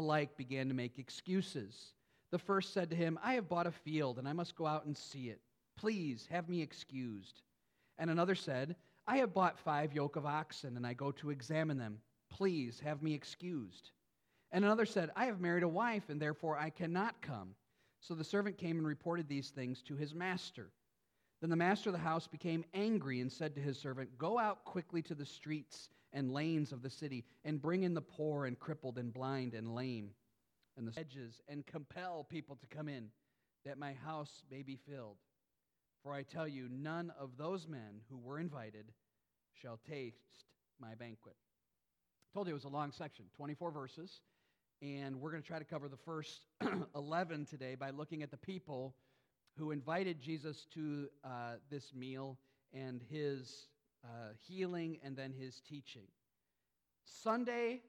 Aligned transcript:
alike 0.00 0.36
began 0.36 0.68
to 0.68 0.74
make 0.74 0.98
excuses. 0.98 1.92
The 2.32 2.38
first 2.38 2.72
said 2.72 2.90
to 2.90 2.96
him, 2.96 3.18
I 3.22 3.34
have 3.34 3.48
bought 3.48 3.66
a 3.66 3.72
field, 3.72 4.18
and 4.18 4.28
I 4.28 4.32
must 4.32 4.56
go 4.56 4.66
out 4.66 4.86
and 4.86 4.96
see 4.96 5.28
it. 5.28 5.40
Please 5.76 6.26
have 6.30 6.48
me 6.48 6.62
excused. 6.62 7.42
And 7.98 8.10
another 8.10 8.34
said, 8.34 8.76
I 9.06 9.18
have 9.18 9.34
bought 9.34 9.58
five 9.58 9.92
yoke 9.92 10.16
of 10.16 10.26
oxen, 10.26 10.76
and 10.76 10.86
I 10.86 10.94
go 10.94 11.12
to 11.12 11.30
examine 11.30 11.78
them. 11.78 11.98
Please 12.30 12.80
have 12.80 13.02
me 13.02 13.14
excused. 13.14 13.90
And 14.52 14.64
another 14.64 14.86
said, 14.86 15.10
I 15.14 15.26
have 15.26 15.40
married 15.40 15.62
a 15.62 15.68
wife, 15.68 16.08
and 16.08 16.20
therefore 16.20 16.56
I 16.56 16.70
cannot 16.70 17.20
come. 17.20 17.54
So 18.00 18.14
the 18.14 18.24
servant 18.24 18.56
came 18.56 18.78
and 18.78 18.86
reported 18.86 19.28
these 19.28 19.50
things 19.50 19.82
to 19.82 19.96
his 19.96 20.14
master. 20.14 20.70
Then 21.40 21.50
the 21.50 21.56
master 21.56 21.88
of 21.88 21.94
the 21.94 22.00
house 22.00 22.26
became 22.26 22.64
angry 22.74 23.20
and 23.20 23.32
said 23.32 23.54
to 23.54 23.60
his 23.60 23.78
servant, 23.78 24.18
Go 24.18 24.38
out 24.38 24.64
quickly 24.64 25.00
to 25.02 25.14
the 25.14 25.24
streets 25.24 25.88
and 26.12 26.32
lanes 26.32 26.72
of 26.72 26.82
the 26.82 26.90
city, 26.90 27.24
and 27.44 27.62
bring 27.62 27.82
in 27.82 27.94
the 27.94 28.00
poor 28.02 28.46
and 28.46 28.58
crippled 28.58 28.98
and 28.98 29.12
blind 29.12 29.54
and 29.54 29.74
lame, 29.74 30.10
and 30.76 30.86
the 30.86 30.98
edges, 30.98 31.40
and 31.48 31.66
compel 31.66 32.24
people 32.24 32.56
to 32.56 32.66
come 32.66 32.88
in, 32.88 33.08
that 33.64 33.78
my 33.78 33.94
house 34.04 34.42
may 34.50 34.62
be 34.62 34.76
filled. 34.76 35.16
For 36.02 36.12
I 36.12 36.22
tell 36.22 36.48
you, 36.48 36.68
none 36.70 37.12
of 37.18 37.36
those 37.38 37.68
men 37.68 38.00
who 38.10 38.18
were 38.18 38.38
invited 38.38 38.92
shall 39.52 39.78
taste 39.88 40.44
my 40.80 40.94
banquet. 40.94 41.36
I 41.36 42.34
told 42.34 42.48
you 42.48 42.52
it 42.52 42.54
was 42.54 42.64
a 42.64 42.68
long 42.68 42.92
section, 42.92 43.26
24 43.36 43.70
verses, 43.70 44.20
and 44.82 45.20
we're 45.20 45.30
going 45.30 45.42
to 45.42 45.48
try 45.48 45.58
to 45.58 45.64
cover 45.64 45.88
the 45.88 45.96
first 45.96 46.40
11 46.94 47.46
today 47.46 47.74
by 47.74 47.90
looking 47.90 48.22
at 48.22 48.30
the 48.30 48.36
people 48.36 48.94
who 49.58 49.70
invited 49.70 50.20
Jesus 50.20 50.66
to 50.74 51.08
uh, 51.24 51.54
this 51.70 51.92
meal 51.94 52.38
and 52.72 53.00
his 53.10 53.66
uh, 54.04 54.32
healing 54.46 54.98
and 55.04 55.16
then 55.16 55.32
his 55.32 55.60
teaching. 55.68 56.06
Sunday 57.04 57.82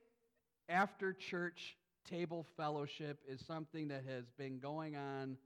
after 0.68 1.12
church 1.12 1.76
table 2.08 2.46
fellowship 2.56 3.20
is 3.28 3.44
something 3.46 3.88
that 3.88 4.04
has 4.08 4.24
been 4.36 4.58
going 4.58 4.96
on 4.96 5.36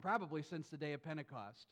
probably 0.00 0.42
since 0.42 0.68
the 0.68 0.76
day 0.76 0.92
of 0.92 1.02
Pentecost. 1.02 1.66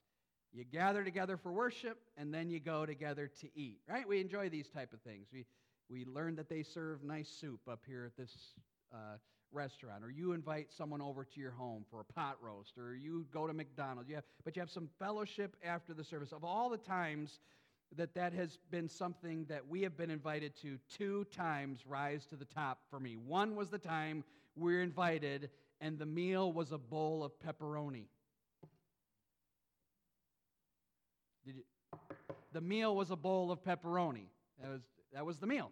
You 0.53 0.65
gather 0.65 1.05
together 1.05 1.37
for 1.37 1.53
worship 1.53 1.99
and 2.17 2.33
then 2.33 2.51
you 2.51 2.59
go 2.61 2.87
together 2.87 3.31
to 3.41 3.49
eat, 3.55 3.81
right? 3.89 4.09
We 4.09 4.21
enjoy 4.21 4.49
these 4.49 4.69
type 4.69 4.93
of 4.93 5.01
things. 5.03 5.29
We, 5.33 5.45
we 5.91 6.05
learned 6.07 6.39
that 6.39 6.49
they 6.49 6.63
serve 6.63 7.05
nice 7.05 7.29
soup 7.29 7.61
up 7.71 7.81
here 7.87 8.07
at 8.07 8.17
this 8.17 8.35
uh, 8.93 9.19
restaurant, 9.53 10.05
or 10.05 10.11
you 10.11 10.33
invite 10.33 10.71
someone 10.71 11.01
over 11.01 11.25
to 11.25 11.41
your 11.41 11.51
home 11.53 11.85
for 11.91 12.01
a 12.01 12.05
pot 12.05 12.37
roast, 12.41 12.79
or 12.79 12.95
you 12.95 13.27
go 13.33 13.47
to 13.47 13.53
McDonald's. 13.53 14.09
You 14.09 14.17
have, 14.17 14.25
but 14.45 14.57
you 14.57 14.61
have 14.61 14.71
some 14.71 14.89
fellowship 14.99 15.57
after 15.65 15.95
the 15.95 16.05
service. 16.05 16.33
Of 16.33 16.45
all 16.45 16.69
the 16.69 16.79
times 16.79 17.41
that 17.97 18.15
that 18.15 18.33
has 18.35 18.59
been 18.71 18.89
something 18.89 19.47
that 19.49 19.67
we 19.67 19.83
have 19.83 19.97
been 19.97 20.11
invited 20.11 20.55
to, 20.63 20.79
two 20.97 21.25
times 21.35 21.81
rise 21.87 22.27
to 22.27 22.37
the 22.37 22.45
top 22.45 22.81
for 22.91 23.01
me. 23.01 23.17
One 23.17 23.57
was 23.57 23.71
the 23.71 23.79
time 23.79 24.25
we 24.57 24.75
were 24.75 24.83
invited, 24.83 25.51
and 25.81 25.99
the 25.99 26.07
meal 26.07 26.53
was 26.53 26.73
a 26.73 26.79
bowl 26.79 27.25
of 27.25 27.33
pepperoni. 27.41 28.05
Did 31.47 31.57
you? 31.57 31.63
The 32.53 32.61
meal 32.61 32.95
was 32.95 33.11
a 33.11 33.17
bowl 33.17 33.51
of 33.51 33.63
pepperoni. 33.63 34.27
That 34.61 34.71
was, 34.71 34.83
that 35.13 35.25
was 35.25 35.39
the 35.39 35.47
meal. 35.47 35.71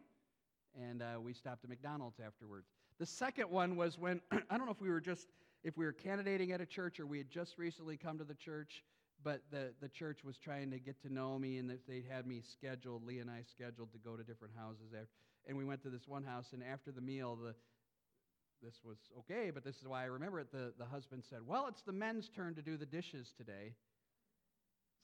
And 0.78 1.02
uh, 1.02 1.20
we 1.20 1.32
stopped 1.32 1.64
at 1.64 1.70
McDonald's 1.70 2.20
afterwards. 2.24 2.66
The 2.98 3.06
second 3.06 3.50
one 3.50 3.77
was 3.77 3.98
when, 3.98 4.20
I 4.50 4.56
don't 4.56 4.66
know 4.66 4.72
if 4.72 4.80
we 4.80 4.91
were 4.91 5.00
just, 5.00 5.28
if 5.62 5.77
we 5.77 5.84
were 5.84 5.92
candidating 5.92 6.52
at 6.52 6.61
a 6.61 6.66
church 6.66 6.98
or 7.00 7.06
we 7.06 7.19
had 7.19 7.30
just 7.30 7.58
recently 7.58 7.97
come 7.97 8.19
to 8.19 8.25
the 8.25 8.34
church, 8.34 8.83
but 9.22 9.42
the, 9.50 9.72
the 9.80 9.88
church 9.88 10.25
was 10.25 10.38
trying 10.38 10.70
to 10.70 10.78
get 10.78 11.00
to 11.03 11.12
know 11.12 11.38
me 11.38 11.58
and 11.58 11.78
they 11.88 12.05
had 12.08 12.27
me 12.27 12.42
scheduled, 12.53 13.05
Lee 13.05 13.19
and 13.19 13.30
I 13.30 13.42
scheduled 13.50 13.92
to 13.92 13.98
go 13.98 14.16
to 14.16 14.22
different 14.22 14.55
houses. 14.56 14.92
After, 14.94 15.08
and 15.47 15.56
we 15.56 15.64
went 15.64 15.83
to 15.83 15.91
this 15.91 16.06
one 16.06 16.25
house, 16.25 16.47
and 16.53 16.62
after 16.62 16.91
the 16.91 17.00
meal, 17.00 17.36
the, 17.36 17.55
this 18.62 18.77
was 18.84 18.97
okay, 19.19 19.50
but 19.53 19.64
this 19.64 19.77
is 19.77 19.86
why 19.86 20.03
I 20.03 20.06
remember 20.06 20.41
it. 20.41 20.50
The, 20.50 20.72
the 20.78 20.84
husband 20.84 21.25
said, 21.28 21.41
Well, 21.47 21.66
it's 21.69 21.83
the 21.83 21.92
men's 21.92 22.28
turn 22.28 22.55
to 22.55 22.62
do 22.62 22.77
the 22.77 22.86
dishes 22.86 23.33
today. 23.36 23.75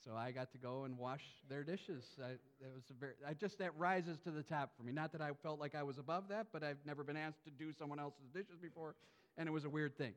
So 0.05 0.17
I 0.17 0.33
got 0.33 0.51
to 0.53 0.59
go 0.59 0.85
and 0.85 0.99
wash 0.99 1.23
their 1.49 1.63
dishes. 1.63 2.05
I, 2.21 2.31
it 2.31 2.73
was 2.75 2.83
very, 2.99 3.13
I 3.29 3.35
just 3.35 3.59
that 3.59 3.77
rises 3.79 4.19
to 4.21 4.31
the 4.31 4.43
top 4.43 4.73
for 4.77 4.83
me. 4.83 4.93
Not 4.93 5.13
that 5.13 5.21
I 5.21 5.31
felt 5.43 5.61
like 5.61 5.75
I 5.75 5.83
was 5.83 5.99
above 5.99 6.29
that, 6.29 6.49
but 6.53 6.65
I've 6.65 6.85
never 6.85 7.05
been 7.05 7.17
asked 7.17 7.45
to 7.45 7.51
do 7.51 7.73
someone 7.73 8.01
else's 8.01 8.29
dishes 8.35 8.59
before, 8.61 8.97
and 9.39 9.49
it 9.49 9.53
was 9.53 9.65
a 9.65 9.71
weird 9.71 9.97
thing. 9.97 10.15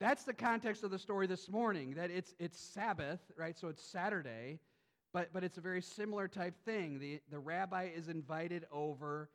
That's 0.00 0.24
the 0.24 0.32
context 0.32 0.84
of 0.84 0.90
the 0.90 0.98
story 0.98 1.26
this 1.26 1.50
morning. 1.50 1.94
That 1.94 2.10
it's 2.10 2.34
it's 2.38 2.58
Sabbath, 2.58 3.20
right? 3.36 3.58
So 3.58 3.68
it's 3.68 3.82
Saturday, 3.82 4.58
but 5.12 5.32
but 5.32 5.44
it's 5.44 5.58
a 5.58 5.62
very 5.62 5.82
similar 5.82 6.26
type 6.26 6.54
thing. 6.64 6.98
The 6.98 7.20
the 7.30 7.38
rabbi 7.38 7.90
is 7.94 8.08
invited 8.08 8.64
over 8.72 9.28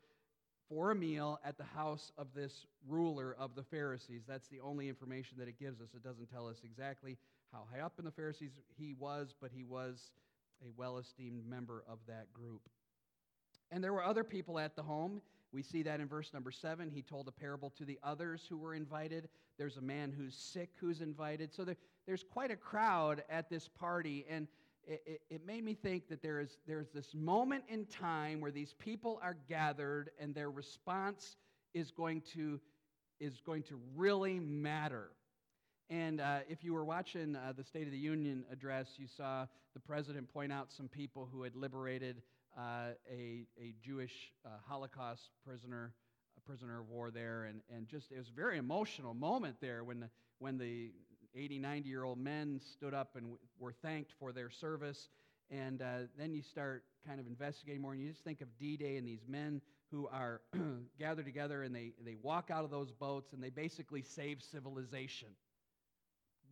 for 0.68 0.90
a 0.90 0.94
meal 0.94 1.38
at 1.44 1.58
the 1.58 1.64
house 1.64 2.12
of 2.18 2.28
this 2.34 2.66
ruler 2.88 3.36
of 3.38 3.54
the 3.54 3.62
Pharisees. 3.62 4.22
That's 4.28 4.48
the 4.48 4.60
only 4.60 4.88
information 4.88 5.38
that 5.38 5.48
it 5.48 5.58
gives 5.58 5.80
us. 5.80 5.88
It 5.94 6.02
doesn't 6.02 6.30
tell 6.30 6.46
us 6.46 6.58
exactly 6.64 7.16
how 7.52 7.66
high 7.72 7.80
up 7.80 7.94
in 7.98 8.04
the 8.04 8.10
Pharisees 8.10 8.52
he 8.78 8.94
was, 8.98 9.34
but 9.40 9.50
he 9.52 9.64
was 9.64 10.12
a 10.62 10.70
well 10.76 10.98
esteemed 10.98 11.46
member 11.48 11.84
of 11.88 11.98
that 12.06 12.32
group. 12.32 12.62
And 13.70 13.82
there 13.82 13.92
were 13.92 14.04
other 14.04 14.24
people 14.24 14.58
at 14.58 14.76
the 14.76 14.82
home. 14.82 15.20
We 15.52 15.62
see 15.62 15.82
that 15.82 16.00
in 16.00 16.06
verse 16.06 16.32
number 16.32 16.50
seven. 16.50 16.90
He 16.90 17.02
told 17.02 17.28
a 17.28 17.32
parable 17.32 17.70
to 17.70 17.84
the 17.84 17.98
others 18.02 18.46
who 18.48 18.56
were 18.56 18.74
invited. 18.74 19.28
There's 19.58 19.76
a 19.76 19.82
man 19.82 20.12
who's 20.16 20.34
sick 20.34 20.70
who's 20.80 21.00
invited. 21.00 21.52
So 21.52 21.64
there, 21.64 21.76
there's 22.06 22.24
quite 22.24 22.50
a 22.50 22.56
crowd 22.56 23.22
at 23.28 23.50
this 23.50 23.68
party. 23.68 24.26
And 24.28 24.46
it, 24.86 25.02
it, 25.06 25.20
it, 25.30 25.46
made 25.46 25.64
me 25.64 25.74
think 25.74 26.08
that 26.08 26.22
there 26.22 26.40
is 26.40 26.58
there's 26.66 26.88
this 26.90 27.14
moment 27.14 27.64
in 27.68 27.84
time 27.86 28.40
where 28.40 28.50
these 28.50 28.74
people 28.78 29.20
are 29.22 29.36
gathered 29.48 30.10
and 30.20 30.34
their 30.34 30.50
response 30.50 31.36
is 31.74 31.90
going 31.90 32.22
to 32.32 32.60
is 33.20 33.40
going 33.44 33.62
to 33.64 33.78
really 33.94 34.40
matter. 34.40 35.10
And 35.90 36.20
uh, 36.20 36.38
if 36.48 36.62
you 36.62 36.72
were 36.72 36.84
watching 36.84 37.34
uh, 37.34 37.52
the 37.56 37.64
State 37.64 37.86
of 37.86 37.90
the 37.90 37.98
Union 37.98 38.44
address, 38.52 38.90
you 38.96 39.08
saw 39.08 39.46
the 39.74 39.80
president 39.80 40.32
point 40.32 40.52
out 40.52 40.70
some 40.70 40.86
people 40.86 41.28
who 41.32 41.42
had 41.42 41.56
liberated 41.56 42.22
uh, 42.56 42.92
a, 43.10 43.44
a 43.60 43.74
Jewish 43.84 44.32
uh, 44.46 44.50
Holocaust 44.68 45.30
prisoner, 45.44 45.92
a 46.36 46.40
prisoner 46.48 46.78
of 46.78 46.88
war 46.88 47.10
there. 47.10 47.42
And, 47.44 47.62
and 47.74 47.88
just, 47.88 48.12
it 48.12 48.18
was 48.18 48.28
a 48.28 48.36
very 48.36 48.56
emotional 48.56 49.14
moment 49.14 49.56
there 49.60 49.82
when 49.82 49.98
the, 49.98 50.08
when 50.38 50.58
the 50.58 50.92
80, 51.34 51.58
90 51.58 51.88
year 51.88 52.04
old 52.04 52.18
men 52.18 52.60
stood 52.72 52.94
up 52.94 53.16
and 53.16 53.32
were 53.58 53.72
thanked 53.72 54.12
for 54.20 54.30
their 54.30 54.48
service. 54.48 55.08
And 55.50 55.82
uh, 55.82 56.02
then 56.16 56.32
you 56.32 56.42
start 56.42 56.84
kind 57.04 57.18
of 57.18 57.26
investigating 57.26 57.82
more, 57.82 57.94
and 57.94 58.00
you 58.00 58.08
just 58.08 58.22
think 58.22 58.42
of 58.42 58.46
D 58.60 58.76
Day 58.76 58.96
and 58.96 59.04
these 59.08 59.26
men 59.26 59.60
who 59.90 60.06
are 60.06 60.40
gathered 61.00 61.24
together 61.24 61.64
and 61.64 61.74
they, 61.74 61.94
they 62.04 62.14
walk 62.22 62.48
out 62.52 62.62
of 62.62 62.70
those 62.70 62.92
boats 62.92 63.32
and 63.32 63.42
they 63.42 63.50
basically 63.50 64.02
save 64.02 64.40
civilization. 64.40 65.26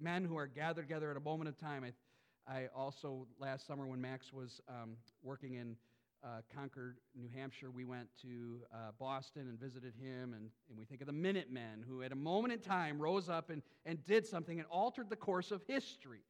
Men 0.01 0.25
who 0.25 0.37
are 0.37 0.47
gathered 0.47 0.83
together 0.83 1.11
at 1.11 1.17
a 1.17 1.21
moment 1.21 1.49
of 1.49 1.59
time. 1.59 1.85
I, 1.85 2.53
I 2.53 2.69
also, 2.75 3.27
last 3.39 3.67
summer 3.67 3.87
when 3.87 4.01
Max 4.01 4.33
was 4.33 4.61
um, 4.69 4.97
working 5.23 5.55
in 5.55 5.77
uh, 6.25 6.41
Concord, 6.55 6.97
New 7.17 7.29
Hampshire, 7.35 7.71
we 7.71 7.85
went 7.85 8.09
to 8.23 8.61
uh, 8.73 8.91
Boston 8.99 9.49
and 9.49 9.59
visited 9.59 9.95
him. 10.01 10.35
And, 10.35 10.51
and 10.69 10.79
we 10.79 10.85
think 10.85 11.01
of 11.01 11.07
the 11.07 11.13
Minutemen, 11.13 11.85
who 11.89 12.03
at 12.03 12.13
a 12.13 12.17
moment 12.17 12.53
in 12.53 12.61
time 12.61 13.01
rose 13.01 13.29
up 13.29 13.51
and, 13.51 13.63
and 13.87 14.05
did 14.07 14.27
something 14.27 14.59
and 14.59 14.67
altered 14.71 15.11
the 15.11 15.17
course 15.17 15.51
of 15.51 15.63
history. 15.67 16.21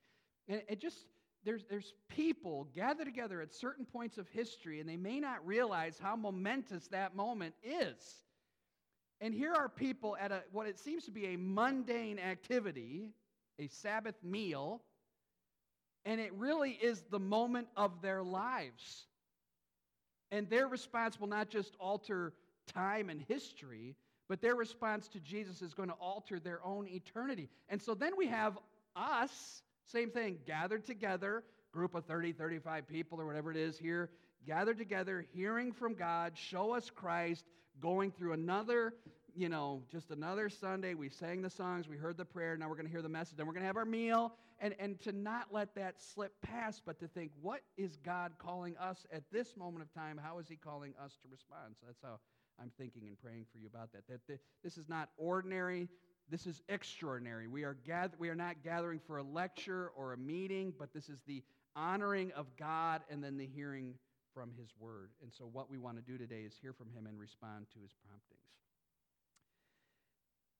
And 0.48 0.62
it 0.68 0.80
just, 0.80 1.06
there's, 1.44 1.64
there's 1.68 1.94
people 2.08 2.68
gathered 2.74 3.06
together 3.06 3.40
at 3.40 3.54
certain 3.54 3.84
points 3.84 4.18
of 4.18 4.28
history, 4.28 4.80
and 4.80 4.88
they 4.88 4.96
may 4.96 5.20
not 5.20 5.46
realize 5.46 5.98
how 5.98 6.16
momentous 6.16 6.88
that 6.88 7.14
moment 7.14 7.54
is. 7.62 8.22
And 9.20 9.34
here 9.34 9.52
are 9.52 9.68
people 9.68 10.16
at 10.20 10.30
a, 10.30 10.42
what 10.52 10.66
it 10.66 10.78
seems 10.78 11.04
to 11.04 11.10
be 11.10 11.26
a 11.26 11.36
mundane 11.36 12.18
activity, 12.18 13.10
a 13.58 13.68
Sabbath 13.68 14.14
meal, 14.22 14.82
and 16.04 16.20
it 16.20 16.32
really 16.34 16.70
is 16.70 17.02
the 17.10 17.18
moment 17.18 17.68
of 17.76 18.00
their 18.02 18.22
lives. 18.22 19.06
And 20.30 20.48
their 20.48 20.66
response 20.66 21.18
will 21.18 21.28
not 21.28 21.48
just 21.48 21.74
alter 21.80 22.32
time 22.66 23.08
and 23.10 23.22
history, 23.28 23.96
but 24.28 24.40
their 24.40 24.54
response 24.54 25.08
to 25.08 25.20
Jesus 25.20 25.62
is 25.62 25.74
going 25.74 25.88
to 25.88 25.94
alter 25.94 26.38
their 26.38 26.64
own 26.64 26.86
eternity. 26.88 27.48
And 27.68 27.80
so 27.80 27.94
then 27.94 28.12
we 28.16 28.26
have 28.26 28.58
us, 28.94 29.62
same 29.86 30.10
thing, 30.10 30.38
gathered 30.46 30.84
together, 30.84 31.44
group 31.72 31.94
of 31.94 32.04
30, 32.04 32.32
35 32.32 32.86
people 32.86 33.20
or 33.20 33.26
whatever 33.26 33.50
it 33.50 33.56
is 33.56 33.78
here, 33.78 34.10
gathered 34.46 34.78
together, 34.78 35.24
hearing 35.34 35.72
from 35.72 35.94
God, 35.94 36.32
show 36.36 36.74
us 36.74 36.90
Christ, 36.90 37.44
going 37.80 38.10
through 38.10 38.32
another 38.32 38.94
you 39.38 39.48
know, 39.48 39.82
just 39.90 40.10
another 40.10 40.48
Sunday. 40.48 40.94
We 40.94 41.08
sang 41.08 41.42
the 41.42 41.50
songs, 41.50 41.88
we 41.88 41.96
heard 41.96 42.16
the 42.16 42.24
prayer, 42.24 42.56
now 42.56 42.68
we're 42.68 42.74
going 42.74 42.86
to 42.86 42.92
hear 42.92 43.02
the 43.02 43.08
message, 43.08 43.36
then 43.36 43.46
we're 43.46 43.52
going 43.52 43.62
to 43.62 43.68
have 43.68 43.76
our 43.76 43.84
meal. 43.84 44.32
And, 44.60 44.74
and 44.80 45.00
to 45.02 45.12
not 45.12 45.52
let 45.52 45.76
that 45.76 46.02
slip 46.02 46.32
past, 46.42 46.82
but 46.84 46.98
to 46.98 47.06
think, 47.06 47.30
what 47.40 47.60
is 47.76 47.96
God 48.04 48.32
calling 48.38 48.76
us 48.78 49.06
at 49.12 49.22
this 49.30 49.56
moment 49.56 49.84
of 49.84 49.94
time? 49.94 50.20
How 50.20 50.40
is 50.40 50.48
He 50.48 50.56
calling 50.56 50.94
us 51.00 51.16
to 51.22 51.28
respond? 51.30 51.76
So 51.78 51.86
that's 51.86 52.02
how 52.02 52.18
I'm 52.60 52.72
thinking 52.76 53.02
and 53.06 53.16
praying 53.20 53.46
for 53.52 53.58
you 53.58 53.68
about 53.72 53.92
that. 53.92 54.08
That, 54.08 54.26
that 54.26 54.40
this 54.64 54.76
is 54.76 54.88
not 54.88 55.10
ordinary. 55.16 55.88
This 56.28 56.44
is 56.44 56.60
extraordinary. 56.68 57.46
We 57.46 57.62
are, 57.62 57.76
gather, 57.86 58.16
we 58.18 58.30
are 58.30 58.34
not 58.34 58.64
gathering 58.64 58.98
for 59.06 59.18
a 59.18 59.22
lecture 59.22 59.92
or 59.96 60.12
a 60.12 60.18
meeting, 60.18 60.74
but 60.76 60.92
this 60.92 61.08
is 61.08 61.20
the 61.28 61.44
honoring 61.76 62.32
of 62.32 62.46
God 62.56 63.02
and 63.08 63.22
then 63.22 63.36
the 63.36 63.46
hearing 63.46 63.94
from 64.34 64.50
His 64.58 64.70
Word. 64.80 65.10
And 65.22 65.32
so, 65.32 65.48
what 65.52 65.70
we 65.70 65.78
want 65.78 65.96
to 65.98 66.02
do 66.02 66.18
today 66.18 66.40
is 66.40 66.54
hear 66.60 66.72
from 66.72 66.88
Him 66.90 67.06
and 67.06 67.16
respond 67.16 67.66
to 67.74 67.78
His 67.80 67.92
promptings. 68.04 68.37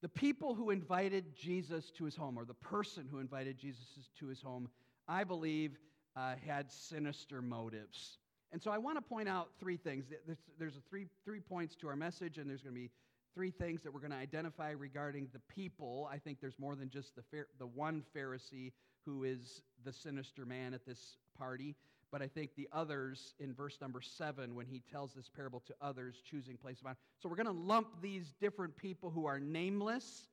The 0.00 0.08
people 0.08 0.54
who 0.54 0.70
invited 0.70 1.34
Jesus 1.34 1.90
to 1.92 2.04
his 2.04 2.14
home, 2.14 2.38
or 2.38 2.44
the 2.44 2.54
person 2.54 3.08
who 3.10 3.18
invited 3.18 3.58
Jesus 3.58 3.86
to 4.18 4.26
his 4.26 4.40
home, 4.40 4.68
I 5.08 5.24
believe 5.24 5.78
uh, 6.16 6.34
had 6.46 6.70
sinister 6.70 7.42
motives. 7.42 8.18
And 8.52 8.62
so 8.62 8.70
I 8.70 8.78
want 8.78 8.96
to 8.96 9.02
point 9.02 9.28
out 9.28 9.48
three 9.60 9.76
things. 9.76 10.06
There's, 10.26 10.38
there's 10.58 10.74
three, 10.88 11.06
three 11.24 11.40
points 11.40 11.74
to 11.76 11.88
our 11.88 11.96
message, 11.96 12.38
and 12.38 12.48
there's 12.48 12.62
going 12.62 12.74
to 12.74 12.80
be 12.80 12.90
three 13.34 13.50
things 13.50 13.82
that 13.82 13.92
we're 13.92 14.00
going 14.00 14.12
to 14.12 14.16
identify 14.16 14.70
regarding 14.70 15.28
the 15.32 15.40
people. 15.54 16.08
I 16.10 16.18
think 16.18 16.40
there's 16.40 16.58
more 16.58 16.74
than 16.74 16.90
just 16.90 17.14
the, 17.14 17.22
the 17.58 17.66
one 17.66 18.02
Pharisee 18.16 18.72
who 19.04 19.24
is 19.24 19.62
the 19.84 19.92
sinister 19.92 20.44
man 20.44 20.74
at 20.74 20.86
this 20.86 21.16
party. 21.36 21.74
But 22.10 22.22
I 22.22 22.28
think 22.28 22.50
the 22.56 22.68
others 22.72 23.34
in 23.38 23.52
verse 23.52 23.78
number 23.80 24.00
seven, 24.00 24.54
when 24.54 24.66
he 24.66 24.82
tells 24.90 25.12
this 25.12 25.28
parable 25.28 25.62
to 25.66 25.74
others, 25.80 26.22
choosing 26.24 26.56
place 26.56 26.80
of 26.80 26.86
honor. 26.86 26.96
So 27.18 27.28
we're 27.28 27.36
going 27.36 27.46
to 27.46 27.52
lump 27.52 28.00
these 28.00 28.34
different 28.40 28.76
people 28.76 29.10
who 29.10 29.26
are 29.26 29.38
nameless, 29.38 30.28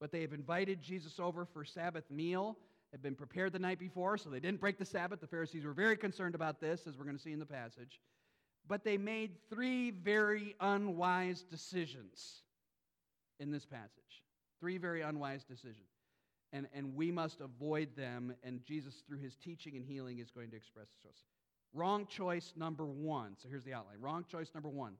but 0.00 0.12
they 0.12 0.20
have 0.20 0.32
invited 0.32 0.80
Jesus 0.80 1.18
over 1.18 1.44
for 1.44 1.64
Sabbath 1.64 2.08
meal, 2.10 2.56
had 2.92 3.02
been 3.02 3.16
prepared 3.16 3.52
the 3.52 3.58
night 3.58 3.80
before, 3.80 4.16
so 4.16 4.30
they 4.30 4.40
didn't 4.40 4.60
break 4.60 4.78
the 4.78 4.84
Sabbath. 4.84 5.20
The 5.20 5.26
Pharisees 5.26 5.64
were 5.64 5.72
very 5.72 5.96
concerned 5.96 6.36
about 6.36 6.60
this, 6.60 6.86
as 6.86 6.96
we're 6.96 7.04
going 7.04 7.16
to 7.16 7.22
see 7.22 7.32
in 7.32 7.40
the 7.40 7.46
passage. 7.46 8.00
But 8.68 8.84
they 8.84 8.96
made 8.96 9.32
three 9.50 9.90
very 9.90 10.54
unwise 10.60 11.42
decisions 11.42 12.42
in 13.40 13.50
this 13.50 13.64
passage. 13.64 14.22
Three 14.60 14.78
very 14.78 15.02
unwise 15.02 15.44
decisions 15.44 15.97
and, 16.52 16.66
and 16.74 16.94
we 16.94 17.10
must 17.10 17.40
avoid 17.40 17.94
them. 17.96 18.34
And 18.42 18.64
Jesus, 18.64 19.02
through 19.06 19.18
his 19.18 19.36
teaching 19.36 19.76
and 19.76 19.84
healing, 19.84 20.18
is 20.18 20.30
going 20.30 20.50
to 20.50 20.56
express 20.56 20.86
this 20.88 21.02
to 21.02 21.08
us. 21.08 21.24
Wrong 21.74 22.06
choice 22.06 22.54
number 22.56 22.86
one. 22.86 23.36
So 23.36 23.48
here's 23.48 23.64
the 23.64 23.74
outline. 23.74 24.00
Wrong 24.00 24.24
choice 24.30 24.50
number 24.54 24.68
one. 24.68 24.94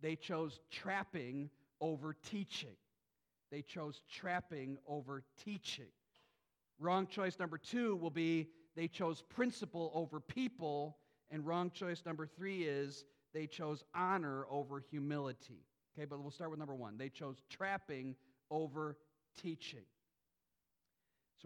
They 0.00 0.14
chose 0.14 0.60
trapping 0.70 1.50
over 1.80 2.14
teaching. 2.30 2.76
They 3.50 3.62
chose 3.62 4.02
trapping 4.10 4.78
over 4.86 5.22
teaching. 5.44 5.86
Wrong 6.78 7.06
choice 7.06 7.38
number 7.38 7.58
two 7.58 7.96
will 7.96 8.10
be 8.10 8.48
they 8.76 8.88
chose 8.88 9.22
principle 9.22 9.90
over 9.94 10.20
people. 10.20 10.98
And 11.30 11.44
wrong 11.44 11.70
choice 11.70 12.02
number 12.06 12.26
three 12.26 12.64
is 12.64 13.04
they 13.34 13.46
chose 13.46 13.82
honor 13.94 14.46
over 14.50 14.80
humility. 14.80 15.64
Okay, 15.96 16.04
but 16.04 16.20
we'll 16.20 16.30
start 16.30 16.50
with 16.50 16.58
number 16.58 16.74
one. 16.74 16.98
They 16.98 17.08
chose 17.08 17.42
trapping 17.48 18.14
over 18.50 18.96
teaching. 19.40 19.84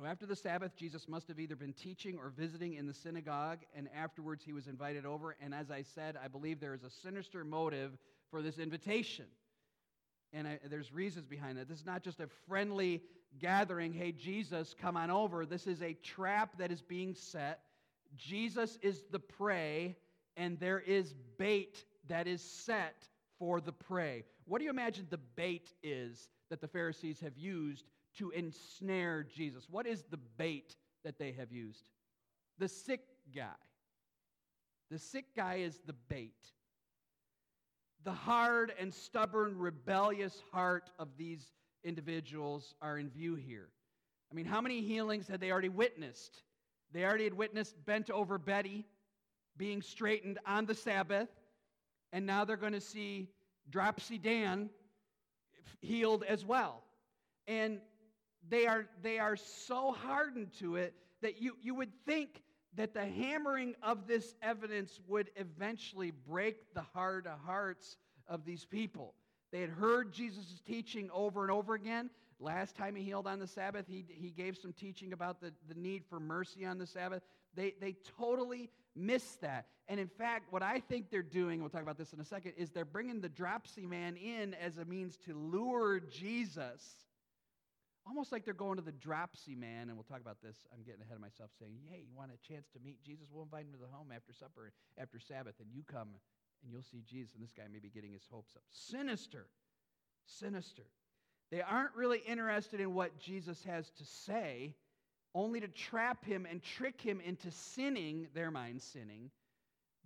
So 0.01 0.07
after 0.07 0.25
the 0.25 0.37
Sabbath, 0.37 0.75
Jesus 0.77 1.09
must 1.09 1.29
have 1.29 1.39
either 1.39 1.57
been 1.57 1.75
teaching 1.75 2.17
or 2.17 2.31
visiting 2.31 2.73
in 2.73 2.87
the 2.87 2.95
synagogue, 2.95 3.59
and 3.77 3.87
afterwards 3.95 4.43
he 4.43 4.55
was 4.55 4.67
invited 4.67 5.05
over. 5.05 5.37
And 5.43 5.55
as 5.55 5.71
I 5.71 5.83
said, 5.83 6.17
I 6.25 6.27
believe 6.27 6.59
there 6.59 6.73
is 6.73 6.85
a 6.85 6.89
sinister 6.89 7.45
motive 7.45 7.99
for 8.31 8.41
this 8.41 8.59
invitation. 8.59 9.27
And 10.33 10.49
I, 10.49 10.59
there's 10.71 10.91
reasons 10.91 11.27
behind 11.27 11.59
that. 11.59 11.69
This 11.69 11.81
is 11.81 11.85
not 11.85 12.03
just 12.03 12.19
a 12.21 12.29
friendly 12.49 13.03
gathering, 13.39 13.93
hey, 13.93 14.13
Jesus, 14.13 14.75
come 14.81 14.97
on 14.97 15.11
over. 15.11 15.45
This 15.45 15.67
is 15.67 15.83
a 15.83 15.93
trap 15.93 16.57
that 16.57 16.73
is 16.73 16.81
being 16.81 17.15
set. 17.15 17.61
Jesus 18.17 18.79
is 18.81 19.03
the 19.11 19.19
prey, 19.21 19.99
and 20.35 20.59
there 20.59 20.81
is 20.81 21.13
bait 21.37 21.85
that 22.09 22.27
is 22.27 22.41
set 22.41 23.07
for 23.39 23.61
the 23.61 23.73
prey. 23.73 24.25
What 24.47 24.61
do 24.61 24.65
you 24.65 24.71
imagine 24.71 25.09
the 25.11 25.21
bait 25.37 25.75
is 25.83 26.31
that 26.49 26.63
the 26.63 26.69
Pharisees 26.69 27.21
have 27.21 27.37
used 27.37 27.85
to 28.19 28.31
ensnare 28.31 29.23
Jesus. 29.25 29.67
What 29.71 29.87
is 29.87 30.05
the 30.11 30.19
bait 30.37 30.77
that 31.05 31.19
they 31.19 31.33
have 31.33 31.53
used? 31.53 31.85
The 32.59 32.69
sick 32.69 33.01
guy. 33.35 33.49
The 34.91 34.99
sick 34.99 35.27
guy 35.37 35.57
is 35.57 35.81
the 35.87 35.95
bait. 36.09 36.35
The 38.05 38.13
hard 38.13 38.73
and 38.79 38.93
stubborn, 38.93 39.57
rebellious 39.59 40.43
heart 40.53 40.91
of 40.99 41.09
these 41.17 41.53
individuals 41.85 42.75
are 42.83 42.99
in 42.99 43.09
view 43.11 43.35
here. 43.35 43.69
I 44.31 44.35
mean, 44.35 44.47
how 44.47 44.61
many 44.61 44.81
healings 44.81 45.29
had 45.29 45.41
they 45.41 45.51
already 45.51 45.69
witnessed? 45.69 46.43
They 46.93 47.05
already 47.05 47.25
had 47.25 47.35
witnessed 47.35 47.85
bent 47.85 48.11
over 48.11 48.39
Betty 48.39 48.87
being 49.57 49.83
straightened 49.83 50.39
on 50.47 50.67
the 50.67 50.75
Sabbath, 50.75 51.29
and 52.13 52.27
now 52.27 52.45
they're 52.45 52.57
going 52.57 52.73
to 52.73 52.81
see 52.81 53.29
Dropsy 53.69 54.19
Dan 54.19 54.71
healed 55.81 56.25
as 56.25 56.45
well. 56.45 56.83
And 57.47 57.81
they 58.49 58.67
are, 58.67 58.87
they 59.03 59.19
are 59.19 59.37
so 59.37 59.93
hardened 59.93 60.53
to 60.59 60.77
it 60.77 60.95
that 61.23 61.41
you, 61.41 61.57
you 61.61 61.75
would 61.75 61.93
think 62.07 62.43
that 62.77 62.95
the 62.95 63.05
hammering 63.05 63.75
of 63.83 64.07
this 64.07 64.35
evidence 64.43 65.01
would 65.09 65.31
eventually 65.37 66.13
break 66.29 66.73
the 66.75 66.83
hard 66.95 67.29
hearts 67.45 67.97
of 68.29 68.45
these 68.45 68.65
people. 68.65 69.15
They 69.53 69.61
had 69.61 69.71
heard 69.71 70.13
Jesus' 70.13 70.63
teaching 70.67 71.11
over 71.13 71.43
and 71.43 71.51
over 71.51 71.75
again. 71.75 72.11
Last 72.39 72.77
time 72.77 72.95
he 72.95 73.03
healed 73.03 73.27
on 73.27 73.39
the 73.39 73.47
Sabbath, 73.47 73.87
he, 73.89 74.05
he 74.09 74.31
gave 74.31 74.57
some 74.57 74.73
teaching 74.73 75.13
about 75.13 75.41
the, 75.41 75.53
the 75.69 75.75
need 75.75 76.05
for 76.09 76.21
mercy 76.21 76.65
on 76.65 76.79
the 76.79 76.87
Sabbath. 76.87 77.23
They, 77.55 77.75
they 77.81 77.97
totally 78.19 78.71
missed 78.97 79.41
that. 79.43 79.67
And 79.89 79.99
in 79.99 80.09
fact, 80.09 80.53
what 80.53 80.63
I 80.63 80.81
think 80.81 81.11
they're 81.11 81.23
doing, 81.23 81.61
we'll 81.61 81.69
talk 81.69 81.83
about 81.83 81.99
this 81.99 82.13
in 82.13 82.21
a 82.21 82.25
second, 82.25 82.53
is 82.57 82.71
they're 82.71 82.85
bringing 82.85 83.21
the 83.21 83.29
dropsy 83.29 83.85
man 83.85 84.17
in 84.17 84.55
as 84.55 84.79
a 84.79 84.85
means 84.85 85.19
to 85.27 85.35
lure 85.35 86.01
Jesus 86.01 86.95
almost 88.11 88.33
like 88.33 88.45
they're 88.45 88.55
going 88.55 88.77
to 88.77 88.83
the 88.83 88.91
dropsy 88.91 89.55
man, 89.55 89.89
and 89.89 89.95
we'll 89.97 90.03
talk 90.03 90.21
about 90.21 90.43
this. 90.43 90.57
I'm 90.75 90.83
getting 90.83 91.01
ahead 91.01 91.15
of 91.15 91.23
myself 91.23 91.51
saying, 91.61 91.79
hey, 91.89 92.03
you 92.09 92.17
want 92.17 92.33
a 92.33 92.49
chance 92.53 92.67
to 92.73 92.81
meet 92.81 93.01
Jesus? 93.03 93.29
We'll 93.31 93.45
invite 93.45 93.67
him 93.67 93.73
to 93.73 93.79
the 93.79 93.87
home 93.87 94.09
after 94.15 94.33
supper, 94.33 94.73
after 94.99 95.21
Sabbath, 95.21 95.55
and 95.61 95.69
you 95.73 95.83
come 95.91 96.09
and 96.63 96.73
you'll 96.73 96.83
see 96.83 97.05
Jesus. 97.09 97.35
And 97.35 97.43
this 97.43 97.53
guy 97.53 97.63
may 97.73 97.79
be 97.79 97.89
getting 97.89 98.13
his 98.13 98.27
hopes 98.29 98.57
up. 98.57 98.63
Sinister. 98.73 99.47
Sinister. 100.27 100.83
They 101.53 101.63
aren't 101.63 101.95
really 101.95 102.21
interested 102.27 102.81
in 102.81 102.95
what 102.95 103.21
Jesus 103.21 103.63
has 103.65 103.89
to 103.99 104.05
say, 104.05 104.75
only 105.33 105.61
to 105.61 105.69
trap 105.69 106.25
him 106.25 106.47
and 106.51 106.61
trick 106.63 107.01
him 107.01 107.21
into 107.25 107.53
sinning, 107.53 108.27
their 108.35 108.51
mind 108.51 108.83
sinning, 108.83 109.31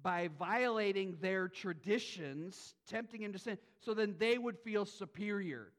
by 0.02 0.28
violating 0.38 1.16
their 1.22 1.48
traditions, 1.48 2.74
tempting 2.86 3.22
him 3.22 3.32
to 3.32 3.38
sin, 3.38 3.56
so 3.80 3.94
then 3.94 4.14
they 4.18 4.36
would 4.36 4.58
feel 4.58 4.84
superior 4.84 5.72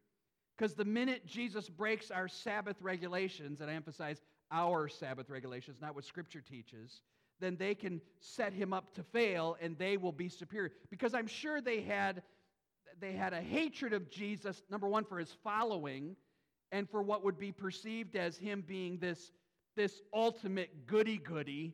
because 0.58 0.74
the 0.74 0.86
minute 0.86 1.26
Jesus 1.26 1.70
breaks 1.70 2.12
our 2.12 2.28
Sabbath 2.28 2.78
regulations, 2.82 3.62
and 3.62 3.70
I 3.70 3.74
emphasize 3.74 4.22
our 4.52 4.88
Sabbath 4.88 5.30
regulations, 5.30 5.78
not 5.82 5.96
what 5.96 6.06
Scripture 6.06 6.42
teaches, 6.42 7.02
then 7.40 7.58
they 7.58 7.76
can 7.76 8.02
set 8.20 8.54
him 8.54 8.72
up 8.72 8.94
to 8.96 9.04
fail 9.04 9.58
and 9.62 9.78
they 9.78 9.98
will 9.98 10.14
be 10.14 10.30
superior. 10.30 10.72
Because 10.90 11.14
I'm 11.14 11.28
sure 11.28 11.60
they 11.60 11.82
had, 11.82 12.22
they 13.02 13.14
had 13.14 13.34
a 13.34 13.42
hatred 13.42 13.92
of 13.92 14.10
Jesus, 14.10 14.64
number 14.70 14.88
one, 14.88 15.04
for 15.04 15.20
his 15.20 15.36
following, 15.44 16.16
and 16.72 16.90
for 16.90 17.02
what 17.02 17.24
would 17.24 17.38
be 17.38 17.52
perceived 17.52 18.16
as 18.16 18.38
him 18.38 18.64
being 18.66 18.98
this, 19.00 19.32
this 19.76 20.02
ultimate 20.14 20.88
goody 20.88 21.18
goody. 21.18 21.74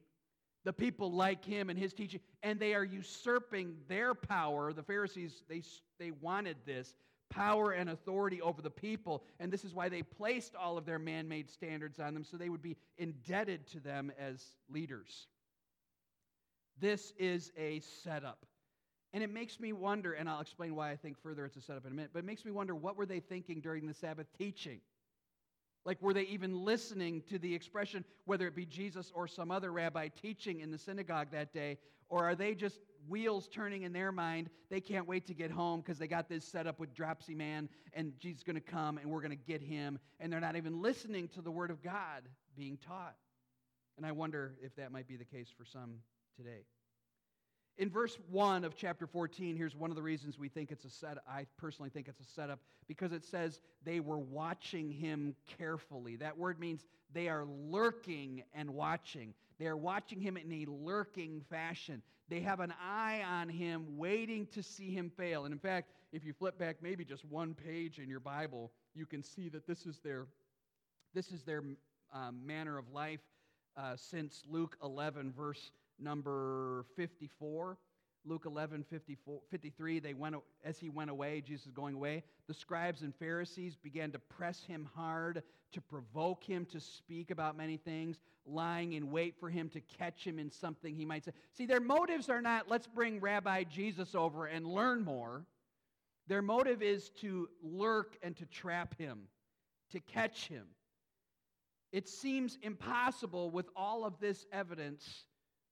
The 0.64 0.74
people 0.74 1.12
like 1.12 1.44
him 1.44 1.72
and 1.72 1.80
his 1.80 1.92
teaching, 1.92 2.20
and 2.44 2.60
they 2.60 2.76
are 2.76 2.84
usurping 2.84 3.78
their 3.88 4.14
power. 4.14 4.74
The 4.74 4.84
Pharisees, 4.84 5.42
they, 5.50 5.64
they 5.98 6.12
wanted 6.12 6.58
this 6.68 6.94
power 7.32 7.72
and 7.72 7.90
authority 7.90 8.42
over 8.42 8.62
the 8.62 8.70
people. 8.70 9.24
And 9.40 9.52
this 9.52 9.66
is 9.66 9.74
why 9.74 9.90
they 9.90 10.04
placed 10.04 10.56
all 10.56 10.78
of 10.78 10.86
their 10.86 11.00
man 11.00 11.28
made 11.28 11.50
standards 11.50 12.00
on 12.00 12.14
them 12.14 12.24
so 12.24 12.38
they 12.38 12.50
would 12.50 12.62
be 12.62 12.78
indebted 13.00 13.66
to 13.72 13.80
them 13.80 14.12
as 14.20 14.44
leaders. 14.70 15.28
This 16.80 17.14
is 17.18 17.52
a 17.58 17.80
setup. 18.04 18.46
And 19.14 19.24
it 19.24 19.34
makes 19.34 19.60
me 19.60 19.74
wonder, 19.74 20.14
and 20.14 20.30
I'll 20.30 20.40
explain 20.40 20.76
why 20.76 20.92
I 20.92 20.96
think 20.96 21.18
further 21.22 21.46
it's 21.46 21.58
a 21.58 21.62
setup 21.62 21.86
in 21.86 21.92
a 21.92 21.96
minute, 21.96 22.12
but 22.14 22.20
it 22.20 22.26
makes 22.26 22.46
me 22.46 22.52
wonder 22.52 22.76
what 22.76 22.96
were 22.96 23.06
they 23.06 23.20
thinking 23.20 23.60
during 23.60 23.88
the 23.88 23.94
Sabbath 23.94 24.28
teaching? 24.38 24.80
Like, 25.84 26.02
were 26.02 26.14
they 26.14 26.24
even 26.24 26.64
listening 26.64 27.24
to 27.30 27.40
the 27.40 27.54
expression, 27.54 28.06
whether 28.26 28.46
it 28.48 28.56
be 28.56 28.66
Jesus 28.66 29.12
or 29.16 29.28
some 29.28 29.50
other 29.52 29.72
rabbi 29.72 30.10
teaching 30.10 30.60
in 30.60 30.72
the 30.72 30.78
synagogue 30.78 31.30
that 31.32 31.54
day? 31.54 31.80
Or 32.08 32.24
are 32.24 32.36
they 32.36 32.54
just 32.54 32.80
wheels 33.08 33.48
turning 33.48 33.84
in 33.84 33.94
their 33.94 34.12
mind? 34.12 34.50
They 34.70 34.82
can't 34.82 35.08
wait 35.08 35.28
to 35.28 35.34
get 35.34 35.52
home 35.52 35.82
because 35.82 35.98
they 35.98 36.08
got 36.08 36.30
this 36.30 36.46
set 36.46 36.68
up 36.68 36.80
with 36.80 36.94
Dropsy 36.94 37.36
Man 37.36 37.70
and 37.94 38.14
Jesus 38.20 38.40
is 38.40 38.44
going 38.44 38.56
to 38.56 38.62
come 38.62 38.98
and 38.98 39.10
we're 39.10 39.22
going 39.22 39.32
to 39.32 39.52
get 39.52 39.62
him. 39.62 40.00
And 40.20 40.32
they're 40.32 40.40
not 40.40 40.56
even 40.56 40.82
listening 40.82 41.28
to 41.30 41.42
the 41.42 41.52
Word 41.52 41.72
of 41.72 41.82
God 41.82 42.24
being 42.56 42.78
taught. 42.78 43.16
And 43.98 44.06
I 44.06 44.12
wonder 44.12 44.56
if 44.62 44.76
that 44.76 44.92
might 44.92 45.08
be 45.08 45.18
the 45.18 45.26
case 45.26 45.50
for 45.56 45.66
some 45.66 45.96
today. 46.36 46.66
In 47.78 47.90
verse 47.90 48.18
1 48.30 48.64
of 48.64 48.76
chapter 48.76 49.08
14, 49.08 49.56
here's 49.56 49.76
one 49.76 49.90
of 49.90 49.96
the 49.96 50.04
reasons 50.04 50.38
we 50.38 50.50
think 50.50 50.72
it's 50.72 50.86
a 50.86 50.90
set. 50.90 51.18
I 51.28 51.46
personally 51.58 51.90
think 51.90 52.08
it's 52.08 52.20
a 52.20 52.26
setup 52.26 52.60
because 52.88 53.12
it 53.12 53.26
says 53.26 53.60
they 53.84 54.00
were 54.00 54.20
watching 54.20 54.92
him 54.92 55.36
carefully. 55.58 56.16
That 56.18 56.38
word 56.38 56.60
means 56.60 56.86
they 57.14 57.30
are 57.30 57.46
lurking 57.46 58.44
and 58.54 58.72
watching. 58.72 59.34
They 59.62 59.68
are 59.68 59.78
watching 59.78 60.20
him 60.20 60.38
in 60.38 60.52
a 60.52 60.66
lurking 60.66 61.44
fashion. 61.48 62.02
They 62.30 62.40
have 62.40 62.62
an 62.62 62.74
eye 62.82 63.22
on 63.24 63.48
him, 63.48 63.96
waiting 63.96 64.48
to 64.54 64.64
see 64.64 64.92
him 64.92 65.12
fail. 65.16 65.46
And 65.46 65.54
in 65.54 65.60
fact, 65.60 65.92
if 66.12 66.26
you 66.26 66.34
flip 66.34 66.58
back 66.58 66.78
maybe 66.82 67.06
just 67.06 67.24
one 67.26 67.54
page 67.54 68.00
in 68.00 68.10
your 68.10 68.22
Bible, 68.22 68.72
you 68.96 69.06
can 69.06 69.22
see 69.22 69.50
that 69.50 69.68
this 69.68 69.86
is 69.86 70.00
their, 70.04 70.26
this 71.14 71.32
is 71.32 71.44
their 71.44 71.62
um, 72.12 72.42
manner 72.44 72.80
of 72.80 72.92
life 72.92 73.20
uh, 73.78 73.96
since 73.96 74.42
Luke 74.50 74.78
11, 74.82 75.32
verse 75.32 75.70
number 76.00 76.84
54, 76.96 77.78
Luke 78.24 78.44
11, 78.46 78.86
54, 78.90 79.42
53, 79.50 80.00
they 80.00 80.14
went, 80.14 80.36
as 80.64 80.78
he 80.78 80.90
went 80.90 81.10
away, 81.10 81.42
Jesus 81.42 81.66
is 81.66 81.72
going 81.72 81.96
away, 81.96 82.24
the 82.48 82.54
scribes 82.54 83.02
and 83.02 83.16
Pharisees 83.16 83.76
began 83.76 84.12
to 84.12 84.20
press 84.20 84.64
him 84.64 84.88
hard, 84.96 85.42
to 85.72 85.82
provoke 85.82 86.44
him 86.44 86.66
to 86.66 86.80
speak 86.80 87.32
about 87.32 87.58
many 87.58 87.78
things, 87.78 88.20
lying 88.46 88.94
in 88.94 89.12
wait 89.12 89.40
for 89.40 89.50
him 89.50 89.70
to 89.70 89.82
catch 89.98 90.24
him 90.24 90.38
in 90.38 90.52
something 90.52 90.96
he 90.96 91.06
might 91.06 91.26
say. 91.26 91.32
See, 91.54 91.66
their 91.66 91.80
motives 91.80 92.30
are 92.30 92.42
not, 92.42 92.70
let's 92.70 92.88
bring 92.88 93.20
Rabbi 93.20 93.64
Jesus 93.64 94.14
over 94.14 94.46
and 94.46 94.66
learn 94.68 95.04
more. 95.04 95.44
Their 96.28 96.44
motive 96.44 96.84
is 96.84 97.10
to 97.22 97.50
lurk 97.64 98.18
and 98.22 98.38
to 98.38 98.46
trap 98.46 98.98
him, 98.98 99.24
to 99.92 100.00
catch 100.00 100.48
him. 100.48 100.66
It 101.92 102.08
seems 102.08 102.58
impossible 102.62 103.50
with 103.50 103.68
all 103.76 104.06
of 104.06 104.20
this 104.20 104.46
evidence 104.54 105.26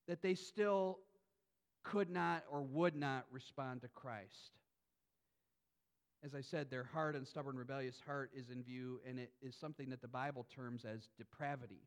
that 0.07 0.21
they 0.21 0.33
still 0.33 0.99
could 1.83 2.09
not 2.09 2.43
or 2.51 2.61
would 2.61 2.95
not 2.95 3.25
respond 3.31 3.81
to 3.81 3.87
Christ. 3.89 4.51
As 6.23 6.35
I 6.35 6.41
said, 6.41 6.69
their 6.69 6.83
hard 6.83 7.15
and 7.15 7.25
stubborn, 7.25 7.55
rebellious 7.55 7.95
heart 8.05 8.31
is 8.35 8.49
in 8.49 8.61
view, 8.61 8.99
and 9.07 9.17
it 9.17 9.31
is 9.41 9.55
something 9.55 9.89
that 9.89 10.01
the 10.01 10.07
Bible 10.07 10.45
terms 10.53 10.83
as 10.83 11.07
depravity. 11.17 11.81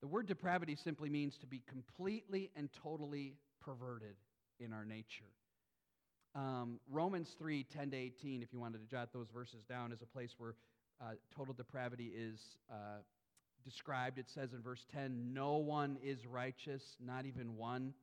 The 0.00 0.06
word 0.08 0.26
depravity 0.26 0.76
simply 0.76 1.10
means 1.10 1.36
to 1.38 1.46
be 1.46 1.62
completely 1.68 2.50
and 2.56 2.70
totally 2.82 3.34
perverted 3.60 4.16
in 4.60 4.72
our 4.72 4.84
nature. 4.84 5.30
Um, 6.34 6.80
Romans 6.90 7.28
3 7.38 7.64
10 7.64 7.90
to 7.90 7.96
18, 7.96 8.42
if 8.42 8.52
you 8.52 8.58
wanted 8.58 8.82
to 8.82 8.90
jot 8.90 9.12
those 9.12 9.28
verses 9.32 9.62
down, 9.68 9.92
is 9.92 10.02
a 10.02 10.06
place 10.06 10.34
where 10.38 10.54
uh, 11.00 11.12
total 11.36 11.54
depravity 11.54 12.12
is 12.16 12.38
uh, 12.70 13.02
described. 13.64 14.18
It 14.18 14.26
says 14.34 14.52
in 14.52 14.62
verse 14.62 14.84
10 14.92 15.32
No 15.32 15.56
one 15.56 15.96
is 16.02 16.26
righteous, 16.26 16.82
not 17.04 17.26
even 17.26 17.56
one. 17.56 17.94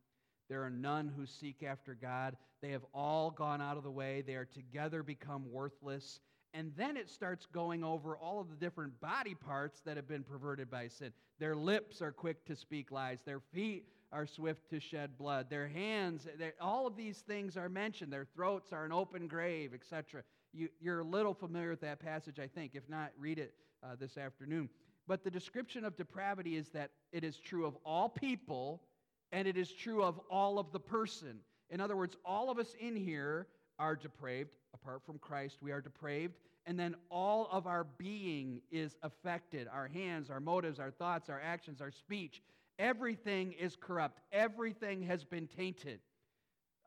There 0.50 0.63
are 0.63 0.69
none 0.69 1.12
who 1.15 1.25
seek 1.25 1.63
after 1.63 1.93
God. 1.93 2.36
They 2.62 2.71
have 2.71 2.86
all 2.93 3.31
gone 3.31 3.62
out 3.62 3.77
of 3.77 3.83
the 3.83 3.91
way. 3.91 4.21
They 4.21 4.36
are 4.36 4.45
together 4.45 5.03
become 5.03 5.51
worthless. 5.51 6.19
And 6.53 6.74
then 6.75 6.98
it 6.98 7.10
starts 7.10 7.45
going 7.45 7.83
over 7.83 8.17
all 8.17 8.41
of 8.41 8.50
the 8.50 8.55
different 8.55 9.00
body 9.00 9.36
parts 9.36 9.81
that 9.86 9.95
have 9.95 10.07
been 10.07 10.24
perverted 10.24 10.69
by 10.69 10.89
sin. 10.89 11.13
Their 11.39 11.55
lips 11.55 12.01
are 12.01 12.12
quick 12.12 12.45
to 12.45 12.55
speak 12.55 12.91
lies. 12.91 13.19
Their 13.25 13.39
feet 13.39 13.86
are 14.12 14.27
swift 14.27 14.69
to 14.69 14.79
shed 14.79 15.17
blood. 15.17 15.50
Their 15.50 15.67
hands, 15.67 16.27
all 16.60 16.86
of 16.86 16.98
these 16.98 17.19
things 17.19 17.55
are 17.55 17.69
mentioned. 17.69 18.12
Their 18.12 18.27
throats 18.36 18.74
are 18.74 18.83
an 18.83 18.91
open 18.91 19.27
grave, 19.27 19.74
etc. 19.74 20.24
You, 20.53 20.69
are 20.88 21.00
a 21.00 21.03
little 21.03 21.33
familiar 21.33 21.69
with 21.69 21.81
that 21.81 22.00
passage, 22.00 22.38
I 22.39 22.48
think. 22.48 22.75
If 22.75 22.89
not, 22.89 23.12
read 23.17 23.39
it 23.39 23.53
uh, 23.81 23.95
this 23.98 24.17
afternoon. 24.17 24.69
But 25.07 25.24
the 25.24 25.31
description 25.31 25.86
of 25.86 25.95
depravity 25.95 26.57
is 26.57 26.69
that 26.69 26.91
it 27.12 27.24
is 27.24 27.38
true 27.38 27.65
of 27.65 27.77
all 27.86 28.10
people 28.10 28.81
and 29.31 29.47
it 29.47 29.57
is 29.57 29.71
true 29.71 30.03
of 30.03 30.19
all 30.29 30.59
of 30.59 30.71
the 30.71 30.79
person. 30.79 31.39
In 31.69 31.79
other 31.79 31.95
words, 31.95 32.17
all 32.25 32.50
of 32.50 32.59
us 32.59 32.75
in 32.79 32.95
here 32.95 33.47
are 33.79 33.95
depraved. 33.95 34.55
Apart 34.73 35.01
from 35.05 35.17
Christ, 35.19 35.57
we 35.61 35.71
are 35.71 35.81
depraved. 35.81 36.35
And 36.65 36.79
then 36.79 36.95
all 37.09 37.47
of 37.51 37.65
our 37.65 37.85
being 37.97 38.61
is 38.71 38.97
affected 39.01 39.67
our 39.71 39.88
hands, 39.88 40.29
our 40.29 40.39
motives, 40.39 40.79
our 40.79 40.91
thoughts, 40.91 41.29
our 41.29 41.41
actions, 41.41 41.81
our 41.81 41.91
speech. 41.91 42.41
Everything 42.77 43.53
is 43.53 43.75
corrupt, 43.79 44.19
everything 44.31 45.03
has 45.03 45.23
been 45.23 45.47
tainted. 45.47 46.00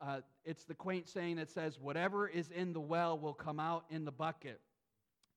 Uh, 0.00 0.20
it's 0.44 0.64
the 0.64 0.74
quaint 0.74 1.08
saying 1.08 1.36
that 1.36 1.50
says, 1.50 1.78
Whatever 1.80 2.28
is 2.28 2.50
in 2.50 2.72
the 2.72 2.80
well 2.80 3.18
will 3.18 3.32
come 3.32 3.58
out 3.58 3.84
in 3.90 4.04
the 4.04 4.12
bucket. 4.12 4.60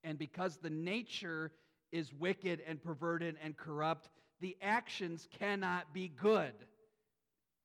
And 0.04 0.18
because 0.18 0.58
the 0.58 0.70
nature 0.70 1.52
is 1.92 2.14
wicked 2.14 2.62
and 2.68 2.82
perverted 2.82 3.38
and 3.42 3.56
corrupt, 3.56 4.10
the 4.42 4.58
actions 4.62 5.28
cannot 5.40 5.94
be 5.94 6.10
good 6.10 6.54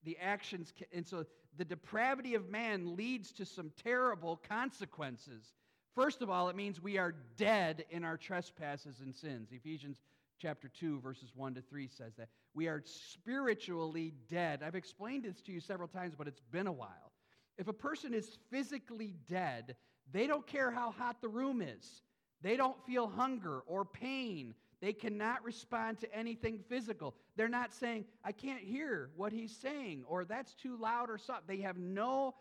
the 0.04 0.16
actions. 0.20 0.72
And 0.92 1.06
so 1.06 1.24
the 1.56 1.64
depravity 1.64 2.34
of 2.34 2.48
man 2.48 2.96
leads 2.96 3.32
to 3.32 3.44
some 3.44 3.72
terrible 3.82 4.40
consequences. 4.48 5.52
First 5.94 6.22
of 6.22 6.30
all, 6.30 6.48
it 6.48 6.56
means 6.56 6.80
we 6.80 6.98
are 6.98 7.14
dead 7.36 7.84
in 7.90 8.04
our 8.04 8.16
trespasses 8.16 9.00
and 9.00 9.14
sins. 9.14 9.50
Ephesians 9.52 9.98
chapter 10.40 10.68
2, 10.68 11.00
verses 11.00 11.30
1 11.36 11.54
to 11.54 11.60
3 11.62 11.88
says 11.88 12.14
that. 12.16 12.28
We 12.54 12.66
are 12.66 12.82
spiritually 12.84 14.12
dead. 14.28 14.62
I've 14.64 14.74
explained 14.74 15.24
this 15.24 15.40
to 15.42 15.52
you 15.52 15.60
several 15.60 15.88
times, 15.88 16.14
but 16.16 16.26
it's 16.26 16.42
been 16.50 16.66
a 16.66 16.72
while. 16.72 17.12
If 17.58 17.68
a 17.68 17.72
person 17.72 18.12
is 18.12 18.38
physically 18.50 19.14
dead, 19.28 19.76
they 20.10 20.26
don't 20.26 20.46
care 20.46 20.70
how 20.70 20.90
hot 20.90 21.20
the 21.20 21.28
room 21.28 21.62
is. 21.62 22.02
They 22.42 22.56
don't 22.56 22.76
feel 22.86 23.08
hunger 23.08 23.60
or 23.66 23.84
pain 23.84 24.54
they 24.82 24.92
cannot 24.92 25.44
respond 25.44 26.00
to 26.00 26.12
anything 26.14 26.58
physical. 26.68 27.14
They're 27.36 27.48
not 27.48 27.72
saying, 27.72 28.04
I 28.24 28.32
can't 28.32 28.60
hear 28.60 29.10
what 29.16 29.32
he's 29.32 29.56
saying, 29.56 30.02
or 30.08 30.24
that's 30.24 30.52
too 30.54 30.76
loud 30.76 31.08
or 31.08 31.18
something. 31.18 31.44
They 31.46 31.62
have 31.62 31.78
no, 31.78 32.34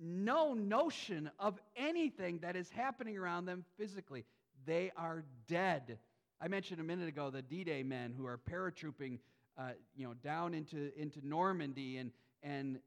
no 0.00 0.54
notion 0.54 1.30
of 1.38 1.60
anything 1.76 2.38
that 2.38 2.56
is 2.56 2.70
happening 2.70 3.18
around 3.18 3.44
them 3.44 3.66
physically. 3.76 4.24
They 4.64 4.90
are 4.96 5.24
dead. 5.46 5.98
I 6.40 6.48
mentioned 6.48 6.80
a 6.80 6.84
minute 6.84 7.06
ago 7.06 7.28
the 7.28 7.42
D 7.42 7.64
Day 7.64 7.82
men 7.82 8.14
who 8.16 8.26
are 8.26 8.38
paratrooping 8.38 9.18
uh, 9.58 9.70
you 9.94 10.06
know, 10.06 10.14
down 10.14 10.54
into, 10.54 10.90
into 10.98 11.26
Normandy, 11.26 11.98
and, 11.98 12.12
and 12.42 12.78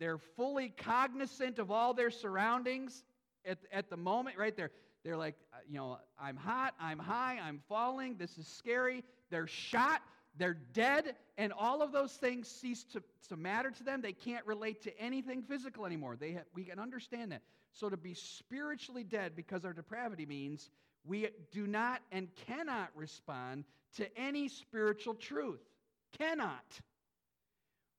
they're 0.00 0.18
fully 0.18 0.68
cognizant 0.68 1.60
of 1.60 1.70
all 1.70 1.94
their 1.94 2.10
surroundings 2.10 3.04
at, 3.44 3.58
at 3.72 3.88
the 3.88 3.96
moment, 3.96 4.36
right 4.36 4.56
there. 4.56 4.70
They're 5.04 5.16
like, 5.16 5.36
uh, 5.52 5.58
you 5.68 5.76
know, 5.76 5.98
I'm 6.20 6.36
hot, 6.36 6.74
I'm 6.80 6.98
high, 6.98 7.38
I'm 7.42 7.60
falling, 7.68 8.16
this 8.16 8.36
is 8.36 8.46
scary. 8.46 9.04
They're 9.30 9.46
shot, 9.46 10.02
they're 10.36 10.58
dead, 10.72 11.16
and 11.36 11.52
all 11.52 11.82
of 11.82 11.92
those 11.92 12.12
things 12.12 12.48
cease 12.48 12.84
to, 12.92 13.02
to 13.28 13.36
matter 13.36 13.70
to 13.70 13.84
them. 13.84 14.00
They 14.00 14.12
can't 14.12 14.46
relate 14.46 14.82
to 14.82 15.00
anything 15.00 15.42
physical 15.42 15.86
anymore. 15.86 16.16
They 16.16 16.32
have, 16.32 16.44
we 16.54 16.64
can 16.64 16.78
understand 16.78 17.32
that. 17.32 17.42
So 17.72 17.88
to 17.88 17.96
be 17.96 18.14
spiritually 18.14 19.04
dead 19.04 19.32
because 19.36 19.64
our 19.64 19.72
depravity 19.72 20.26
means 20.26 20.70
we 21.04 21.28
do 21.52 21.66
not 21.66 22.00
and 22.12 22.28
cannot 22.46 22.90
respond 22.94 23.64
to 23.96 24.18
any 24.18 24.48
spiritual 24.48 25.14
truth. 25.14 25.60
Cannot. 26.18 26.80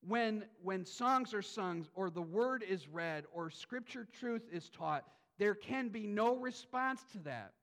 When, 0.08 0.46
when 0.63 0.86
songs 0.86 1.34
are 1.34 1.41
sung, 1.41 1.86
or 1.94 2.10
the 2.10 2.22
word 2.22 2.63
is 2.63 2.88
read, 2.88 3.25
or 3.34 3.50
scripture 3.50 4.08
truth 4.20 4.44
is 4.51 4.70
taught, 4.70 5.06
there 5.39 5.55
can 5.55 5.89
be 5.89 6.05
no 6.05 6.36
response 6.36 7.03
to 7.13 7.19
that. 7.19 7.53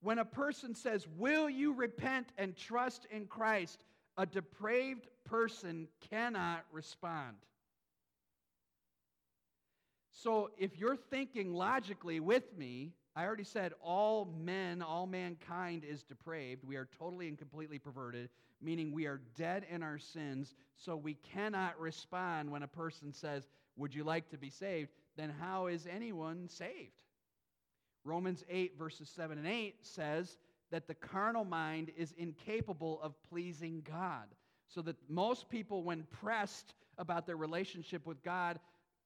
When 0.00 0.18
a 0.18 0.24
person 0.24 0.74
says, 0.74 1.06
Will 1.16 1.50
you 1.50 1.72
repent 1.72 2.28
and 2.38 2.56
trust 2.56 3.06
in 3.10 3.26
Christ? 3.26 3.84
a 4.16 4.26
depraved 4.26 5.08
person 5.24 5.88
cannot 6.10 6.64
respond. 6.72 7.36
So 10.12 10.50
if 10.56 10.78
you're 10.78 10.96
thinking 10.96 11.52
logically 11.52 12.20
with 12.20 12.56
me, 12.56 12.92
I 13.16 13.24
already 13.24 13.44
said 13.44 13.72
all 13.82 14.32
men, 14.38 14.82
all 14.82 15.06
mankind 15.06 15.84
is 15.84 16.02
depraved. 16.02 16.64
We 16.64 16.76
are 16.76 16.88
totally 16.98 17.28
and 17.28 17.38
completely 17.38 17.78
perverted, 17.78 18.28
meaning 18.60 18.92
we 18.92 19.06
are 19.06 19.20
dead 19.36 19.66
in 19.70 19.82
our 19.82 19.98
sins, 19.98 20.54
so 20.76 20.96
we 20.96 21.14
cannot 21.14 21.78
respond 21.78 22.50
when 22.50 22.62
a 22.62 22.68
person 22.68 23.12
says, 23.12 23.48
Would 23.76 23.94
you 23.94 24.04
like 24.04 24.28
to 24.30 24.38
be 24.38 24.50
saved? 24.50 24.90
Then 25.16 25.32
how 25.40 25.66
is 25.66 25.86
anyone 25.86 26.48
saved? 26.48 26.92
Romans 28.04 28.44
8, 28.50 28.78
verses 28.78 29.08
7 29.08 29.38
and 29.38 29.46
8 29.46 29.76
says 29.82 30.36
that 30.70 30.86
the 30.86 30.94
carnal 30.94 31.44
mind 31.44 31.90
is 31.96 32.12
incapable 32.18 33.00
of 33.02 33.14
pleasing 33.30 33.82
God. 33.88 34.26
So 34.68 34.82
that 34.82 34.96
most 35.08 35.48
people, 35.48 35.82
when 35.82 36.04
pressed 36.10 36.74
about 36.98 37.26
their 37.26 37.36
relationship 37.36 38.06
with 38.06 38.22
God, 38.22 38.58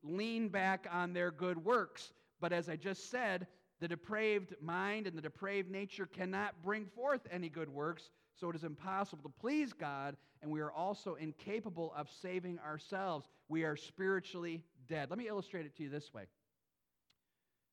lean 0.03 0.49
back 0.49 0.87
on 0.91 1.13
their 1.13 1.31
good 1.31 1.63
works. 1.65 2.13
But 2.41 2.53
as 2.53 2.69
I 2.69 2.77
just 2.77 3.11
said, 3.11 3.47
the 3.81 3.89
depraved 3.89 4.55
mind 4.61 5.07
and 5.07 5.17
the 5.17 5.23
depraved 5.23 5.71
nature 5.71 6.07
cannot 6.07 6.55
bring 6.65 6.87
forth 6.87 7.21
any 7.31 7.49
good 7.49 7.69
works, 7.69 8.11
so 8.35 8.51
it 8.51 8.57
is 8.57 8.65
impossible 8.65 9.23
to 9.23 9.41
please 9.41 9.73
God, 9.73 10.17
and 10.43 10.51
we 10.51 10.61
are 10.61 10.73
also 10.73 11.15
incapable 11.17 11.93
of 11.97 12.09
saving 12.11 12.59
ourselves. 12.61 13.29
We 13.49 13.65
are 13.65 13.77
spiritually 13.77 14.63
dead. 14.89 15.11
Let 15.11 15.19
me 15.19 15.29
illustrate 15.29 15.67
it 15.67 15.77
to 15.77 15.83
you 15.83 15.89
this 15.89 16.13
way. 16.13 16.25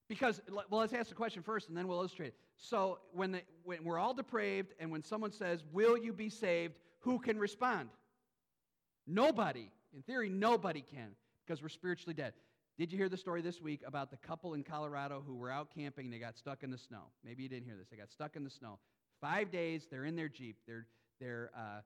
Because, 0.07 0.39
well, 0.69 0.81
let's 0.81 0.93
ask 0.93 1.09
the 1.09 1.15
question 1.15 1.41
first 1.41 1.67
and 1.69 1.77
then 1.77 1.87
we'll 1.87 1.97
illustrate 1.97 2.27
it. 2.27 2.35
So, 2.57 2.99
when, 3.11 3.41
when 3.63 3.83
we're 3.83 3.97
all 3.97 4.13
depraved 4.13 4.73
and 4.79 4.91
when 4.91 5.03
someone 5.03 5.31
says, 5.31 5.63
Will 5.71 5.97
you 5.97 6.13
be 6.13 6.29
saved? 6.29 6.75
who 7.05 7.19
can 7.19 7.37
respond? 7.37 7.89
Nobody. 9.07 9.69
In 9.95 10.01
theory, 10.01 10.27
nobody 10.27 10.81
can 10.81 11.11
because 11.45 11.61
we're 11.61 11.69
spiritually 11.69 12.15
dead. 12.15 12.33
Did 12.77 12.91
you 12.91 12.97
hear 12.97 13.07
the 13.07 13.15
story 13.15 13.41
this 13.41 13.61
week 13.61 13.81
about 13.85 14.09
the 14.09 14.17
couple 14.17 14.55
in 14.55 14.63
Colorado 14.63 15.23
who 15.25 15.35
were 15.35 15.51
out 15.51 15.69
camping 15.73 16.05
and 16.05 16.13
they 16.13 16.17
got 16.17 16.35
stuck 16.35 16.63
in 16.63 16.71
the 16.71 16.77
snow? 16.77 17.03
Maybe 17.23 17.43
you 17.43 17.49
didn't 17.49 17.65
hear 17.65 17.77
this. 17.77 17.87
They 17.89 17.95
got 17.95 18.11
stuck 18.11 18.35
in 18.35 18.43
the 18.43 18.49
snow. 18.49 18.79
Five 19.21 19.51
days, 19.51 19.87
they're 19.89 20.03
in 20.03 20.15
their 20.15 20.27
Jeep. 20.27 20.57
They're, 20.67 20.87
they're, 21.21 21.51
uh, 21.55 21.81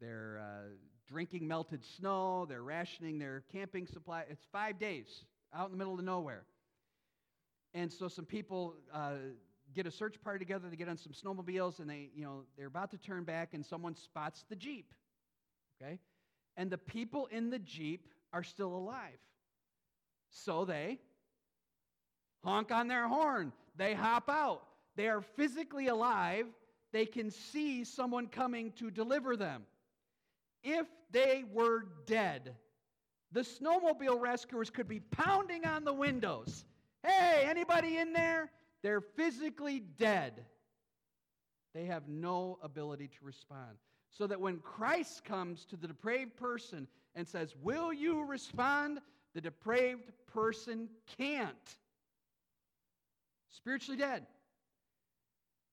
they're 0.00 0.40
uh, 0.40 0.68
drinking 1.08 1.46
melted 1.46 1.84
snow. 1.84 2.46
They're 2.48 2.62
rationing 2.62 3.18
their 3.18 3.44
camping 3.52 3.86
supply. 3.86 4.24
It's 4.28 4.44
five 4.52 4.78
days 4.78 5.24
out 5.54 5.66
in 5.66 5.72
the 5.72 5.78
middle 5.78 5.94
of 5.94 6.04
nowhere. 6.04 6.44
And 7.74 7.90
so 7.90 8.08
some 8.08 8.24
people 8.24 8.74
uh, 8.92 9.14
get 9.74 9.86
a 9.86 9.90
search 9.90 10.20
party 10.22 10.38
together. 10.38 10.68
They 10.68 10.76
get 10.76 10.88
on 10.88 10.98
some 10.98 11.12
snowmobiles, 11.12 11.78
and 11.78 11.88
they, 11.88 12.10
you 12.14 12.24
know, 12.24 12.44
they're 12.56 12.66
about 12.66 12.90
to 12.90 12.98
turn 12.98 13.24
back, 13.24 13.54
and 13.54 13.64
someone 13.64 13.96
spots 13.96 14.44
the 14.48 14.56
jeep. 14.56 14.92
Okay, 15.80 15.98
and 16.56 16.70
the 16.70 16.78
people 16.78 17.26
in 17.26 17.50
the 17.50 17.58
jeep 17.58 18.08
are 18.32 18.42
still 18.42 18.74
alive. 18.74 19.18
So 20.30 20.64
they 20.64 20.98
honk 22.44 22.70
on 22.70 22.88
their 22.88 23.08
horn, 23.08 23.52
they 23.76 23.94
hop 23.94 24.28
out. 24.28 24.62
They 24.94 25.08
are 25.08 25.22
physically 25.22 25.86
alive, 25.86 26.46
they 26.92 27.06
can 27.06 27.30
see 27.30 27.84
someone 27.84 28.26
coming 28.26 28.72
to 28.72 28.90
deliver 28.90 29.36
them. 29.36 29.62
If 30.62 30.86
they 31.10 31.44
were 31.52 31.86
dead, 32.06 32.54
the 33.32 33.40
snowmobile 33.40 34.20
rescuers 34.20 34.70
could 34.70 34.88
be 34.88 35.00
pounding 35.00 35.66
on 35.66 35.84
the 35.84 35.92
windows. 35.92 36.64
Hey, 37.02 37.44
anybody 37.48 37.98
in 37.98 38.12
there? 38.12 38.50
They're 38.82 39.00
physically 39.00 39.80
dead. 39.80 40.44
They 41.74 41.86
have 41.86 42.08
no 42.08 42.58
ability 42.62 43.08
to 43.08 43.24
respond. 43.24 43.78
So 44.10 44.26
that 44.26 44.40
when 44.40 44.58
Christ 44.58 45.24
comes 45.24 45.64
to 45.66 45.76
the 45.76 45.88
depraved 45.88 46.36
person 46.36 46.86
and 47.14 47.26
says, 47.26 47.54
Will 47.62 47.92
you 47.92 48.24
respond? 48.24 49.00
The 49.34 49.40
depraved 49.40 50.12
person 50.26 50.90
can't. 51.16 51.56
Spiritually 53.48 53.98
dead. 53.98 54.26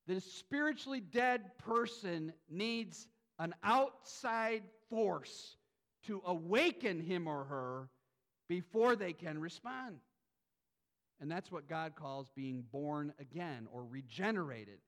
The 0.07 0.21
spiritually 0.21 1.01
dead 1.01 1.57
person 1.57 2.31
needs 2.49 3.07
an 3.37 3.53
outside 3.63 4.63
force 4.89 5.57
to 6.07 6.21
awaken 6.25 6.99
him 6.99 7.27
or 7.27 7.43
her 7.45 7.89
before 8.47 8.95
they 8.95 9.13
can 9.13 9.39
respond. 9.39 9.97
And 11.21 11.29
that's 11.29 11.51
what 11.51 11.67
God 11.67 11.95
calls 11.95 12.29
being 12.35 12.63
born 12.71 13.13
again 13.19 13.67
or 13.71 13.83
regenerated. 13.83 14.79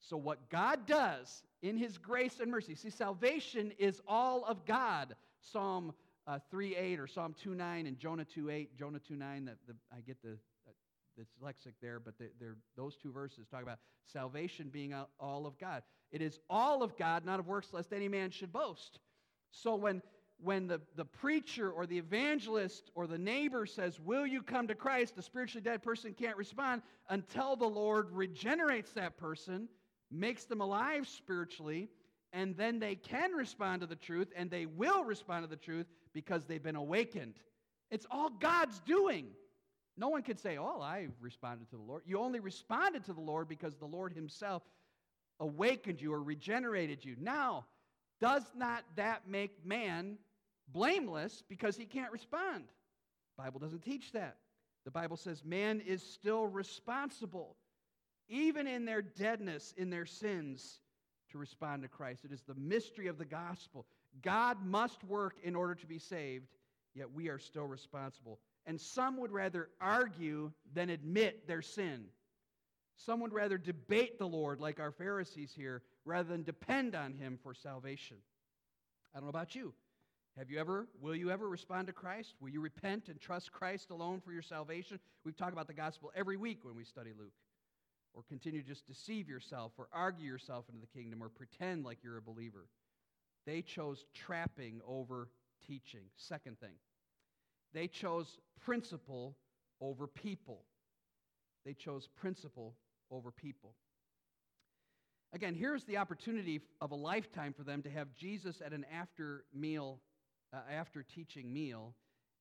So, 0.00 0.16
what 0.16 0.48
God 0.50 0.86
does 0.86 1.42
in 1.62 1.76
His 1.76 1.98
grace 1.98 2.38
and 2.40 2.50
mercy, 2.50 2.76
see, 2.76 2.90
salvation 2.90 3.72
is 3.78 4.00
all 4.06 4.44
of 4.44 4.64
God. 4.64 5.16
Psalm 5.40 5.92
uh, 6.26 6.38
3 6.50 6.76
8 6.76 7.00
or 7.00 7.06
Psalm 7.06 7.34
2 7.42 7.54
9 7.54 7.86
and 7.86 7.98
Jonah 7.98 8.24
2 8.24 8.50
8, 8.50 8.78
Jonah 8.78 9.00
2 9.00 9.16
9, 9.16 9.44
the, 9.46 9.52
the, 9.66 9.76
I 9.92 10.00
get 10.00 10.22
the, 10.22 10.38
uh, 10.68 10.72
the 11.16 11.24
lexic 11.44 11.72
there, 11.82 11.98
but 11.98 12.14
they're, 12.18 12.56
those 12.76 12.96
two 12.96 13.10
verses 13.10 13.46
talk 13.50 13.62
about 13.62 13.78
salvation 14.04 14.68
being 14.72 14.94
all 15.18 15.46
of 15.46 15.58
God. 15.58 15.82
It 16.12 16.22
is 16.22 16.38
all 16.48 16.82
of 16.82 16.96
God, 16.96 17.24
not 17.24 17.40
of 17.40 17.48
works, 17.48 17.68
lest 17.72 17.92
any 17.92 18.08
man 18.08 18.30
should 18.30 18.52
boast. 18.52 19.00
So, 19.50 19.74
when 19.74 20.02
when 20.40 20.68
the, 20.68 20.80
the 20.94 21.04
preacher 21.04 21.70
or 21.70 21.86
the 21.86 21.98
evangelist 21.98 22.90
or 22.94 23.06
the 23.06 23.18
neighbor 23.18 23.66
says, 23.66 23.98
Will 23.98 24.26
you 24.26 24.42
come 24.42 24.68
to 24.68 24.74
Christ? 24.74 25.16
the 25.16 25.22
spiritually 25.22 25.62
dead 25.62 25.82
person 25.82 26.14
can't 26.14 26.36
respond 26.36 26.82
until 27.08 27.56
the 27.56 27.66
Lord 27.66 28.10
regenerates 28.12 28.92
that 28.92 29.16
person 29.16 29.68
makes 30.10 30.44
them 30.44 30.60
alive 30.60 31.06
spiritually, 31.06 31.88
and 32.32 32.56
then 32.56 32.78
they 32.78 32.94
can 32.94 33.32
respond 33.32 33.80
to 33.80 33.86
the 33.86 33.96
truth, 33.96 34.28
and 34.36 34.50
they 34.50 34.66
will 34.66 35.04
respond 35.04 35.44
to 35.44 35.50
the 35.50 35.56
truth 35.56 35.86
because 36.14 36.44
they've 36.44 36.62
been 36.62 36.76
awakened. 36.76 37.34
It's 37.90 38.06
all 38.10 38.30
God's 38.30 38.80
doing. 38.80 39.26
No 39.96 40.08
one 40.08 40.22
can 40.22 40.36
say, 40.36 40.56
Oh, 40.56 40.80
I 40.80 41.08
responded 41.20 41.68
to 41.70 41.76
the 41.76 41.82
Lord. 41.82 42.02
You 42.06 42.20
only 42.20 42.40
responded 42.40 43.04
to 43.06 43.12
the 43.12 43.20
Lord 43.20 43.48
because 43.48 43.76
the 43.76 43.86
Lord 43.86 44.12
Himself 44.12 44.62
awakened 45.40 46.00
you 46.00 46.12
or 46.12 46.22
regenerated 46.22 47.04
you. 47.04 47.16
Now, 47.18 47.66
does 48.20 48.44
not 48.56 48.84
that 48.96 49.28
make 49.28 49.64
man 49.64 50.18
blameless 50.72 51.42
because 51.48 51.76
he 51.76 51.84
can't 51.84 52.12
respond? 52.12 52.64
The 53.36 53.44
Bible 53.44 53.60
doesn't 53.60 53.82
teach 53.82 54.12
that. 54.12 54.36
The 54.84 54.90
Bible 54.90 55.16
says 55.16 55.44
man 55.44 55.80
is 55.80 56.02
still 56.02 56.46
responsible 56.46 57.56
even 58.28 58.66
in 58.66 58.84
their 58.84 59.02
deadness, 59.02 59.72
in 59.76 59.90
their 59.90 60.06
sins, 60.06 60.80
to 61.30 61.38
respond 61.38 61.82
to 61.82 61.88
Christ. 61.88 62.24
It 62.24 62.32
is 62.32 62.42
the 62.42 62.54
mystery 62.54 63.06
of 63.06 63.18
the 63.18 63.24
gospel. 63.24 63.86
God 64.22 64.64
must 64.64 65.02
work 65.04 65.36
in 65.42 65.54
order 65.54 65.74
to 65.74 65.86
be 65.86 65.98
saved, 65.98 66.48
yet 66.94 67.12
we 67.12 67.28
are 67.28 67.38
still 67.38 67.66
responsible. 67.66 68.38
And 68.66 68.80
some 68.80 69.16
would 69.18 69.32
rather 69.32 69.70
argue 69.80 70.52
than 70.74 70.90
admit 70.90 71.46
their 71.46 71.62
sin. 71.62 72.06
Some 72.96 73.20
would 73.20 73.32
rather 73.32 73.58
debate 73.58 74.18
the 74.18 74.28
Lord, 74.28 74.60
like 74.60 74.80
our 74.80 74.92
Pharisees 74.92 75.52
here, 75.54 75.82
rather 76.04 76.28
than 76.28 76.42
depend 76.42 76.94
on 76.94 77.14
Him 77.14 77.38
for 77.42 77.54
salvation. 77.54 78.18
I 79.14 79.18
don't 79.18 79.24
know 79.24 79.30
about 79.30 79.54
you. 79.54 79.74
Have 80.36 80.50
you 80.50 80.60
ever, 80.60 80.86
will 81.00 81.16
you 81.16 81.30
ever 81.30 81.48
respond 81.48 81.88
to 81.88 81.92
Christ? 81.92 82.34
Will 82.40 82.50
you 82.50 82.60
repent 82.60 83.08
and 83.08 83.20
trust 83.20 83.50
Christ 83.50 83.90
alone 83.90 84.20
for 84.20 84.32
your 84.32 84.42
salvation? 84.42 85.00
We 85.24 85.32
talk 85.32 85.52
about 85.52 85.66
the 85.66 85.74
gospel 85.74 86.12
every 86.14 86.36
week 86.36 86.60
when 86.62 86.76
we 86.76 86.84
study 86.84 87.10
Luke 87.18 87.32
or 88.14 88.22
continue 88.28 88.62
to 88.62 88.68
just 88.68 88.86
deceive 88.86 89.28
yourself 89.28 89.72
or 89.78 89.88
argue 89.92 90.26
yourself 90.26 90.66
into 90.68 90.80
the 90.80 90.86
kingdom 90.86 91.22
or 91.22 91.28
pretend 91.28 91.84
like 91.84 91.98
you're 92.02 92.18
a 92.18 92.22
believer. 92.22 92.66
They 93.46 93.62
chose 93.62 94.04
trapping 94.14 94.80
over 94.86 95.28
teaching. 95.66 96.02
Second 96.16 96.60
thing, 96.60 96.74
they 97.74 97.88
chose 97.88 98.38
principle 98.60 99.36
over 99.80 100.06
people. 100.06 100.62
They 101.64 101.74
chose 101.74 102.08
principle 102.16 102.74
over 103.10 103.30
people. 103.30 103.74
Again, 105.34 105.54
here's 105.54 105.84
the 105.84 105.98
opportunity 105.98 106.60
of 106.80 106.90
a 106.90 106.94
lifetime 106.94 107.52
for 107.52 107.62
them 107.62 107.82
to 107.82 107.90
have 107.90 108.14
Jesus 108.14 108.62
at 108.64 108.72
an 108.72 108.86
after 108.92 109.44
meal, 109.54 110.00
uh, 110.54 110.60
after 110.72 111.02
teaching 111.02 111.52
meal, 111.52 111.94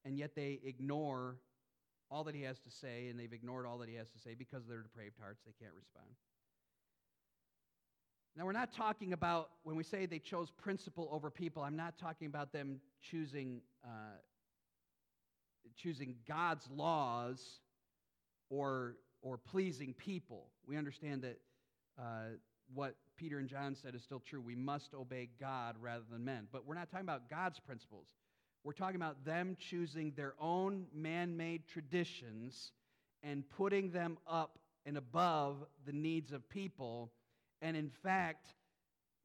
and 0.05 0.17
yet 0.17 0.35
they 0.35 0.59
ignore 0.63 1.35
all 2.09 2.23
that 2.23 2.35
he 2.35 2.43
has 2.43 2.59
to 2.59 2.71
say, 2.71 3.09
and 3.09 3.19
they've 3.19 3.33
ignored 3.33 3.65
all 3.65 3.77
that 3.79 3.89
he 3.89 3.95
has 3.95 4.09
to 4.11 4.19
say 4.19 4.33
because 4.33 4.63
of 4.63 4.69
their 4.69 4.81
depraved 4.81 5.15
hearts. 5.21 5.41
They 5.45 5.51
can't 5.59 5.75
respond. 5.75 6.07
Now, 8.37 8.45
we're 8.45 8.53
not 8.53 8.71
talking 8.71 9.11
about, 9.11 9.49
when 9.63 9.75
we 9.75 9.83
say 9.83 10.05
they 10.05 10.19
chose 10.19 10.49
principle 10.51 11.09
over 11.11 11.29
people, 11.29 11.63
I'm 11.63 11.75
not 11.75 11.97
talking 11.97 12.27
about 12.27 12.53
them 12.53 12.79
choosing, 13.01 13.61
uh, 13.83 14.19
choosing 15.75 16.15
God's 16.25 16.69
laws 16.73 17.41
or, 18.49 18.95
or 19.21 19.37
pleasing 19.37 19.93
people. 19.93 20.45
We 20.65 20.77
understand 20.77 21.23
that 21.23 21.39
uh, 21.99 22.37
what 22.73 22.95
Peter 23.15 23.39
and 23.39 23.47
John 23.49 23.75
said 23.75 23.95
is 23.95 24.03
still 24.03 24.19
true. 24.19 24.41
We 24.41 24.55
must 24.55 24.93
obey 24.93 25.29
God 25.39 25.75
rather 25.79 26.03
than 26.11 26.25
men. 26.25 26.47
But 26.51 26.65
we're 26.65 26.75
not 26.75 26.89
talking 26.89 27.05
about 27.05 27.29
God's 27.29 27.59
principles. 27.59 28.07
We're 28.63 28.73
talking 28.73 28.95
about 28.95 29.23
them 29.25 29.55
choosing 29.59 30.13
their 30.15 30.33
own 30.39 30.87
man 30.93 31.37
made 31.37 31.67
traditions 31.67 32.71
and 33.23 33.49
putting 33.49 33.91
them 33.91 34.17
up 34.27 34.59
and 34.85 34.97
above 34.97 35.57
the 35.85 35.91
needs 35.91 36.31
of 36.31 36.47
people, 36.49 37.11
and 37.61 37.75
in 37.75 37.89
fact, 37.89 38.53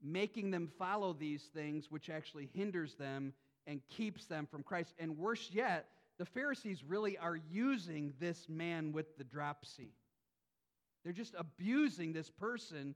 making 0.03 0.51
them 0.51 0.69
follow 0.79 1.13
these 1.13 1.43
things, 1.55 1.91
which 1.91 2.11
actually 2.11 2.51
hinders 2.53 2.95
them 2.95 3.33
and 3.67 3.81
keeps 3.89 4.27
them 4.27 4.47
from 4.51 4.63
Christ. 4.63 4.95
And 4.99 5.17
worse 5.17 5.51
yet, 5.53 5.87
the 6.19 6.25
Pharisees 6.25 6.83
really 6.85 7.17
are 7.17 7.37
using 7.37 8.13
this 8.19 8.49
man 8.49 8.93
with 8.93 9.17
the 9.19 9.25
dropsy. 9.25 9.93
They're 11.05 11.13
just 11.13 11.35
abusing 11.39 12.13
this 12.13 12.31
person 12.31 12.95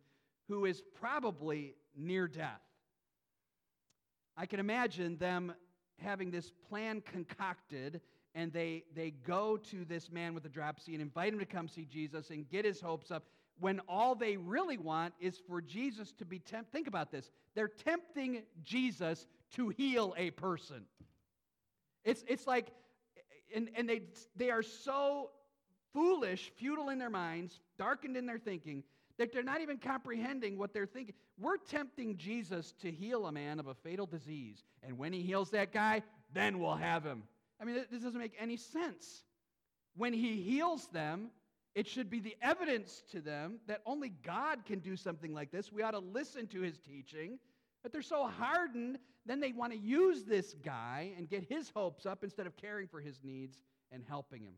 who 0.49 0.65
is 0.65 0.83
probably 0.99 1.75
near 1.97 2.29
death. 2.29 2.61
I 4.37 4.47
can 4.47 4.61
imagine 4.61 5.17
them 5.17 5.55
having 5.99 6.31
this 6.31 6.53
plan 6.69 7.01
concocted 7.01 8.01
and 8.35 8.53
they, 8.53 8.85
they 8.95 9.13
go 9.13 9.57
to 9.57 9.87
this 9.87 10.11
man 10.11 10.35
with 10.35 10.43
the 10.43 10.49
dropsy 10.51 10.93
and 10.93 11.01
invite 11.01 11.33
him 11.33 11.39
to 11.39 11.47
come 11.47 11.69
see 11.69 11.87
Jesus 11.87 12.29
and 12.29 12.49
get 12.51 12.67
his 12.67 12.81
hopes 12.81 13.11
up 13.11 13.25
when 13.59 13.81
all 13.89 14.15
they 14.15 14.37
really 14.37 14.77
want 14.77 15.15
is 15.19 15.41
for 15.49 15.63
Jesus 15.63 16.13
to 16.13 16.27
be 16.27 16.39
tempted. 16.39 16.71
Think 16.71 16.87
about 16.87 17.11
this. 17.11 17.31
They're 17.55 17.69
tempting 17.69 18.43
Jesus 18.63 19.27
to 19.55 19.71
heal 19.71 20.15
a 20.19 20.31
person. 20.33 20.83
It's, 22.05 22.23
it's 22.29 22.47
like, 22.47 22.69
and, 23.55 23.71
and 23.75 23.89
they, 23.89 24.03
they 24.37 24.51
are 24.51 24.63
so 24.63 25.31
foolish, 25.95 26.53
futile 26.57 26.91
in 26.91 26.99
their 26.99 27.09
minds, 27.09 27.61
darkened 27.79 28.19
in 28.19 28.27
their 28.27 28.39
thinking, 28.39 28.83
that 29.19 29.33
they're 29.33 29.43
not 29.43 29.61
even 29.61 29.79
comprehending 29.79 30.59
what 30.59 30.73
they're 30.73 30.87
thinking. 30.87 31.15
We're 31.39 31.57
tempting 31.57 32.17
Jesus 32.17 32.73
to 32.83 32.91
heal 32.91 33.27
a 33.27 33.33
man 33.33 33.59
of 33.59 33.67
a 33.67 33.75
fatal 33.75 34.07
disease. 34.07 34.65
And 34.83 34.99
when 34.99 35.13
he 35.13 35.23
heals 35.23 35.51
that 35.51 35.73
guy, 35.73 36.03
then 36.33 36.59
we'll 36.59 36.75
have 36.75 37.05
him. 37.05 37.23
I 37.61 37.65
mean, 37.65 37.77
this 37.91 38.03
doesn't 38.03 38.21
make 38.21 38.35
any 38.39 38.57
sense. 38.57 39.23
When 39.97 40.13
he 40.13 40.37
heals 40.37 40.87
them, 40.89 41.31
it 41.75 41.87
should 41.87 42.11
be 42.11 42.21
the 42.21 42.37
evidence 42.43 43.03
to 43.13 43.21
them 43.21 43.59
that 43.67 43.81
only 43.87 44.11
God 44.25 44.65
can 44.67 44.79
do 44.79 44.97
something 44.97 45.33
like 45.33 45.51
this. 45.51 45.73
We 45.73 45.83
ought 45.83 45.93
to 45.93 45.99
listen 45.99 46.47
to 46.49 46.61
his 46.61 46.79
teaching. 46.79 47.39
But 47.83 47.93
they're 47.93 48.03
so 48.03 48.27
hardened, 48.27 48.99
then 49.27 49.39
they 49.39 49.53
want 49.53 49.73
to 49.73 49.79
use 49.79 50.25
this 50.25 50.57
guy 50.65 51.13
and 51.17 51.29
get 51.29 51.45
his 51.49 51.71
hopes 51.71 52.05
up 52.05 52.25
instead 52.25 52.47
of 52.47 52.57
caring 52.57 52.89
for 52.89 53.01
his 53.01 53.21
needs 53.23 53.59
and 53.93 54.03
helping 54.09 54.43
him. 54.43 54.55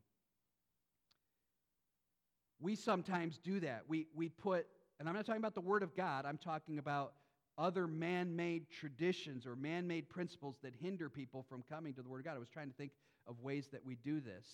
We 2.61 2.75
sometimes 2.75 3.39
do 3.39 3.61
that. 3.61 3.83
We, 3.89 4.07
we 4.15 4.29
put, 4.29 4.67
and 4.99 5.09
I'm 5.09 5.15
not 5.15 5.27
talking 5.27 5.41
about 5.41 5.55
the 5.55 5.61
Word 5.61 5.83
of 5.83 5.97
God, 5.97 6.25
I'm 6.27 6.39
talking 6.39 6.79
about 6.79 7.13
other 7.57 7.87
man 7.87 8.37
made 8.37 8.71
traditions 8.71 9.47
or 9.47 9.57
man 9.57 9.87
made 9.87 10.09
principles 10.09 10.57
that 10.63 10.75
hinder 10.81 11.09
people 11.09 11.45
from 11.49 11.65
coming 11.69 11.93
to 11.95 12.03
the 12.03 12.09
Word 12.09 12.21
of 12.21 12.25
God. 12.25 12.37
I 12.37 12.39
was 12.39 12.49
trying 12.49 12.69
to 12.69 12.77
think 12.77 12.93
of 13.27 13.41
ways 13.41 13.69
that 13.73 13.85
we 13.85 13.97
do 13.97 14.21
this. 14.21 14.47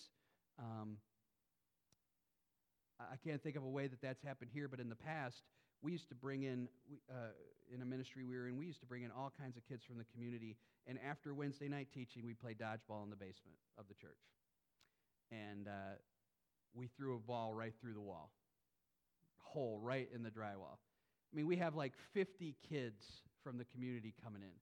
Um, 0.59 0.97
I 3.01 3.17
can't 3.27 3.43
think 3.43 3.57
of 3.57 3.65
a 3.65 3.69
way 3.69 3.89
that 3.89 4.01
that's 4.01 4.23
happened 4.23 4.51
here, 4.53 4.69
but 4.69 4.81
in 4.81 4.89
the 4.89 4.97
past, 4.97 5.43
we 5.83 5.93
used 5.93 6.09
to 6.09 6.15
bring 6.15 6.45
in, 6.45 6.69
uh, 7.11 7.35
in 7.73 7.83
a 7.83 7.85
ministry 7.85 8.25
we 8.25 8.37
were 8.37 8.49
in, 8.49 8.57
we 8.57 8.67
used 8.67 8.81
to 8.81 8.87
bring 8.87 9.03
in 9.03 9.11
all 9.11 9.33
kinds 9.39 9.57
of 9.57 9.67
kids 9.69 9.85
from 9.85 9.99
the 9.99 10.05
community. 10.15 10.57
And 10.87 10.99
after 11.07 11.35
Wednesday 11.35 11.69
night 11.69 11.89
teaching, 11.93 12.25
we 12.25 12.35
played 12.35 12.59
dodgeball 12.59 13.05
in 13.05 13.11
the 13.11 13.17
basement 13.17 13.59
of 13.77 13.85
the 13.89 13.95
church. 13.95 14.21
And 15.31 15.69
uh, 15.69 16.01
we 16.75 16.89
threw 16.97 17.17
a 17.17 17.19
ball 17.19 17.55
right 17.55 17.73
through 17.81 17.95
the 17.95 18.01
wall, 18.01 18.31
hole 19.39 19.79
right 19.83 20.09
in 20.15 20.23
the 20.23 20.31
drywall. 20.31 20.79
I 21.33 21.37
mean, 21.37 21.47
we 21.47 21.57
have 21.57 21.75
like 21.75 21.93
50 22.13 22.55
kids 22.69 23.05
from 23.43 23.59
the 23.59 23.65
community 23.65 24.15
coming 24.23 24.43
in. 24.43 24.53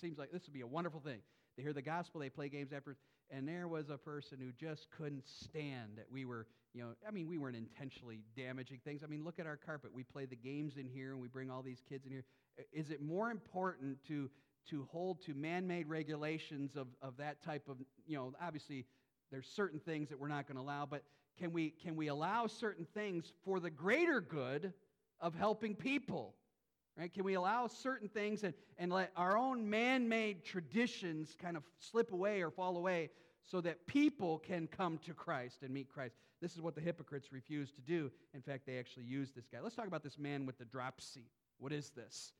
Seems 0.00 0.18
like 0.18 0.32
this 0.32 0.42
would 0.46 0.54
be 0.54 0.62
a 0.62 0.66
wonderful 0.66 1.00
thing. 1.00 1.18
They 1.56 1.62
hear 1.62 1.72
the 1.72 1.82
gospel, 1.82 2.20
they 2.20 2.30
play 2.30 2.48
games 2.48 2.72
after, 2.72 2.96
and 3.30 3.46
there 3.46 3.68
was 3.68 3.90
a 3.90 3.98
person 3.98 4.38
who 4.40 4.52
just 4.52 4.88
couldn't 4.90 5.24
stand 5.26 5.96
that 5.96 6.06
we 6.10 6.24
were, 6.24 6.46
you 6.72 6.82
know, 6.82 6.90
I 7.06 7.10
mean, 7.10 7.28
we 7.28 7.36
weren't 7.36 7.56
intentionally 7.56 8.20
damaging 8.36 8.80
things. 8.84 9.02
I 9.04 9.06
mean, 9.06 9.24
look 9.24 9.38
at 9.38 9.46
our 9.46 9.58
carpet. 9.58 9.92
We 9.92 10.02
play 10.02 10.24
the 10.24 10.36
games 10.36 10.76
in 10.76 10.88
here 10.88 11.12
and 11.12 11.20
we 11.20 11.28
bring 11.28 11.50
all 11.50 11.62
these 11.62 11.82
kids 11.86 12.06
in 12.06 12.12
here. 12.12 12.24
Is 12.72 12.90
it 12.90 13.02
more 13.02 13.30
important 13.30 13.98
to 14.08 14.30
to 14.70 14.86
hold 14.90 15.20
to 15.22 15.34
man-made 15.34 15.88
regulations 15.88 16.76
of, 16.76 16.86
of 17.00 17.16
that 17.16 17.42
type 17.42 17.68
of, 17.68 17.78
you 18.06 18.16
know, 18.16 18.32
obviously 18.40 18.86
there's 19.30 19.48
certain 19.48 19.80
things 19.80 20.08
that 20.08 20.18
we're 20.18 20.28
not 20.28 20.46
going 20.46 20.56
to 20.56 20.62
allow, 20.62 20.86
but 20.86 21.02
can 21.38 21.52
we 21.52 21.70
can 21.70 21.96
we 21.96 22.08
allow 22.08 22.46
certain 22.46 22.86
things 22.94 23.32
for 23.44 23.60
the 23.60 23.70
greater 23.70 24.20
good 24.20 24.72
of 25.20 25.34
helping 25.34 25.74
people? 25.74 26.34
Right? 26.98 27.12
Can 27.12 27.24
we 27.24 27.34
allow 27.34 27.68
certain 27.68 28.08
things 28.08 28.44
and, 28.44 28.52
and 28.76 28.92
let 28.92 29.12
our 29.16 29.38
own 29.38 29.70
man 29.70 30.08
made 30.08 30.44
traditions 30.44 31.34
kind 31.40 31.56
of 31.56 31.62
slip 31.78 32.12
away 32.12 32.42
or 32.42 32.50
fall 32.50 32.76
away 32.76 33.08
so 33.42 33.62
that 33.62 33.86
people 33.86 34.38
can 34.38 34.66
come 34.66 34.98
to 35.06 35.14
Christ 35.14 35.62
and 35.62 35.72
meet 35.72 35.88
Christ? 35.88 36.16
This 36.42 36.54
is 36.54 36.60
what 36.60 36.74
the 36.74 36.82
hypocrites 36.82 37.32
refuse 37.32 37.70
to 37.72 37.80
do. 37.80 38.10
In 38.34 38.42
fact, 38.42 38.66
they 38.66 38.78
actually 38.78 39.04
use 39.04 39.30
this 39.30 39.46
guy. 39.50 39.58
Let's 39.62 39.74
talk 39.74 39.86
about 39.86 40.02
this 40.02 40.18
man 40.18 40.44
with 40.44 40.58
the 40.58 40.66
dropsy. 40.66 41.30
What 41.58 41.72
is 41.72 41.90
this? 41.90 42.32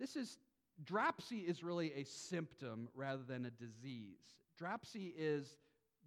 This 0.00 0.16
is 0.16 0.38
dropsy 0.82 1.40
is 1.40 1.62
really 1.62 1.92
a 1.94 2.04
symptom 2.04 2.88
rather 2.94 3.22
than 3.22 3.44
a 3.44 3.50
disease. 3.50 4.18
Dropsy 4.58 5.14
is 5.16 5.56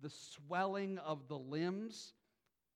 the 0.02 0.10
swelling 0.10 0.98
of 0.98 1.28
the 1.30 1.38
limbs 1.38 2.14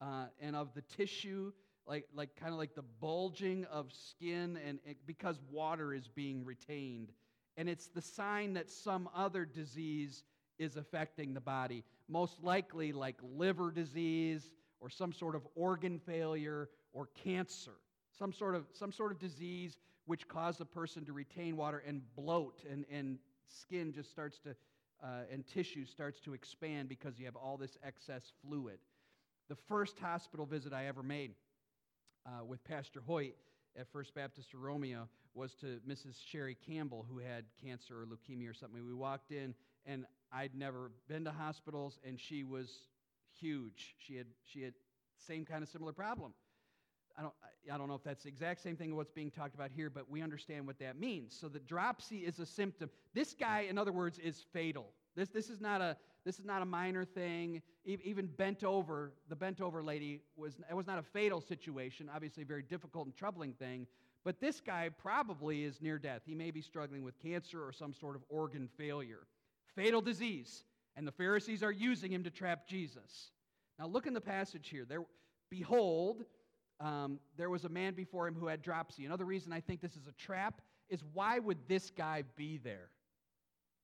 uh, 0.01 0.25
and 0.39 0.55
of 0.55 0.73
the 0.73 0.81
tissue 0.81 1.51
like, 1.89 2.05
like 2.15 2.35
kind 2.35 2.53
of 2.53 2.59
like 2.59 2.75
the 2.75 2.83
bulging 3.01 3.65
of 3.65 3.91
skin 3.91 4.59
and, 4.65 4.79
and 4.85 4.95
because 5.07 5.39
water 5.51 5.93
is 5.93 6.07
being 6.07 6.45
retained. 6.45 7.11
And 7.57 7.67
it's 7.67 7.87
the 7.87 8.01
sign 8.01 8.53
that 8.53 8.69
some 8.69 9.09
other 9.13 9.43
disease 9.43 10.23
is 10.59 10.77
affecting 10.77 11.33
the 11.33 11.41
body, 11.41 11.83
most 12.07 12.43
likely 12.43 12.93
like 12.93 13.15
liver 13.35 13.71
disease 13.71 14.51
or 14.79 14.89
some 14.89 15.11
sort 15.11 15.35
of 15.35 15.41
organ 15.55 15.99
failure 15.99 16.69
or 16.93 17.09
cancer, 17.23 17.73
some 18.17 18.31
sort 18.31 18.55
of, 18.55 18.65
some 18.71 18.91
sort 18.91 19.11
of 19.11 19.19
disease 19.19 19.77
which 20.05 20.27
caused 20.27 20.59
the 20.59 20.65
person 20.65 21.05
to 21.05 21.13
retain 21.13 21.57
water 21.57 21.83
and 21.85 22.01
bloat, 22.15 22.63
and, 22.69 22.85
and 22.91 23.19
skin 23.47 23.93
just 23.93 24.09
starts 24.09 24.39
to, 24.39 24.55
uh, 25.03 25.21
and 25.31 25.45
tissue 25.45 25.85
starts 25.85 26.19
to 26.19 26.33
expand 26.33 26.89
because 26.89 27.19
you 27.19 27.25
have 27.25 27.35
all 27.35 27.57
this 27.57 27.77
excess 27.83 28.31
fluid. 28.43 28.79
The 29.49 29.55
first 29.67 29.97
hospital 29.97 30.45
visit 30.45 30.73
I 30.73 30.85
ever 30.85 31.01
made, 31.01 31.31
uh, 32.23 32.45
with 32.45 32.63
Pastor 32.63 33.01
Hoyt 33.05 33.33
at 33.75 33.91
First 33.91 34.13
Baptist 34.13 34.53
of 34.53 34.61
Romeo 34.61 35.09
was 35.33 35.55
to 35.55 35.79
Mrs. 35.89 36.15
Sherry 36.23 36.55
Campbell, 36.55 37.03
who 37.09 37.17
had 37.17 37.45
cancer 37.59 37.95
or 37.95 38.05
leukemia 38.05 38.51
or 38.51 38.53
something. 38.53 38.85
We 38.85 38.93
walked 38.93 39.31
in, 39.31 39.55
and 39.87 40.05
I'd 40.31 40.53
never 40.53 40.91
been 41.07 41.25
to 41.25 41.31
hospitals, 41.31 41.97
and 42.05 42.19
she 42.19 42.43
was 42.43 42.69
huge. 43.39 43.95
She 43.97 44.15
had 44.15 44.27
she 44.45 44.61
had 44.61 44.73
same 45.17 45.45
kind 45.45 45.63
of 45.63 45.69
similar 45.69 45.93
problem. 45.93 46.33
I 47.17 47.23
don't, 47.23 47.33
I 47.73 47.77
don't 47.77 47.87
know 47.87 47.95
if 47.95 48.03
that's 48.03 48.23
the 48.23 48.29
exact 48.29 48.61
same 48.61 48.77
thing 48.77 48.95
what's 48.95 49.11
being 49.11 49.31
talked 49.31 49.55
about 49.55 49.71
here, 49.75 49.89
but 49.89 50.09
we 50.09 50.21
understand 50.21 50.67
what 50.67 50.77
that 50.79 50.97
means. 50.99 51.35
So 51.37 51.49
the 51.49 51.59
dropsy 51.59 52.19
is 52.19 52.39
a 52.39 52.45
symptom. 52.45 52.89
This 53.13 53.33
guy, 53.33 53.61
in 53.61 53.77
other 53.79 53.91
words, 53.91 54.19
is 54.19 54.45
fatal. 54.53 54.93
This, 55.15 55.29
this 55.29 55.49
is 55.49 55.59
not 55.59 55.81
a 55.81 55.97
this 56.25 56.39
is 56.39 56.45
not 56.45 56.61
a 56.61 56.65
minor 56.65 57.05
thing. 57.05 57.61
Even 57.85 58.27
bent 58.27 58.63
over, 58.63 59.13
the 59.29 59.35
bent 59.35 59.61
over 59.61 59.81
lady 59.81 60.21
was 60.35 60.55
it 60.69 60.75
was 60.75 60.87
not 60.87 60.99
a 60.99 61.03
fatal 61.03 61.41
situation, 61.41 62.09
obviously 62.13 62.43
a 62.43 62.45
very 62.45 62.63
difficult 62.63 63.05
and 63.05 63.15
troubling 63.15 63.53
thing. 63.53 63.87
But 64.25 64.41
this 64.41 64.59
guy 64.59 64.89
probably 64.89 65.63
is 65.63 65.81
near 65.81 65.97
death. 65.97 66.21
He 66.25 66.35
may 66.35 66.51
be 66.51 66.61
struggling 66.61 67.03
with 67.03 67.17
cancer 67.19 67.63
or 67.63 67.71
some 67.71 67.93
sort 67.93 68.15
of 68.15 68.23
organ 68.27 68.69
failure. 68.77 69.27
Fatal 69.75 70.01
disease. 70.01 70.65
And 70.95 71.07
the 71.07 71.11
Pharisees 71.13 71.63
are 71.63 71.71
using 71.71 72.11
him 72.11 72.23
to 72.25 72.29
trap 72.29 72.67
Jesus. 72.67 73.31
Now 73.79 73.87
look 73.87 74.07
in 74.07 74.13
the 74.13 74.21
passage 74.21 74.67
here. 74.69 74.85
There, 74.85 75.03
behold, 75.49 76.25
um, 76.81 77.19
there 77.37 77.49
was 77.49 77.63
a 77.63 77.69
man 77.69 77.93
before 77.93 78.27
him 78.27 78.35
who 78.35 78.47
had 78.47 78.61
dropsy. 78.61 79.05
Another 79.05 79.25
reason 79.25 79.53
I 79.53 79.61
think 79.61 79.79
this 79.79 79.95
is 79.95 80.07
a 80.07 80.11
trap 80.11 80.61
is 80.89 81.01
why 81.13 81.39
would 81.39 81.59
this 81.67 81.89
guy 81.89 82.23
be 82.35 82.57
there? 82.57 82.89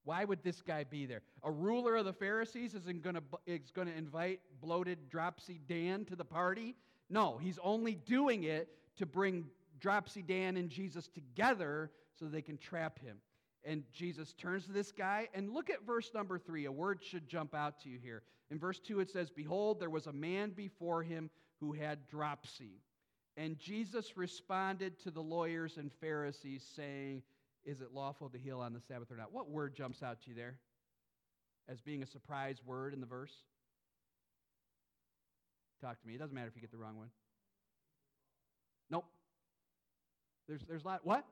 Why 0.05 0.23
would 0.23 0.43
this 0.43 0.61
guy 0.61 0.83
be 0.83 1.05
there? 1.07 1.21
A 1.43 1.51
ruler 1.51 1.95
of 1.95 2.05
the 2.05 2.13
Pharisees 2.13 2.75
isn't 2.75 3.01
going 3.01 3.17
is 3.45 3.71
going 3.71 3.87
to 3.87 3.97
invite 3.97 4.39
bloated 4.61 5.09
dropsy 5.09 5.59
Dan 5.67 6.05
to 6.05 6.15
the 6.15 6.23
party? 6.23 6.75
No, 7.09 7.37
he's 7.37 7.59
only 7.61 7.95
doing 7.95 8.43
it 8.43 8.69
to 8.97 9.05
bring 9.05 9.45
dropsy 9.79 10.21
Dan 10.21 10.57
and 10.57 10.69
Jesus 10.69 11.07
together 11.07 11.91
so 12.17 12.25
they 12.25 12.43
can 12.43 12.57
trap 12.57 12.99
him. 12.99 13.17
And 13.63 13.83
Jesus 13.91 14.33
turns 14.33 14.67
to 14.67 14.71
this 14.71 14.91
guy 14.91 15.27
and 15.33 15.51
look 15.51 15.71
at 15.71 15.85
verse 15.85 16.11
number 16.13 16.37
3. 16.37 16.65
A 16.65 16.71
word 16.71 17.03
should 17.03 17.27
jump 17.27 17.55
out 17.55 17.79
to 17.81 17.89
you 17.89 17.97
here. 17.97 18.21
In 18.51 18.59
verse 18.59 18.79
2 18.79 18.99
it 18.99 19.09
says, 19.09 19.31
"Behold, 19.31 19.79
there 19.79 19.89
was 19.89 20.05
a 20.05 20.13
man 20.13 20.51
before 20.51 21.01
him 21.01 21.31
who 21.59 21.73
had 21.73 22.07
dropsy." 22.07 22.83
And 23.37 23.57
Jesus 23.57 24.15
responded 24.15 24.99
to 24.99 25.09
the 25.09 25.23
lawyers 25.23 25.77
and 25.77 25.91
Pharisees 25.91 26.63
saying, 26.75 27.23
is 27.65 27.81
it 27.81 27.93
lawful 27.93 28.29
to 28.29 28.37
heal 28.37 28.59
on 28.59 28.73
the 28.73 28.79
Sabbath 28.79 29.11
or 29.11 29.17
not? 29.17 29.33
What 29.33 29.49
word 29.49 29.75
jumps 29.75 30.03
out 30.03 30.21
to 30.21 30.29
you 30.29 30.35
there 30.35 30.59
as 31.67 31.81
being 31.81 32.03
a 32.03 32.05
surprise 32.05 32.61
word 32.65 32.93
in 32.93 32.99
the 32.99 33.07
verse? 33.07 33.33
Talk 35.81 35.99
to 35.99 36.07
me. 36.07 36.15
It 36.15 36.19
doesn't 36.19 36.33
matter 36.33 36.47
if 36.47 36.55
you 36.55 36.61
get 36.61 36.71
the 36.71 36.77
wrong 36.77 36.97
one. 36.97 37.09
Nope. 38.89 39.05
There's 40.47 40.61
there's 40.67 40.83
a 40.83 40.87
lot. 40.87 41.01
What? 41.03 41.25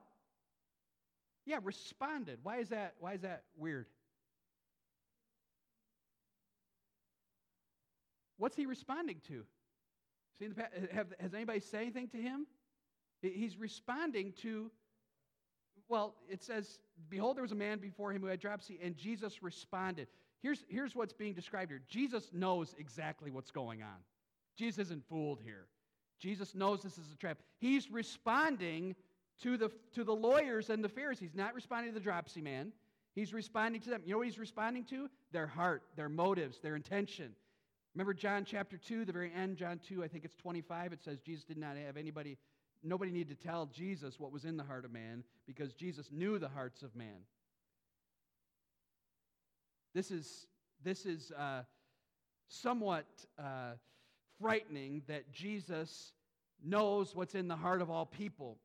Yeah, 1.45 1.59
responded. 1.63 2.39
Why 2.43 2.57
is 2.57 2.69
that? 2.69 2.95
Why 2.99 3.13
is 3.13 3.21
that 3.21 3.43
weird? 3.57 3.85
What's 8.37 8.55
he 8.55 8.65
responding 8.65 9.21
to? 9.27 9.43
See, 10.39 10.49
have, 10.91 11.07
has 11.19 11.33
anybody 11.33 11.59
said 11.59 11.81
anything 11.81 12.07
to 12.09 12.17
him? 12.17 12.47
He's 13.21 13.57
responding 13.57 14.33
to 14.41 14.71
well, 15.89 16.15
it 16.29 16.43
says, 16.43 16.79
Behold, 17.09 17.37
there 17.37 17.43
was 17.43 17.51
a 17.51 17.55
man 17.55 17.79
before 17.79 18.11
him 18.11 18.21
who 18.21 18.27
had 18.27 18.39
dropsy, 18.39 18.79
and 18.81 18.95
Jesus 18.95 19.43
responded. 19.43 20.07
Here's, 20.41 20.63
here's 20.67 20.95
what's 20.95 21.13
being 21.13 21.33
described 21.33 21.71
here 21.71 21.81
Jesus 21.87 22.29
knows 22.33 22.75
exactly 22.77 23.31
what's 23.31 23.51
going 23.51 23.81
on. 23.81 23.97
Jesus 24.57 24.87
isn't 24.87 25.03
fooled 25.09 25.39
here. 25.43 25.67
Jesus 26.19 26.55
knows 26.55 26.81
this 26.81 26.97
is 26.97 27.11
a 27.11 27.17
trap. 27.17 27.39
He's 27.59 27.91
responding 27.91 28.95
to 29.41 29.57
the, 29.57 29.71
to 29.93 30.03
the 30.03 30.13
lawyers 30.15 30.69
and 30.69 30.83
the 30.83 30.89
Pharisees, 30.89 31.31
not 31.33 31.53
responding 31.55 31.91
to 31.91 31.99
the 31.99 32.03
dropsy 32.03 32.41
man. 32.41 32.71
He's 33.15 33.33
responding 33.33 33.81
to 33.81 33.89
them. 33.89 34.01
You 34.05 34.13
know 34.13 34.19
what 34.19 34.27
he's 34.27 34.39
responding 34.39 34.85
to? 34.85 35.09
Their 35.31 35.47
heart, 35.47 35.83
their 35.95 36.09
motives, 36.09 36.59
their 36.59 36.75
intention. 36.75 37.33
Remember 37.93 38.13
John 38.13 38.43
chapter 38.45 38.77
2, 38.77 39.05
the 39.05 39.13
very 39.13 39.31
end, 39.33 39.57
John 39.57 39.79
2, 39.87 40.03
I 40.03 40.07
think 40.07 40.25
it's 40.25 40.35
25, 40.35 40.93
it 40.93 41.03
says 41.03 41.19
Jesus 41.19 41.43
did 41.43 41.57
not 41.57 41.77
have 41.77 41.95
anybody 41.95 42.37
nobody 42.83 43.11
needed 43.11 43.39
to 43.39 43.47
tell 43.47 43.65
Jesus 43.67 44.19
what 44.19 44.31
was 44.31 44.45
in 44.45 44.57
the 44.57 44.63
heart 44.63 44.85
of 44.85 44.91
man 44.91 45.23
because 45.47 45.73
Jesus 45.73 46.09
knew 46.11 46.37
the 46.37 46.49
hearts 46.49 46.83
of 46.83 46.95
man. 46.95 47.25
This 49.93 50.11
is, 50.11 50.47
this 50.83 51.05
is 51.05 51.31
uh, 51.31 51.63
somewhat 52.47 53.05
uh, 53.39 53.73
frightening 54.41 55.03
that 55.07 55.31
Jesus 55.31 56.13
knows 56.63 57.15
what's 57.15 57.35
in 57.35 57.47
the 57.47 57.55
heart 57.55 57.81
of 57.81 57.89
all 57.89 58.05
people, 58.05 58.57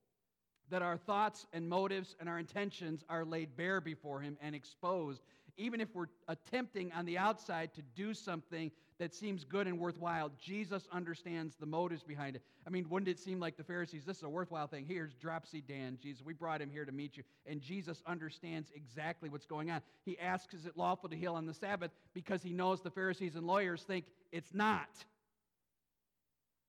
that 0.70 0.82
our 0.82 0.96
thoughts 0.96 1.46
and 1.52 1.68
motives 1.68 2.16
and 2.20 2.28
our 2.28 2.38
intentions 2.38 3.04
are 3.08 3.24
laid 3.24 3.56
bare 3.56 3.80
before 3.80 4.20
him 4.20 4.38
and 4.40 4.54
exposed, 4.54 5.22
even 5.58 5.80
if 5.80 5.94
we're 5.94 6.06
attempting 6.28 6.92
on 6.92 7.04
the 7.04 7.18
outside 7.18 7.74
to 7.74 7.82
do 7.94 8.14
something 8.14 8.70
that 8.98 9.14
seems 9.14 9.44
good 9.44 9.66
and 9.66 9.78
worthwhile, 9.78 10.30
Jesus 10.40 10.88
understands 10.92 11.56
the 11.56 11.66
motives 11.66 12.02
behind 12.02 12.36
it. 12.36 12.42
I 12.66 12.70
mean, 12.70 12.88
wouldn't 12.88 13.08
it 13.08 13.18
seem 13.18 13.38
like 13.38 13.56
the 13.56 13.64
Pharisees, 13.64 14.04
this 14.04 14.18
is 14.18 14.22
a 14.22 14.28
worthwhile 14.28 14.66
thing? 14.66 14.86
Here's 14.86 15.14
Dropsy 15.14 15.60
Dan, 15.60 15.98
Jesus. 16.00 16.24
We 16.24 16.32
brought 16.32 16.60
him 16.60 16.70
here 16.70 16.84
to 16.84 16.92
meet 16.92 17.16
you. 17.16 17.22
And 17.46 17.60
Jesus 17.60 18.02
understands 18.06 18.70
exactly 18.74 19.28
what's 19.28 19.46
going 19.46 19.70
on. 19.70 19.82
He 20.04 20.18
asks, 20.18 20.54
Is 20.54 20.66
it 20.66 20.76
lawful 20.76 21.08
to 21.08 21.16
heal 21.16 21.34
on 21.34 21.46
the 21.46 21.54
Sabbath? 21.54 21.90
Because 22.14 22.42
he 22.42 22.52
knows 22.52 22.80
the 22.80 22.90
Pharisees 22.90 23.36
and 23.36 23.46
lawyers 23.46 23.82
think 23.82 24.06
it's 24.32 24.54
not. 24.54 24.88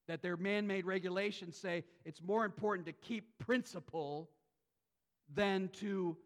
That 0.07 0.21
their 0.21 0.37
man 0.37 0.65
made 0.65 0.85
regulations 0.85 1.55
say 1.55 1.83
it's 2.05 2.21
more 2.21 2.43
important 2.43 2.87
to 2.87 2.93
keep 2.93 3.37
principle 3.39 4.29
than 5.33 5.69
to 5.79 6.17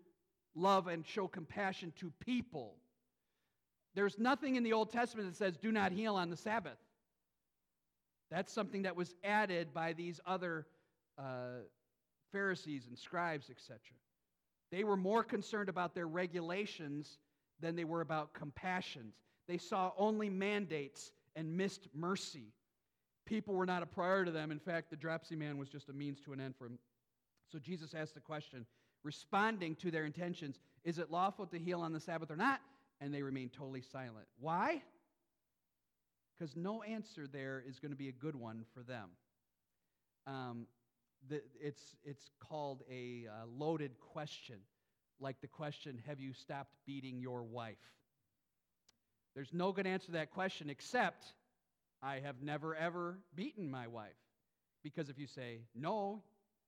love 0.55 0.87
and 0.87 1.05
show 1.05 1.27
compassion 1.27 1.93
to 1.99 2.11
people. 2.19 2.75
There's 3.95 4.17
nothing 4.17 4.55
in 4.55 4.63
the 4.63 4.73
Old 4.73 4.91
Testament 4.91 5.29
that 5.29 5.35
says, 5.35 5.57
do 5.57 5.71
not 5.71 5.91
heal 5.91 6.15
on 6.15 6.29
the 6.29 6.37
Sabbath. 6.37 6.77
That's 8.31 8.51
something 8.51 8.81
that 8.83 8.95
was 8.95 9.13
added 9.23 9.73
by 9.73 9.93
these 9.93 10.19
other 10.25 10.65
uh, 11.19 11.61
Pharisees 12.31 12.87
and 12.87 12.97
scribes, 12.97 13.49
etc. 13.49 13.79
They 14.71 14.83
were 14.83 14.97
more 14.97 15.23
concerned 15.23 15.69
about 15.69 15.93
their 15.93 16.07
regulations 16.07 17.19
than 17.59 17.75
they 17.75 17.83
were 17.83 18.01
about 18.01 18.33
compassions. 18.33 19.13
They 19.47 19.59
saw 19.59 19.91
only 19.97 20.29
mandates 20.29 21.11
and 21.35 21.55
missed 21.55 21.87
mercy. 21.93 22.53
People 23.25 23.53
were 23.53 23.67
not 23.67 23.83
a 23.83 23.85
priority 23.85 24.31
to 24.31 24.33
them. 24.33 24.51
In 24.51 24.59
fact, 24.59 24.89
the 24.89 24.95
dropsy 24.95 25.35
man 25.35 25.57
was 25.57 25.69
just 25.69 25.89
a 25.89 25.93
means 25.93 26.19
to 26.21 26.33
an 26.33 26.41
end 26.41 26.55
for 26.57 26.67
them. 26.67 26.79
So 27.51 27.59
Jesus 27.59 27.93
asked 27.93 28.15
the 28.15 28.19
question, 28.19 28.65
responding 29.03 29.75
to 29.77 29.91
their 29.91 30.05
intentions 30.05 30.59
Is 30.83 30.99
it 30.99 31.11
lawful 31.11 31.45
to 31.47 31.59
heal 31.59 31.81
on 31.81 31.93
the 31.93 31.99
Sabbath 31.99 32.31
or 32.31 32.35
not? 32.35 32.59
And 33.01 33.13
they 33.13 33.21
remain 33.21 33.49
totally 33.49 33.81
silent. 33.81 34.27
Why? 34.39 34.81
Because 36.37 36.55
no 36.55 36.81
answer 36.83 37.27
there 37.27 37.63
is 37.67 37.79
going 37.79 37.91
to 37.91 37.97
be 37.97 38.09
a 38.09 38.13
good 38.13 38.35
one 38.35 38.65
for 38.73 38.81
them. 38.81 39.09
Um, 40.25 40.67
the, 41.29 41.41
it's, 41.61 41.95
it's 42.03 42.31
called 42.39 42.83
a 42.89 43.27
uh, 43.29 43.45
loaded 43.57 43.91
question, 43.99 44.57
like 45.19 45.39
the 45.41 45.47
question, 45.47 46.01
Have 46.07 46.19
you 46.19 46.33
stopped 46.33 46.73
beating 46.85 47.19
your 47.19 47.43
wife? 47.43 47.77
There's 49.35 49.53
no 49.53 49.71
good 49.71 49.87
answer 49.87 50.07
to 50.07 50.11
that 50.13 50.31
question 50.31 50.69
except, 50.69 51.25
I 52.01 52.19
have 52.19 52.41
never 52.41 52.75
ever 52.75 53.19
beaten 53.33 53.69
my 53.69 53.87
wife. 53.87 54.11
Because 54.83 55.09
if 55.09 55.17
you 55.17 55.27
say 55.27 55.61
no, 55.73 56.21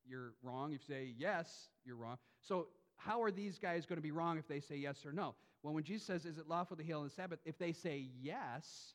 you're 0.07 0.33
wrong. 0.41 0.73
If 0.73 0.81
you 0.87 0.95
say 0.95 1.13
yes, 1.17 1.69
you're 1.85 1.95
wrong. 1.95 2.17
So, 2.41 2.67
how 2.97 3.21
are 3.21 3.31
these 3.31 3.59
guys 3.59 3.85
going 3.85 3.97
to 3.97 4.03
be 4.03 4.11
wrong 4.11 4.37
if 4.37 4.47
they 4.47 4.59
say 4.59 4.77
yes 4.77 5.05
or 5.05 5.11
no? 5.11 5.35
Well, 5.63 5.73
when 5.73 5.83
Jesus 5.83 6.05
says, 6.05 6.25
Is 6.25 6.37
it 6.37 6.47
lawful 6.47 6.77
to 6.77 6.83
heal 6.83 6.99
on 6.99 7.05
the 7.05 7.11
Sabbath? 7.11 7.39
If 7.45 7.57
they 7.57 7.71
say 7.71 8.07
yes, 8.21 8.93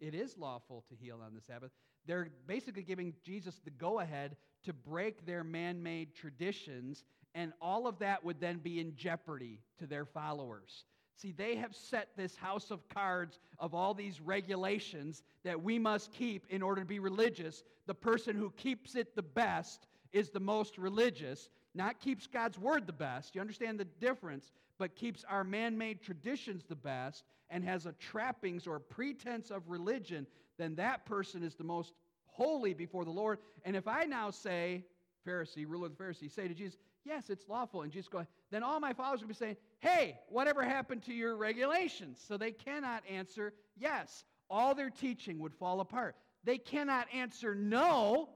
it 0.00 0.14
is 0.14 0.36
lawful 0.38 0.84
to 0.88 0.94
heal 0.94 1.20
on 1.24 1.34
the 1.34 1.40
Sabbath. 1.40 1.70
They're 2.06 2.28
basically 2.46 2.84
giving 2.84 3.12
Jesus 3.24 3.60
the 3.64 3.70
go 3.70 4.00
ahead 4.00 4.36
to 4.64 4.72
break 4.72 5.26
their 5.26 5.44
man 5.44 5.82
made 5.82 6.14
traditions, 6.14 7.04
and 7.34 7.52
all 7.60 7.86
of 7.86 7.98
that 7.98 8.24
would 8.24 8.40
then 8.40 8.58
be 8.58 8.80
in 8.80 8.96
jeopardy 8.96 9.60
to 9.78 9.86
their 9.86 10.04
followers. 10.04 10.84
See, 11.16 11.32
they 11.32 11.56
have 11.56 11.74
set 11.74 12.10
this 12.16 12.36
house 12.36 12.70
of 12.70 12.88
cards 12.88 13.40
of 13.58 13.74
all 13.74 13.92
these 13.92 14.20
regulations 14.20 15.24
that 15.44 15.60
we 15.60 15.78
must 15.78 16.12
keep 16.12 16.46
in 16.48 16.62
order 16.62 16.80
to 16.80 16.86
be 16.86 17.00
religious. 17.00 17.64
The 17.86 17.94
person 17.94 18.36
who 18.36 18.50
keeps 18.50 18.94
it 18.94 19.16
the 19.16 19.22
best 19.22 19.88
is 20.12 20.30
the 20.30 20.40
most 20.40 20.78
religious, 20.78 21.48
not 21.74 22.00
keeps 22.00 22.26
God's 22.26 22.58
word 22.58 22.86
the 22.86 22.92
best. 22.92 23.34
You 23.34 23.40
understand 23.40 23.78
the 23.78 23.84
difference, 23.84 24.52
but 24.78 24.96
keeps 24.96 25.24
our 25.28 25.44
man 25.44 25.76
made 25.76 26.02
traditions 26.02 26.64
the 26.64 26.76
best 26.76 27.24
and 27.50 27.64
has 27.64 27.86
a 27.86 27.92
trappings 27.92 28.66
or 28.66 28.78
pretense 28.78 29.50
of 29.50 29.68
religion, 29.68 30.26
then 30.58 30.74
that 30.76 31.06
person 31.06 31.42
is 31.42 31.54
the 31.54 31.64
most 31.64 31.94
holy 32.26 32.74
before 32.74 33.04
the 33.04 33.10
Lord. 33.10 33.38
And 33.64 33.76
if 33.76 33.88
I 33.88 34.04
now 34.04 34.30
say, 34.30 34.84
Pharisee, 35.26 35.66
ruler 35.66 35.86
of 35.86 35.92
the 35.92 35.98
Pharisees, 35.98 36.32
say 36.32 36.48
to 36.48 36.54
Jesus, 36.54 36.78
Yes, 37.04 37.30
it's 37.30 37.48
lawful, 37.48 37.82
and 37.82 37.92
Jesus 37.92 38.08
go, 38.08 38.26
then 38.50 38.62
all 38.62 38.80
my 38.80 38.92
followers 38.92 39.20
will 39.20 39.28
be 39.28 39.34
saying, 39.34 39.56
Hey, 39.80 40.18
whatever 40.28 40.62
happened 40.62 41.02
to 41.04 41.14
your 41.14 41.36
regulations? 41.36 42.22
So 42.26 42.36
they 42.36 42.52
cannot 42.52 43.02
answer 43.08 43.54
yes. 43.78 44.24
All 44.50 44.74
their 44.74 44.90
teaching 44.90 45.38
would 45.38 45.54
fall 45.54 45.80
apart. 45.80 46.16
They 46.44 46.58
cannot 46.58 47.06
answer 47.12 47.54
no 47.54 48.28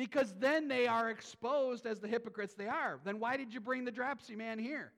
because 0.00 0.32
then 0.40 0.66
they 0.66 0.86
are 0.86 1.10
exposed 1.10 1.84
as 1.84 2.00
the 2.00 2.08
hypocrites 2.08 2.54
they 2.54 2.68
are. 2.68 2.98
Then 3.04 3.20
why 3.20 3.36
did 3.36 3.52
you 3.52 3.60
bring 3.60 3.84
the 3.84 3.90
dropsy 3.90 4.34
man 4.34 4.58
here? 4.58 4.92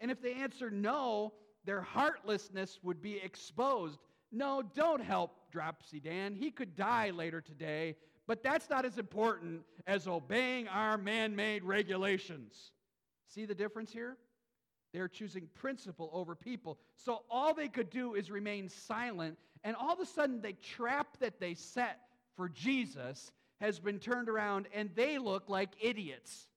And 0.00 0.10
if 0.10 0.22
they 0.22 0.32
answer 0.32 0.70
no, 0.70 1.34
their 1.66 1.82
heartlessness 1.82 2.78
would 2.82 3.02
be 3.02 3.18
exposed. 3.18 3.98
No, 4.32 4.62
don't 4.74 5.02
help 5.02 5.32
Dropsy 5.52 6.00
Dan. 6.00 6.34
He 6.34 6.50
could 6.50 6.74
die 6.74 7.10
later 7.10 7.42
today, 7.42 7.94
but 8.26 8.42
that's 8.42 8.70
not 8.70 8.86
as 8.86 8.96
important 8.96 9.64
as 9.86 10.08
obeying 10.08 10.66
our 10.66 10.96
man 10.96 11.36
made 11.36 11.62
regulations. 11.62 12.72
See 13.26 13.44
the 13.44 13.54
difference 13.54 13.92
here? 13.92 14.16
They're 14.94 15.08
choosing 15.08 15.46
principle 15.52 16.08
over 16.10 16.34
people. 16.34 16.78
So 16.96 17.24
all 17.30 17.52
they 17.52 17.68
could 17.68 17.90
do 17.90 18.14
is 18.14 18.30
remain 18.30 18.70
silent, 18.70 19.36
and 19.62 19.76
all 19.76 19.92
of 19.92 20.00
a 20.00 20.06
sudden, 20.06 20.40
the 20.40 20.54
trap 20.54 21.18
that 21.20 21.38
they 21.38 21.52
set 21.52 22.00
for 22.34 22.48
Jesus 22.48 23.30
has 23.62 23.78
been 23.78 24.00
turned 24.00 24.28
around 24.28 24.66
and 24.74 24.90
they 24.96 25.18
look 25.18 25.48
like 25.48 25.70
idiots. 25.80 26.48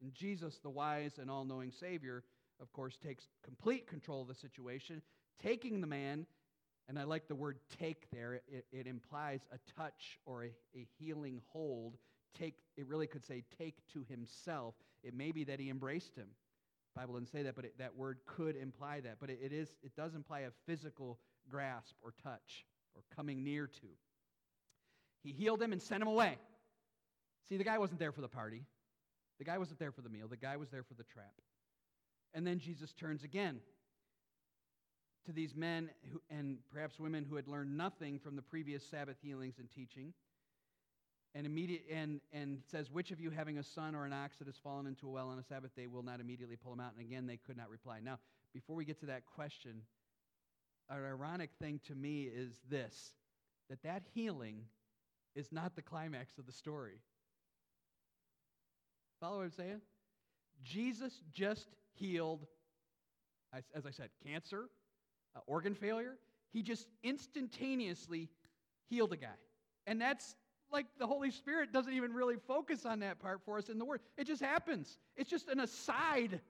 And 0.00 0.14
Jesus, 0.14 0.58
the 0.62 0.70
wise 0.70 1.18
and 1.20 1.30
all 1.30 1.44
knowing 1.44 1.70
Savior, 1.70 2.24
of 2.60 2.72
course, 2.72 2.96
takes 2.96 3.28
complete 3.44 3.86
control 3.86 4.22
of 4.22 4.28
the 4.28 4.34
situation, 4.34 5.02
taking 5.40 5.82
the 5.82 5.86
man, 5.86 6.26
and 6.88 6.98
I 6.98 7.04
like 7.04 7.28
the 7.28 7.34
word 7.34 7.58
take 7.78 8.10
there, 8.10 8.40
it, 8.50 8.64
it 8.72 8.86
implies 8.86 9.40
a 9.52 9.58
touch 9.78 10.18
or 10.24 10.44
a, 10.44 10.50
a 10.74 10.86
healing 10.98 11.42
hold. 11.52 11.98
Take, 12.36 12.54
it 12.78 12.86
really 12.88 13.06
could 13.06 13.24
say 13.24 13.44
take 13.58 13.76
to 13.92 14.04
himself. 14.08 14.74
It 15.04 15.14
may 15.14 15.32
be 15.32 15.44
that 15.44 15.60
he 15.60 15.68
embraced 15.68 16.16
him. 16.16 16.28
Bible 16.96 17.14
didn't 17.14 17.30
say 17.30 17.42
that, 17.42 17.56
but 17.56 17.66
it, 17.66 17.78
that 17.78 17.94
word 17.94 18.20
could 18.26 18.56
imply 18.56 19.00
that. 19.00 19.18
But 19.20 19.28
it, 19.28 19.38
it, 19.42 19.52
is, 19.52 19.68
it 19.82 19.94
does 19.96 20.14
imply 20.14 20.40
a 20.40 20.50
physical 20.66 21.18
grasp 21.48 21.94
or 22.02 22.14
touch 22.22 22.64
or 22.94 23.02
coming 23.14 23.44
near 23.44 23.66
to. 23.66 23.86
He 25.22 25.32
healed 25.32 25.62
him 25.62 25.72
and 25.72 25.80
sent 25.80 26.02
him 26.02 26.08
away. 26.08 26.38
See, 27.48 27.56
the 27.56 27.64
guy 27.64 27.78
wasn't 27.78 28.00
there 28.00 28.12
for 28.12 28.20
the 28.20 28.28
party. 28.28 28.64
The 29.38 29.44
guy 29.44 29.58
wasn't 29.58 29.78
there 29.78 29.92
for 29.92 30.02
the 30.02 30.08
meal. 30.08 30.28
The 30.28 30.36
guy 30.36 30.56
was 30.56 30.70
there 30.70 30.82
for 30.82 30.94
the 30.94 31.04
trap. 31.04 31.32
And 32.34 32.46
then 32.46 32.58
Jesus 32.58 32.92
turns 32.92 33.24
again 33.24 33.60
to 35.26 35.32
these 35.32 35.54
men 35.54 35.90
who, 36.10 36.20
and 36.30 36.58
perhaps 36.72 36.98
women 36.98 37.24
who 37.28 37.36
had 37.36 37.48
learned 37.48 37.76
nothing 37.76 38.18
from 38.18 38.36
the 38.36 38.42
previous 38.42 38.84
Sabbath 38.84 39.16
healings 39.22 39.56
and 39.58 39.70
teaching. 39.70 40.12
And, 41.34 41.46
immediate, 41.46 41.84
and, 41.90 42.20
and 42.32 42.58
says, 42.70 42.90
Which 42.90 43.10
of 43.10 43.18
you 43.18 43.30
having 43.30 43.58
a 43.58 43.62
son 43.62 43.94
or 43.94 44.04
an 44.04 44.12
ox 44.12 44.36
that 44.38 44.46
has 44.46 44.56
fallen 44.62 44.86
into 44.86 45.08
a 45.08 45.10
well 45.10 45.28
on 45.28 45.38
a 45.38 45.42
Sabbath 45.42 45.74
day 45.74 45.86
will 45.86 46.02
not 46.02 46.20
immediately 46.20 46.56
pull 46.56 46.74
him 46.74 46.80
out? 46.80 46.92
And 46.96 47.04
again, 47.04 47.26
they 47.26 47.38
could 47.38 47.56
not 47.56 47.70
reply. 47.70 48.00
Now, 48.04 48.18
before 48.52 48.76
we 48.76 48.84
get 48.84 49.00
to 49.00 49.06
that 49.06 49.22
question, 49.24 49.80
an 50.90 51.04
ironic 51.04 51.50
thing 51.60 51.80
to 51.86 51.94
me 51.94 52.24
is 52.24 52.60
this 52.68 53.14
that 53.70 53.82
that 53.82 54.02
healing 54.12 54.64
is 55.34 55.50
not 55.52 55.74
the 55.76 55.82
climax 55.82 56.38
of 56.38 56.46
the 56.46 56.52
story. 56.52 57.00
Follow 59.20 59.38
what 59.38 59.44
I'm 59.44 59.52
saying? 59.52 59.80
Jesus 60.64 61.20
just 61.32 61.68
healed, 61.94 62.46
as 63.74 63.86
I 63.86 63.90
said, 63.90 64.10
cancer, 64.26 64.66
uh, 65.36 65.40
organ 65.46 65.74
failure. 65.74 66.16
He 66.52 66.62
just 66.62 66.86
instantaneously 67.02 68.28
healed 68.88 69.12
a 69.12 69.16
guy. 69.16 69.28
And 69.86 70.00
that's 70.00 70.34
like 70.72 70.86
the 70.98 71.06
Holy 71.06 71.30
Spirit 71.30 71.72
doesn't 71.72 71.92
even 71.92 72.12
really 72.12 72.36
focus 72.36 72.86
on 72.86 73.00
that 73.00 73.18
part 73.18 73.40
for 73.44 73.58
us 73.58 73.68
in 73.68 73.78
the 73.78 73.84
Word. 73.84 74.00
It 74.16 74.26
just 74.26 74.42
happens. 74.42 74.98
It's 75.16 75.30
just 75.30 75.48
an 75.48 75.60
aside. 75.60 76.40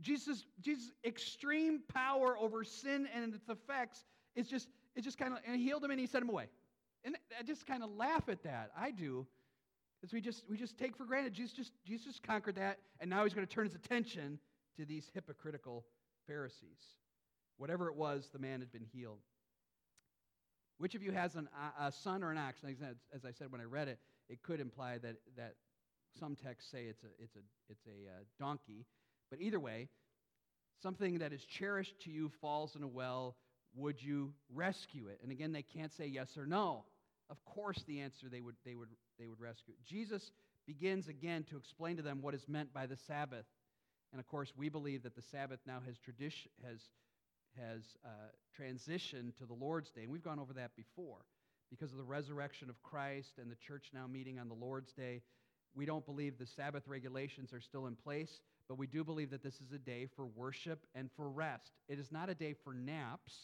Jesus, 0.00 0.44
Jesus' 0.60 0.92
extreme 1.04 1.80
power 1.92 2.36
over 2.38 2.64
sin 2.64 3.08
and 3.14 3.34
its 3.34 3.48
effects 3.48 4.04
is 4.34 4.46
just, 4.46 4.68
just 5.00 5.18
kind 5.18 5.32
of, 5.32 5.40
and 5.46 5.56
he 5.56 5.64
healed 5.64 5.82
him 5.82 5.90
and 5.90 5.98
he 5.98 6.06
sent 6.06 6.22
him 6.22 6.28
away. 6.28 6.48
And 7.06 7.16
I 7.38 7.44
just 7.44 7.66
kind 7.66 7.82
of 7.82 7.90
laugh 7.90 8.28
at 8.28 8.42
that. 8.42 8.72
I 8.76 8.90
do. 8.90 9.26
Because 10.00 10.12
we 10.12 10.20
just, 10.20 10.44
we 10.50 10.58
just 10.58 10.76
take 10.76 10.96
for 10.96 11.04
granted 11.04 11.32
Jesus 11.32 11.52
just, 11.52 11.72
Jesus 11.86 12.20
conquered 12.22 12.56
that, 12.56 12.78
and 13.00 13.08
now 13.08 13.24
he's 13.24 13.32
going 13.32 13.46
to 13.46 13.52
turn 13.52 13.64
his 13.64 13.74
attention 13.74 14.38
to 14.76 14.84
these 14.84 15.10
hypocritical 15.14 15.86
Pharisees. 16.26 16.96
Whatever 17.56 17.88
it 17.88 17.96
was, 17.96 18.28
the 18.32 18.38
man 18.38 18.60
had 18.60 18.70
been 18.70 18.84
healed. 18.92 19.20
Which 20.78 20.94
of 20.94 21.02
you 21.02 21.12
has 21.12 21.36
an, 21.36 21.48
a 21.80 21.90
son 21.90 22.22
or 22.22 22.30
an 22.30 22.36
ox? 22.36 22.60
As 23.14 23.24
I 23.24 23.30
said 23.30 23.50
when 23.50 23.62
I 23.62 23.64
read 23.64 23.88
it, 23.88 23.98
it 24.28 24.42
could 24.42 24.60
imply 24.60 24.98
that, 24.98 25.16
that 25.36 25.54
some 26.18 26.36
texts 26.36 26.70
say 26.70 26.84
it's 26.84 27.02
a, 27.04 27.22
it's 27.22 27.36
a, 27.36 27.40
it's 27.70 27.86
a 27.86 28.10
uh, 28.10 28.24
donkey. 28.38 28.84
But 29.30 29.40
either 29.40 29.58
way, 29.58 29.88
something 30.82 31.18
that 31.18 31.32
is 31.32 31.44
cherished 31.44 32.00
to 32.00 32.10
you 32.10 32.30
falls 32.40 32.76
in 32.76 32.82
a 32.82 32.88
well. 32.88 33.36
Would 33.74 34.02
you 34.02 34.32
rescue 34.54 35.08
it? 35.08 35.20
And 35.22 35.30
again, 35.30 35.52
they 35.52 35.62
can't 35.62 35.92
say 35.92 36.06
yes 36.06 36.36
or 36.36 36.46
no. 36.46 36.84
Of 37.30 37.44
course, 37.44 37.82
the 37.86 38.00
answer 38.00 38.28
they 38.30 38.40
would, 38.40 38.56
they 38.64 38.74
would, 38.74 38.90
they 39.18 39.26
would 39.26 39.40
rescue. 39.40 39.74
Jesus 39.84 40.30
begins 40.66 41.08
again 41.08 41.44
to 41.50 41.56
explain 41.56 41.96
to 41.96 42.02
them 42.02 42.22
what 42.22 42.34
is 42.34 42.48
meant 42.48 42.72
by 42.72 42.86
the 42.86 42.96
Sabbath. 42.96 43.46
And 44.12 44.20
of 44.20 44.26
course, 44.26 44.52
we 44.56 44.68
believe 44.68 45.02
that 45.02 45.16
the 45.16 45.22
Sabbath 45.22 45.60
now 45.66 45.78
has, 45.86 45.98
tradition, 45.98 46.50
has, 46.64 46.80
has 47.56 47.82
uh, 48.04 48.08
transitioned 48.60 49.36
to 49.38 49.46
the 49.46 49.54
Lord's 49.54 49.90
Day. 49.90 50.02
And 50.02 50.12
we've 50.12 50.22
gone 50.22 50.38
over 50.38 50.52
that 50.54 50.76
before. 50.76 51.18
Because 51.70 51.90
of 51.90 51.98
the 51.98 52.04
resurrection 52.04 52.70
of 52.70 52.80
Christ 52.82 53.38
and 53.40 53.50
the 53.50 53.56
church 53.56 53.86
now 53.92 54.06
meeting 54.06 54.38
on 54.38 54.48
the 54.48 54.54
Lord's 54.54 54.92
Day, 54.92 55.22
we 55.74 55.84
don't 55.84 56.06
believe 56.06 56.38
the 56.38 56.46
Sabbath 56.46 56.86
regulations 56.86 57.52
are 57.52 57.60
still 57.60 57.86
in 57.86 57.96
place, 57.96 58.40
but 58.68 58.78
we 58.78 58.86
do 58.86 59.04
believe 59.04 59.30
that 59.30 59.42
this 59.42 59.60
is 59.60 59.72
a 59.72 59.78
day 59.78 60.06
for 60.14 60.26
worship 60.26 60.86
and 60.94 61.10
for 61.16 61.28
rest. 61.28 61.72
It 61.88 61.98
is 61.98 62.12
not 62.12 62.30
a 62.30 62.34
day 62.34 62.54
for 62.64 62.72
naps 62.72 63.34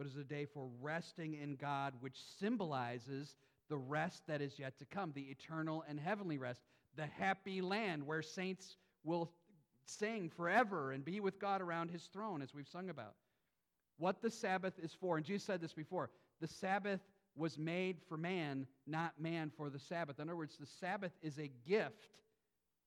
but 0.00 0.06
is 0.06 0.16
a 0.16 0.24
day 0.24 0.46
for 0.46 0.66
resting 0.80 1.34
in 1.34 1.56
God, 1.56 1.92
which 2.00 2.16
symbolizes 2.38 3.36
the 3.68 3.76
rest 3.76 4.22
that 4.26 4.40
is 4.40 4.58
yet 4.58 4.78
to 4.78 4.86
come, 4.86 5.12
the 5.14 5.24
eternal 5.24 5.84
and 5.86 6.00
heavenly 6.00 6.38
rest, 6.38 6.62
the 6.96 7.04
happy 7.04 7.60
land 7.60 8.06
where 8.06 8.22
saints 8.22 8.78
will 9.04 9.30
sing 9.84 10.30
forever 10.34 10.92
and 10.92 11.04
be 11.04 11.20
with 11.20 11.38
God 11.38 11.60
around 11.60 11.90
his 11.90 12.04
throne, 12.04 12.40
as 12.40 12.54
we've 12.54 12.66
sung 12.66 12.88
about. 12.88 13.12
What 13.98 14.22
the 14.22 14.30
Sabbath 14.30 14.72
is 14.82 14.96
for, 14.98 15.18
and 15.18 15.26
Jesus 15.26 15.44
said 15.44 15.60
this 15.60 15.74
before 15.74 16.08
the 16.40 16.48
Sabbath 16.48 17.00
was 17.36 17.58
made 17.58 17.98
for 18.08 18.16
man, 18.16 18.66
not 18.86 19.12
man 19.20 19.52
for 19.54 19.68
the 19.68 19.78
Sabbath. 19.78 20.18
In 20.18 20.30
other 20.30 20.36
words, 20.36 20.56
the 20.58 20.64
Sabbath 20.64 21.12
is 21.20 21.38
a 21.38 21.50
gift 21.68 22.16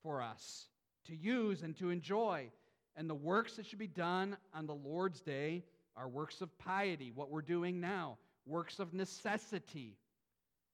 for 0.01 0.19
us 0.19 0.65
to 1.05 1.15
use 1.15 1.61
and 1.61 1.77
to 1.77 1.91
enjoy. 1.91 2.49
And 2.95 3.07
the 3.07 3.13
works 3.13 3.57
that 3.57 3.67
should 3.67 3.77
be 3.77 3.85
done 3.85 4.35
on 4.51 4.65
the 4.65 4.73
Lord's 4.73 5.21
day 5.21 5.63
are 5.95 6.07
works 6.07 6.41
of 6.41 6.57
piety, 6.57 7.11
what 7.13 7.29
we're 7.29 7.41
doing 7.41 7.79
now, 7.79 8.17
works 8.45 8.79
of 8.79 8.93
necessity, 8.93 9.97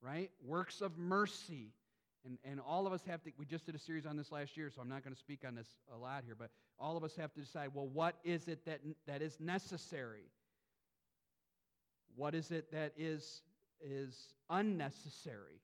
right? 0.01 0.31
Works 0.45 0.81
of 0.81 0.97
mercy. 0.97 1.73
And, 2.25 2.37
and 2.43 2.59
all 2.59 2.85
of 2.85 2.93
us 2.93 3.01
have 3.07 3.23
to, 3.23 3.31
we 3.37 3.45
just 3.45 3.65
did 3.65 3.75
a 3.75 3.79
series 3.79 4.05
on 4.05 4.17
this 4.17 4.31
last 4.31 4.57
year, 4.57 4.69
so 4.73 4.81
I'm 4.81 4.89
not 4.89 5.03
going 5.03 5.13
to 5.13 5.19
speak 5.19 5.43
on 5.47 5.55
this 5.55 5.67
a 5.93 5.97
lot 5.97 6.23
here, 6.25 6.35
but 6.37 6.49
all 6.77 6.97
of 6.97 7.03
us 7.03 7.15
have 7.15 7.33
to 7.33 7.41
decide 7.41 7.69
well, 7.73 7.87
what 7.87 8.15
is 8.23 8.47
it 8.47 8.65
that, 8.65 8.81
that 9.07 9.21
is 9.21 9.39
necessary? 9.39 10.25
What 12.15 12.35
is 12.35 12.51
it 12.51 12.71
that 12.71 12.93
is, 12.97 13.41
is 13.81 14.33
unnecessary? 14.49 15.61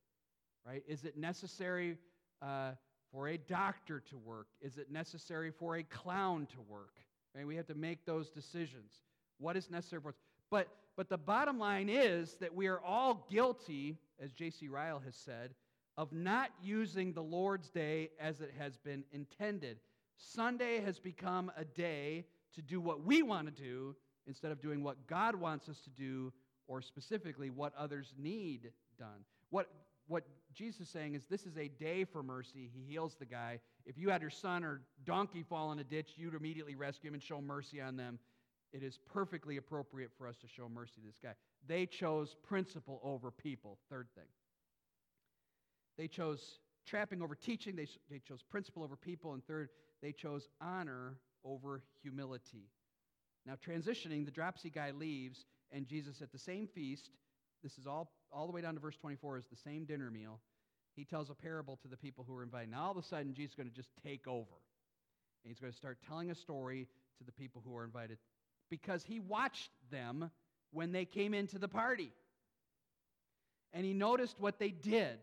Right? 0.66 0.84
Is 0.88 1.04
it 1.06 1.18
necessary 1.18 1.98
uh, 2.42 2.72
for 3.12 3.28
a 3.28 3.38
doctor 3.38 4.02
to 4.10 4.18
work? 4.18 4.48
Is 4.62 4.78
it 4.78 4.92
necessary 4.92 5.52
for 5.52 5.78
a 5.78 5.84
clown 5.84 6.48
to 6.48 6.62
work? 6.68 6.96
Right? 7.36 7.46
We 7.46 7.56
have 7.58 7.68
to 7.68 7.76
make 7.76 8.06
those 8.06 8.30
decisions. 8.30 8.94
What 9.40 9.58
is 9.58 9.70
necessary 9.70 10.02
for 10.02 10.10
us? 10.10 10.16
But, 10.50 10.68
but 10.96 11.10
the 11.10 11.18
bottom 11.18 11.60
line 11.60 11.90
is 11.90 12.36
that 12.40 12.54
we 12.54 12.68
are 12.68 12.80
all 12.80 13.28
guilty, 13.30 13.98
as 14.20 14.32
J.C. 14.32 14.68
Ryle 14.68 15.02
has 15.04 15.16
said, 15.16 15.54
of 15.98 16.12
not 16.12 16.50
using 16.62 17.14
the 17.14 17.24
Lord's 17.24 17.70
day 17.70 18.10
as 18.20 18.42
it 18.42 18.54
has 18.58 18.78
been 18.78 19.04
intended. 19.12 19.80
Sunday 20.18 20.82
has 20.82 21.00
become 21.00 21.52
a 21.58 21.66
day 21.66 22.26
to 22.54 22.62
do 22.62 22.80
what 22.80 23.04
we 23.04 23.22
want 23.22 23.48
to 23.48 23.64
do 23.64 23.96
instead 24.28 24.52
of 24.52 24.62
doing 24.62 24.84
what 24.84 25.08
God 25.08 25.36
wants 25.36 25.70
us 25.70 25.80
to 25.82 25.90
do, 25.90 26.34
or 26.68 26.82
specifically 26.82 27.50
what 27.50 27.74
others 27.78 28.14
need 28.18 28.72
done. 28.98 29.24
What, 29.52 29.70
what 30.08 30.24
Jesus 30.54 30.82
is 30.82 30.90
saying 30.90 31.14
is 31.14 31.26
this 31.26 31.46
is 31.46 31.58
a 31.58 31.68
day 31.68 32.06
for 32.06 32.24
mercy. 32.24 32.72
He 32.74 32.92
heals 32.92 33.16
the 33.16 33.26
guy. 33.26 33.60
If 33.86 33.98
you 33.98 34.10
had 34.10 34.22
your 34.22 34.32
son 34.32 34.64
or 34.64 34.82
donkey 35.06 35.44
fall 35.44 35.72
in 35.72 35.80
a 35.80 35.84
ditch, 35.84 36.14
you'd 36.16 36.34
immediately 36.34 36.76
rescue 36.76 37.10
him 37.10 37.14
and 37.14 37.24
show 37.24 37.40
mercy 37.40 37.80
on 37.82 37.98
them. 37.98 38.20
It 38.76 38.84
is 38.84 39.00
perfectly 39.06 39.56
appropriate 39.56 40.12
for 40.18 40.28
us 40.28 40.36
to 40.42 40.48
show 40.50 40.68
mercy 40.68 41.00
to 41.00 41.08
this 41.08 41.20
guy. 41.24 41.32
They 41.66 41.86
chose 41.86 42.36
principle 42.44 43.00
over 43.04 43.32
people, 43.32 43.78
third 43.90 44.10
thing. 44.16 44.28
They 45.98 46.10
chose 46.10 46.60
trapping 46.86 47.22
over 47.22 47.36
teaching, 47.36 47.78
they, 47.78 47.88
they 48.12 48.20
chose 48.20 48.42
principle 48.44 48.84
over 48.84 48.98
people, 48.98 49.32
and 49.32 49.42
third, 49.48 49.70
they 50.02 50.12
chose 50.12 50.50
honor 50.60 51.16
over 51.46 51.84
humility. 52.02 52.68
Now, 53.46 53.54
transitioning, 53.54 54.26
the 54.26 54.32
dropsy 54.32 54.70
guy 54.70 54.92
leaves, 54.92 55.46
and 55.72 55.88
Jesus 55.88 56.22
at 56.22 56.34
the 56.34 56.38
same 56.38 56.68
feast, 56.68 57.12
this 57.64 57.78
is 57.78 57.88
all, 57.88 58.12
all 58.30 58.46
the 58.46 58.52
way 58.52 58.60
down 58.60 58.74
to 58.74 58.82
verse 58.82 58.98
24, 58.98 59.38
is 59.38 59.46
the 59.50 59.56
same 59.56 59.86
dinner 59.86 60.12
meal. 60.12 60.42
He 60.98 61.06
tells 61.06 61.30
a 61.30 61.34
parable 61.34 61.80
to 61.82 61.88
the 61.88 61.96
people 61.96 62.26
who 62.28 62.36
are 62.36 62.44
invited. 62.44 62.72
Now, 62.72 62.88
all 62.88 62.92
of 62.92 62.98
a 62.98 63.04
sudden, 63.04 63.34
Jesus 63.34 63.52
is 63.52 63.56
going 63.56 63.70
to 63.70 63.76
just 63.76 63.90
take 64.04 64.28
over. 64.28 64.60
And 65.44 65.50
he's 65.50 65.62
going 65.62 65.72
to 65.72 65.78
start 65.78 66.00
telling 66.06 66.30
a 66.30 66.36
story 66.36 66.90
to 67.20 67.24
the 67.24 67.32
people 67.32 67.62
who 67.66 67.74
are 67.78 67.86
invited 67.86 68.18
because 68.70 69.04
he 69.04 69.20
watched 69.20 69.72
them 69.92 70.32
when 70.72 70.92
they 70.92 71.06
came 71.06 71.34
into 71.34 71.58
the 71.58 71.68
party. 71.68 72.12
And 73.74 73.86
he 73.86 73.94
noticed 73.94 74.40
what 74.40 74.60
they 74.60 74.70
did, 74.70 75.18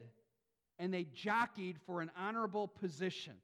and 0.79 0.93
they 0.93 1.05
jockeyed 1.05 1.79
for 1.87 2.03
an 2.03 2.11
honorable 2.17 2.69
position. 2.69 3.35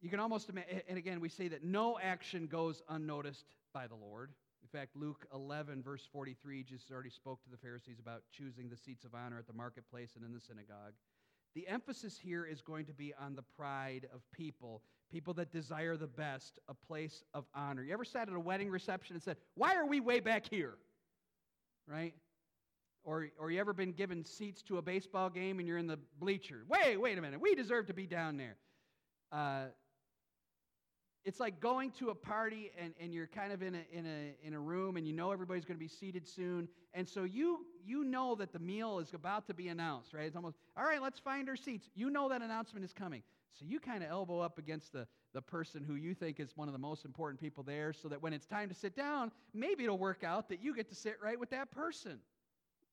You 0.00 0.10
can 0.10 0.20
almost 0.20 0.50
imagine, 0.50 0.82
and 0.88 0.98
again, 0.98 1.18
we 1.20 1.30
say 1.30 1.48
that 1.48 1.64
no 1.64 1.98
action 1.98 2.46
goes 2.46 2.82
unnoticed 2.90 3.46
by 3.72 3.86
the 3.86 3.94
Lord. 3.94 4.30
In 4.62 4.68
fact, 4.68 4.96
Luke 4.96 5.26
11, 5.34 5.82
verse 5.82 6.06
43, 6.12 6.62
Jesus 6.62 6.90
already 6.92 7.10
spoke 7.10 7.42
to 7.44 7.50
the 7.50 7.56
Pharisees 7.56 7.98
about 7.98 8.22
choosing 8.30 8.68
the 8.68 8.76
seats 8.76 9.04
of 9.04 9.14
honor 9.14 9.38
at 9.38 9.46
the 9.46 9.52
marketplace 9.52 10.10
and 10.14 10.24
in 10.24 10.32
the 10.32 10.40
synagogue. 10.40 10.92
The 11.54 11.68
emphasis 11.68 12.18
here 12.18 12.44
is 12.44 12.60
going 12.60 12.86
to 12.86 12.92
be 12.92 13.14
on 13.20 13.36
the 13.36 13.44
pride 13.56 14.08
of 14.12 14.20
people, 14.32 14.82
people 15.10 15.34
that 15.34 15.52
desire 15.52 15.96
the 15.96 16.08
best, 16.08 16.58
a 16.68 16.74
place 16.74 17.22
of 17.32 17.44
honor. 17.54 17.82
You 17.82 17.92
ever 17.92 18.04
sat 18.04 18.28
at 18.28 18.34
a 18.34 18.40
wedding 18.40 18.70
reception 18.70 19.14
and 19.14 19.22
said, 19.22 19.36
Why 19.54 19.76
are 19.76 19.86
we 19.86 20.00
way 20.00 20.20
back 20.20 20.46
here? 20.48 20.74
Right? 21.86 22.14
Or, 23.04 23.28
or 23.38 23.50
you 23.50 23.60
ever 23.60 23.72
been 23.72 23.92
given 23.92 24.24
seats 24.24 24.62
to 24.62 24.78
a 24.78 24.82
baseball 24.82 25.28
game 25.30 25.58
and 25.58 25.68
you're 25.68 25.78
in 25.78 25.86
the 25.86 25.98
bleacher? 26.18 26.64
Wait, 26.68 26.96
wait 26.96 27.18
a 27.18 27.20
minute. 27.20 27.40
We 27.40 27.54
deserve 27.54 27.86
to 27.88 27.94
be 27.94 28.06
down 28.06 28.36
there. 28.38 28.56
Uh, 29.30 29.66
it's 31.24 31.38
like 31.38 31.60
going 31.60 31.90
to 31.92 32.10
a 32.10 32.14
party 32.14 32.70
and, 32.78 32.94
and 33.00 33.12
you're 33.12 33.26
kind 33.26 33.52
of 33.52 33.62
in 33.62 33.74
a, 33.74 33.82
in, 33.92 34.06
a, 34.06 34.46
in 34.46 34.54
a 34.54 34.60
room 34.60 34.96
and 34.96 35.06
you 35.06 35.12
know 35.12 35.32
everybody's 35.32 35.64
going 35.64 35.76
to 35.76 35.84
be 35.84 35.88
seated 35.88 36.26
soon. 36.26 36.68
And 36.94 37.08
so 37.08 37.24
you, 37.24 37.66
you 37.86 38.04
know 38.04 38.34
that 38.36 38.52
the 38.52 38.58
meal 38.58 38.98
is 38.98 39.12
about 39.14 39.46
to 39.46 39.54
be 39.54 39.68
announced, 39.68 40.14
right? 40.14 40.26
It's 40.26 40.36
almost, 40.36 40.56
all 40.76 40.84
right, 40.84 41.02
let's 41.02 41.18
find 41.18 41.48
our 41.48 41.56
seats. 41.56 41.88
You 41.94 42.10
know 42.10 42.28
that 42.28 42.42
announcement 42.42 42.84
is 42.84 42.92
coming. 42.92 43.22
So 43.58 43.64
you 43.66 43.78
kind 43.78 44.02
of 44.02 44.10
elbow 44.10 44.40
up 44.40 44.58
against 44.58 44.92
the, 44.92 45.06
the 45.32 45.40
person 45.40 45.84
who 45.84 45.94
you 45.94 46.14
think 46.14 46.40
is 46.40 46.56
one 46.56 46.68
of 46.68 46.72
the 46.72 46.78
most 46.78 47.04
important 47.04 47.40
people 47.40 47.62
there 47.62 47.92
so 47.92 48.08
that 48.08 48.20
when 48.20 48.32
it's 48.32 48.46
time 48.46 48.68
to 48.68 48.74
sit 48.74 48.96
down, 48.96 49.30
maybe 49.52 49.84
it'll 49.84 49.98
work 49.98 50.24
out 50.24 50.48
that 50.48 50.62
you 50.62 50.74
get 50.74 50.88
to 50.88 50.94
sit 50.94 51.18
right 51.22 51.38
with 51.38 51.50
that 51.50 51.70
person. 51.70 52.18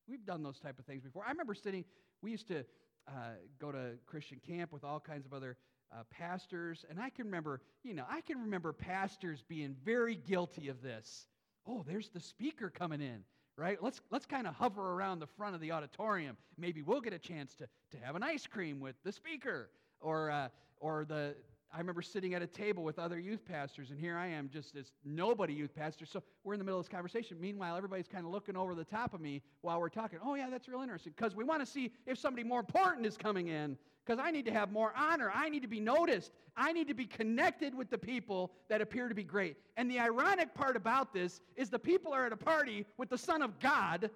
We've 0.07 0.25
done 0.25 0.43
those 0.43 0.59
type 0.59 0.77
of 0.77 0.85
things 0.85 1.03
before. 1.03 1.23
I 1.25 1.31
remember 1.31 1.55
sitting, 1.55 1.83
we 2.21 2.31
used 2.31 2.47
to 2.49 2.65
uh, 3.07 3.11
go 3.59 3.71
to 3.71 3.93
Christian 4.05 4.39
camp 4.45 4.71
with 4.71 4.83
all 4.83 4.99
kinds 4.99 5.25
of 5.25 5.33
other 5.33 5.57
uh, 5.91 6.03
pastors, 6.09 6.85
and 6.89 6.99
I 6.99 7.09
can 7.09 7.25
remember, 7.25 7.61
you 7.83 7.93
know, 7.93 8.05
I 8.09 8.21
can 8.21 8.39
remember 8.39 8.71
pastors 8.71 9.43
being 9.47 9.75
very 9.83 10.15
guilty 10.15 10.69
of 10.69 10.81
this. 10.81 11.27
Oh, 11.67 11.83
there's 11.87 12.09
the 12.09 12.19
speaker 12.19 12.69
coming 12.69 13.01
in, 13.01 13.23
right? 13.61 13.81
Let's 13.81 14.01
let's 14.09 14.25
kind 14.25 14.47
of 14.47 14.55
hover 14.55 14.93
around 14.93 15.19
the 15.19 15.27
front 15.27 15.53
of 15.53 15.61
the 15.61 15.71
auditorium. 15.71 16.35
Maybe 16.57 16.81
we'll 16.81 16.99
get 16.99 17.13
a 17.13 17.19
chance 17.19 17.55
to 17.55 17.67
to 17.91 18.03
have 18.03 18.15
an 18.15 18.23
ice 18.23 18.47
cream 18.47 18.79
with 18.79 18.95
the 19.03 19.11
speaker, 19.11 19.69
or 20.01 20.31
uh, 20.31 20.49
or 20.79 21.05
the 21.05 21.35
I 21.73 21.77
remember 21.77 22.01
sitting 22.01 22.33
at 22.33 22.41
a 22.41 22.47
table 22.47 22.83
with 22.83 22.99
other 22.99 23.17
youth 23.17 23.45
pastors, 23.45 23.91
and 23.91 23.99
here 23.99 24.17
I 24.17 24.27
am, 24.27 24.49
just 24.51 24.73
this 24.73 24.91
nobody 25.05 25.53
youth 25.53 25.73
pastor. 25.73 26.05
So 26.05 26.21
we're 26.43 26.53
in 26.53 26.59
the 26.59 26.65
middle 26.65 26.79
of 26.79 26.85
this 26.85 26.91
conversation. 26.91 27.37
Meanwhile, 27.39 27.77
everybody's 27.77 28.09
kind 28.09 28.25
of 28.25 28.31
looking 28.31 28.57
over 28.57 28.75
the 28.75 28.83
top 28.83 29.13
of 29.13 29.21
me 29.21 29.41
while 29.61 29.79
we're 29.79 29.87
talking. 29.87 30.19
Oh, 30.23 30.35
yeah, 30.35 30.49
that's 30.49 30.67
real 30.67 30.81
interesting. 30.81 31.13
Because 31.15 31.33
we 31.33 31.45
want 31.45 31.61
to 31.61 31.65
see 31.65 31.93
if 32.05 32.17
somebody 32.17 32.43
more 32.43 32.59
important 32.59 33.05
is 33.05 33.15
coming 33.15 33.47
in, 33.47 33.77
because 34.05 34.19
I 34.21 34.31
need 34.31 34.45
to 34.45 34.51
have 34.51 34.71
more 34.71 34.91
honor. 34.97 35.31
I 35.33 35.47
need 35.47 35.61
to 35.61 35.69
be 35.69 35.79
noticed. 35.79 36.33
I 36.57 36.73
need 36.73 36.89
to 36.89 36.93
be 36.93 37.05
connected 37.05 37.73
with 37.73 37.89
the 37.89 37.97
people 37.97 38.51
that 38.67 38.81
appear 38.81 39.07
to 39.07 39.15
be 39.15 39.23
great. 39.23 39.55
And 39.77 39.89
the 39.89 39.99
ironic 39.99 40.53
part 40.53 40.75
about 40.75 41.13
this 41.13 41.39
is 41.55 41.69
the 41.69 41.79
people 41.79 42.11
are 42.11 42.25
at 42.25 42.33
a 42.33 42.37
party 42.37 42.85
with 42.97 43.09
the 43.09 43.17
Son 43.17 43.41
of 43.41 43.59
God, 43.59 44.09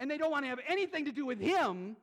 and 0.00 0.10
they 0.10 0.18
don't 0.18 0.32
want 0.32 0.44
to 0.44 0.48
have 0.48 0.58
anything 0.66 1.04
to 1.04 1.12
do 1.12 1.26
with 1.26 1.38
Him 1.38 1.96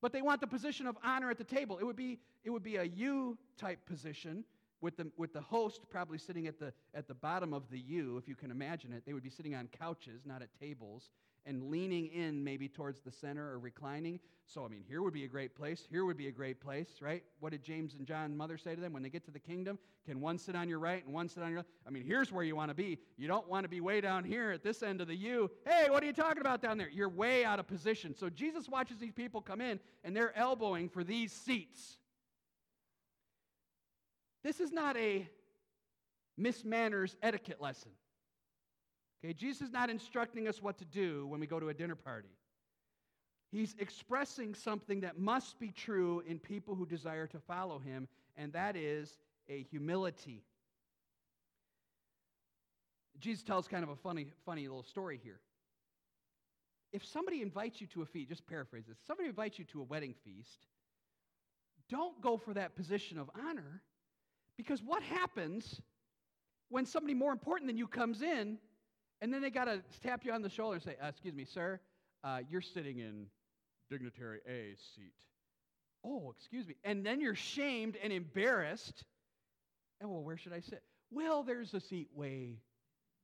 but 0.00 0.12
they 0.12 0.22
want 0.22 0.40
the 0.40 0.46
position 0.46 0.86
of 0.86 0.96
honor 1.02 1.30
at 1.30 1.38
the 1.38 1.44
table. 1.44 1.78
It 1.78 1.84
would 1.84 1.96
be, 1.96 2.18
it 2.44 2.50
would 2.50 2.62
be 2.62 2.76
a 2.76 2.84
U 2.84 3.38
type 3.56 3.84
position 3.86 4.44
with 4.80 4.96
the, 4.96 5.10
with 5.16 5.32
the 5.32 5.40
host 5.40 5.80
probably 5.88 6.18
sitting 6.18 6.46
at 6.46 6.58
the, 6.58 6.72
at 6.94 7.08
the 7.08 7.14
bottom 7.14 7.54
of 7.54 7.70
the 7.70 7.78
U, 7.78 8.18
if 8.18 8.28
you 8.28 8.34
can 8.34 8.50
imagine 8.50 8.92
it. 8.92 9.04
They 9.06 9.14
would 9.14 9.22
be 9.22 9.30
sitting 9.30 9.54
on 9.54 9.68
couches, 9.68 10.22
not 10.26 10.42
at 10.42 10.48
tables, 10.60 11.10
and 11.46 11.70
leaning 11.70 12.06
in 12.08 12.42
maybe 12.42 12.68
towards 12.68 13.00
the 13.00 13.10
center 13.10 13.50
or 13.50 13.58
reclining. 13.58 14.20
So, 14.46 14.64
I 14.64 14.68
mean, 14.68 14.84
here 14.86 15.02
would 15.02 15.14
be 15.14 15.24
a 15.24 15.28
great 15.28 15.54
place. 15.54 15.86
Here 15.90 16.04
would 16.04 16.16
be 16.16 16.28
a 16.28 16.32
great 16.32 16.60
place, 16.60 16.88
right? 17.00 17.22
What 17.40 17.52
did 17.52 17.62
James 17.62 17.94
and 17.94 18.06
John 18.06 18.36
mother 18.36 18.58
say 18.58 18.74
to 18.74 18.80
them 18.80 18.92
when 18.92 19.02
they 19.02 19.08
get 19.08 19.24
to 19.24 19.30
the 19.30 19.38
kingdom? 19.38 19.78
Can 20.06 20.20
one 20.20 20.38
sit 20.38 20.54
on 20.54 20.68
your 20.68 20.78
right 20.78 21.04
and 21.04 21.14
one 21.14 21.28
sit 21.28 21.42
on 21.42 21.50
your 21.50 21.60
left? 21.60 21.70
I 21.86 21.90
mean, 21.90 22.04
here's 22.04 22.30
where 22.30 22.44
you 22.44 22.54
want 22.54 22.70
to 22.70 22.74
be. 22.74 22.98
You 23.16 23.26
don't 23.26 23.48
want 23.48 23.64
to 23.64 23.68
be 23.68 23.80
way 23.80 24.00
down 24.02 24.22
here 24.22 24.50
at 24.50 24.62
this 24.62 24.82
end 24.82 25.00
of 25.00 25.08
the 25.08 25.16
U. 25.16 25.50
Hey, 25.66 25.86
what 25.88 26.02
are 26.02 26.06
you 26.06 26.12
talking 26.12 26.40
about 26.40 26.60
down 26.60 26.76
there? 26.76 26.90
You're 26.90 27.08
way 27.08 27.44
out 27.44 27.58
of 27.58 27.66
position. 27.66 28.14
So 28.14 28.28
Jesus 28.28 28.68
watches 28.68 28.98
these 28.98 29.12
people 29.12 29.40
come 29.40 29.62
in 29.62 29.80
and 30.02 30.14
they're 30.14 30.36
elbowing 30.36 30.90
for 30.90 31.02
these 31.02 31.32
seats. 31.32 31.96
This 34.42 34.60
is 34.60 34.72
not 34.72 34.96
a 34.98 35.26
Miss 36.36 36.64
Manners 36.64 37.16
etiquette 37.22 37.62
lesson. 37.62 37.90
Okay, 39.22 39.32
Jesus 39.32 39.62
is 39.62 39.72
not 39.72 39.90
instructing 39.90 40.48
us 40.48 40.62
what 40.62 40.78
to 40.78 40.84
do 40.84 41.26
when 41.26 41.40
we 41.40 41.46
go 41.46 41.60
to 41.60 41.68
a 41.68 41.74
dinner 41.74 41.94
party. 41.94 42.28
He's 43.50 43.74
expressing 43.78 44.54
something 44.54 45.00
that 45.02 45.18
must 45.18 45.60
be 45.60 45.70
true 45.70 46.22
in 46.26 46.38
people 46.38 46.74
who 46.74 46.86
desire 46.86 47.26
to 47.28 47.38
follow 47.38 47.78
him, 47.78 48.08
and 48.36 48.52
that 48.52 48.76
is 48.76 49.18
a 49.48 49.62
humility. 49.62 50.42
Jesus 53.20 53.44
tells 53.44 53.68
kind 53.68 53.84
of 53.84 53.90
a 53.90 53.96
funny, 53.96 54.26
funny 54.44 54.62
little 54.62 54.82
story 54.82 55.20
here. 55.22 55.40
If 56.92 57.04
somebody 57.04 57.42
invites 57.42 57.80
you 57.80 57.86
to 57.88 58.02
a 58.02 58.06
feast, 58.06 58.28
just 58.28 58.46
paraphrase 58.46 58.86
this, 58.88 58.98
somebody 59.06 59.28
invites 59.28 59.58
you 59.58 59.64
to 59.66 59.80
a 59.80 59.84
wedding 59.84 60.14
feast, 60.24 60.66
don't 61.88 62.20
go 62.20 62.36
for 62.36 62.54
that 62.54 62.76
position 62.76 63.18
of 63.18 63.30
honor 63.48 63.82
because 64.56 64.82
what 64.82 65.02
happens 65.02 65.80
when 66.70 66.86
somebody 66.86 67.14
more 67.14 67.32
important 67.32 67.68
than 67.68 67.76
you 67.76 67.86
comes 67.86 68.22
in 68.22 68.58
and 69.24 69.32
then 69.32 69.40
they 69.40 69.48
got 69.48 69.64
to 69.64 69.80
tap 70.02 70.22
you 70.26 70.32
on 70.32 70.42
the 70.42 70.50
shoulder 70.50 70.74
and 70.74 70.82
say, 70.82 70.96
uh, 71.02 71.06
Excuse 71.06 71.32
me, 71.32 71.46
sir, 71.46 71.80
uh, 72.22 72.40
you're 72.50 72.60
sitting 72.60 72.98
in 72.98 73.24
dignitary 73.88 74.40
A 74.46 74.76
seat. 74.94 75.14
Oh, 76.04 76.34
excuse 76.36 76.68
me. 76.68 76.76
And 76.84 77.06
then 77.06 77.22
you're 77.22 77.34
shamed 77.34 77.96
and 78.02 78.12
embarrassed. 78.12 79.02
And 79.98 80.10
well, 80.10 80.22
where 80.22 80.36
should 80.36 80.52
I 80.52 80.60
sit? 80.60 80.82
Well, 81.10 81.42
there's 81.42 81.72
a 81.72 81.80
seat 81.80 82.10
way 82.14 82.58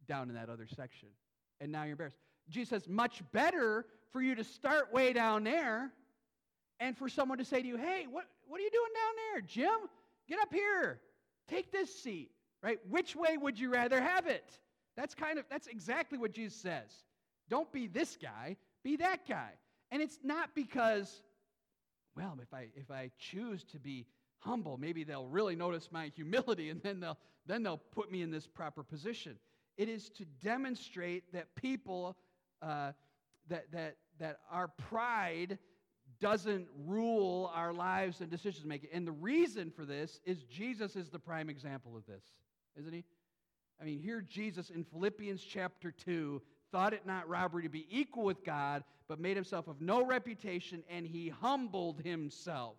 down 0.09 0.31
in 0.31 0.37
that 0.37 0.49
other 0.49 0.67
section. 0.75 1.09
and 1.61 1.71
now 1.71 1.83
you're 1.83 1.93
embarrassed. 1.93 2.17
Jesus 2.49 2.71
says, 2.71 2.89
much 2.89 3.23
better 3.31 3.85
for 4.11 4.23
you 4.23 4.35
to 4.37 4.43
start 4.43 4.95
way 4.95 5.13
down 5.13 5.45
there 5.45 5.93
and 6.81 6.97
for 6.97 7.11
someone 7.11 7.37
to 7.37 7.45
say 7.45 7.61
to 7.61 7.69
you, 7.69 7.77
hey, 7.77 8.07
what, 8.11 8.25
what 8.49 8.59
are 8.59 8.65
you 8.65 8.71
doing 8.71 8.91
down 8.95 9.15
there? 9.35 9.41
Jim, 9.43 9.89
get 10.27 10.39
up 10.41 10.51
here. 10.51 10.99
Take 11.47 11.71
this 11.71 11.95
seat, 11.95 12.31
right? 12.63 12.79
Which 12.89 13.15
way 13.15 13.37
would 13.37 13.61
you 13.61 13.71
rather 13.71 14.01
have 14.01 14.27
it? 14.27 14.51
That's 15.01 15.15
kind 15.15 15.39
of, 15.39 15.47
that's 15.49 15.67
exactly 15.67 16.19
what 16.19 16.31
Jesus 16.31 16.61
says. 16.61 16.91
Don't 17.49 17.73
be 17.73 17.87
this 17.87 18.19
guy, 18.21 18.59
be 18.85 18.97
that 18.97 19.27
guy. 19.27 19.53
And 19.91 20.03
it's 20.03 20.19
not 20.23 20.51
because, 20.55 21.23
well, 22.15 22.39
if 22.43 22.53
I, 22.53 22.67
if 22.77 22.91
I 22.91 23.11
choose 23.19 23.65
to 23.73 23.79
be 23.79 24.05
humble, 24.41 24.77
maybe 24.77 25.03
they'll 25.03 25.27
really 25.27 25.57
notice 25.57 25.89
my 25.91 26.13
humility 26.15 26.69
and 26.69 26.83
then 26.83 27.01
they'll, 27.01 27.17
then 27.47 27.63
they'll 27.63 27.79
put 27.79 28.13
me 28.13 28.21
in 28.21 28.31
this 28.31 28.47
proper 28.47 28.83
position. 28.83 29.39
It 29.79 29.89
is 29.89 30.11
to 30.11 30.27
demonstrate 30.43 31.33
that 31.33 31.55
people, 31.55 32.15
uh, 32.61 32.93
that, 33.49 33.73
that, 33.73 33.97
that 34.19 34.41
our 34.53 34.69
pride 34.69 35.57
doesn't 36.21 36.69
rule 36.87 37.51
our 37.55 37.73
lives 37.73 38.21
and 38.21 38.29
decision 38.29 38.69
making. 38.69 38.91
And 38.93 39.07
the 39.07 39.13
reason 39.13 39.71
for 39.71 39.87
this 39.87 40.21
is 40.27 40.43
Jesus 40.43 40.95
is 40.95 41.09
the 41.09 41.19
prime 41.19 41.49
example 41.49 41.97
of 41.97 42.05
this, 42.05 42.23
isn't 42.79 42.93
he? 42.93 43.03
I 43.81 43.85
mean, 43.85 43.99
here 43.99 44.21
Jesus 44.21 44.71
in 44.71 44.85
Philippians 44.85 45.43
chapter 45.43 45.91
2 45.91 46.43
thought 46.71 46.93
it 46.93 47.07
not 47.07 47.29
robbery 47.29 47.63
to 47.63 47.69
be 47.69 47.87
equal 47.91 48.25
with 48.25 48.45
God, 48.45 48.85
but 49.09 49.19
made 49.19 49.37
himself 49.37 49.69
of 49.69 49.81
no 49.81 50.05
reputation, 50.05 50.85
and 50.89 51.07
he 51.07 51.29
humbled 51.29 52.01
himself 52.05 52.77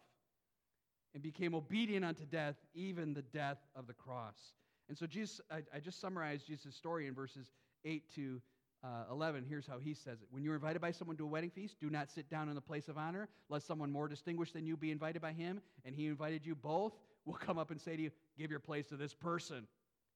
and 1.13 1.21
became 1.21 1.55
obedient 1.55 2.05
unto 2.05 2.25
death, 2.25 2.55
even 2.73 3.13
the 3.13 3.21
death 3.21 3.57
of 3.75 3.87
the 3.87 3.93
cross. 3.93 4.53
And 4.87 4.97
so 4.97 5.05
Jesus, 5.07 5.41
I, 5.49 5.63
I 5.75 5.79
just 5.79 5.99
summarized 5.99 6.47
Jesus' 6.47 6.75
story 6.75 7.07
in 7.07 7.13
verses 7.13 7.51
8 7.83 8.03
to 8.15 8.41
uh, 8.83 9.03
11, 9.11 9.45
here's 9.47 9.67
how 9.67 9.77
he 9.77 9.93
says 9.93 10.21
it. 10.21 10.27
When 10.31 10.43
you're 10.43 10.55
invited 10.55 10.81
by 10.81 10.91
someone 10.91 11.15
to 11.17 11.23
a 11.23 11.27
wedding 11.27 11.51
feast, 11.51 11.79
do 11.79 11.89
not 11.89 12.09
sit 12.09 12.29
down 12.29 12.49
in 12.49 12.55
the 12.55 12.61
place 12.61 12.87
of 12.87 12.97
honor, 12.97 13.29
lest 13.49 13.67
someone 13.67 13.91
more 13.91 14.07
distinguished 14.07 14.53
than 14.53 14.65
you 14.65 14.75
be 14.75 14.91
invited 14.91 15.21
by 15.21 15.33
him, 15.33 15.61
and 15.85 15.95
he 15.95 16.07
invited 16.07 16.45
you 16.45 16.55
both, 16.55 16.93
will 17.25 17.35
come 17.35 17.59
up 17.59 17.69
and 17.69 17.79
say 17.79 17.95
to 17.95 18.01
you, 18.01 18.11
Give 18.37 18.49
your 18.49 18.59
place 18.59 18.87
to 18.87 18.97
this 18.97 19.13
person, 19.13 19.67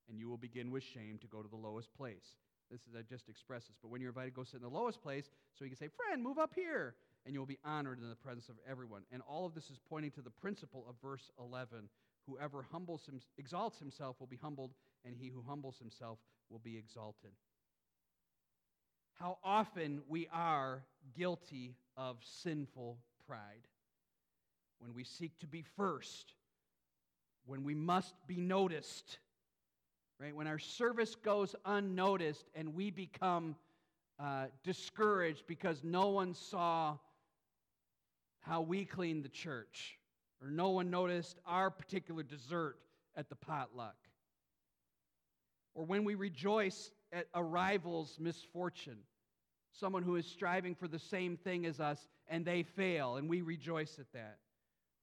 and 0.09 0.19
you 0.19 0.29
will 0.29 0.37
begin 0.37 0.71
with 0.71 0.83
shame 0.83 1.17
to 1.21 1.27
go 1.27 1.41
to 1.41 1.49
the 1.49 1.55
lowest 1.55 1.93
place. 1.95 2.35
This 2.71 2.81
is, 2.81 2.95
I 2.97 3.01
just 3.01 3.29
express 3.29 3.65
this, 3.65 3.77
but 3.81 3.89
when 3.89 4.01
you're 4.01 4.09
invited, 4.09 4.33
go 4.33 4.43
sit 4.43 4.57
in 4.57 4.63
the 4.63 4.69
lowest 4.69 5.01
place, 5.01 5.29
so 5.53 5.65
you 5.65 5.69
can 5.69 5.77
say, 5.77 5.89
Friend, 5.95 6.21
move 6.21 6.39
up 6.39 6.51
here, 6.55 6.95
and 7.25 7.33
you 7.33 7.39
will 7.39 7.45
be 7.45 7.59
honored 7.63 7.99
in 7.99 8.09
the 8.09 8.15
presence 8.15 8.49
of 8.49 8.55
everyone. 8.69 9.03
And 9.11 9.21
all 9.27 9.45
of 9.45 9.53
this 9.53 9.69
is 9.69 9.79
pointing 9.87 10.11
to 10.11 10.21
the 10.21 10.31
principle 10.31 10.85
of 10.89 10.95
verse 11.01 11.29
11 11.39 11.89
Whoever 12.27 12.65
humbles 12.71 13.05
him, 13.05 13.21
exalts 13.37 13.77
himself 13.77 14.19
will 14.19 14.25
be 14.25 14.39
humbled, 14.41 14.71
and 15.05 15.15
he 15.15 15.29
who 15.29 15.43
humbles 15.47 15.77
himself 15.77 16.17
will 16.49 16.59
be 16.59 16.75
exalted 16.75 17.31
how 19.15 19.37
often 19.43 20.01
we 20.07 20.27
are 20.31 20.83
guilty 21.17 21.75
of 21.97 22.17
sinful 22.23 22.97
pride. 23.27 23.67
When 24.79 24.93
we 24.93 25.03
seek 25.03 25.39
to 25.39 25.47
be 25.47 25.63
first, 25.77 26.33
when 27.45 27.63
we 27.63 27.73
must 27.73 28.13
be 28.27 28.35
noticed, 28.35 29.17
right? 30.19 30.35
When 30.35 30.47
our 30.47 30.59
service 30.59 31.15
goes 31.15 31.55
unnoticed 31.65 32.45
and 32.55 32.73
we 32.75 32.91
become 32.91 33.55
uh, 34.19 34.45
discouraged 34.63 35.43
because 35.47 35.83
no 35.83 36.07
one 36.07 36.33
saw 36.33 36.97
how 38.39 38.61
we 38.61 38.85
cleaned 38.85 39.23
the 39.23 39.29
church, 39.29 39.97
or 40.41 40.49
no 40.49 40.69
one 40.69 40.89
noticed 40.89 41.39
our 41.45 41.69
particular 41.69 42.23
dessert 42.23 42.77
at 43.15 43.29
the 43.29 43.35
potluck, 43.35 43.95
or 45.73 45.83
when 45.83 46.03
we 46.03 46.15
rejoice 46.15 46.91
at 47.11 47.27
a 47.33 47.43
rival's 47.43 48.17
misfortune, 48.19 48.99
someone 49.71 50.03
who 50.03 50.15
is 50.15 50.25
striving 50.25 50.75
for 50.75 50.87
the 50.87 50.99
same 50.99 51.35
thing 51.37 51.65
as 51.65 51.79
us 51.79 52.07
and 52.27 52.45
they 52.45 52.63
fail, 52.63 53.17
and 53.17 53.29
we 53.29 53.41
rejoice 53.41 53.99
at 53.99 54.11
that. 54.13 54.37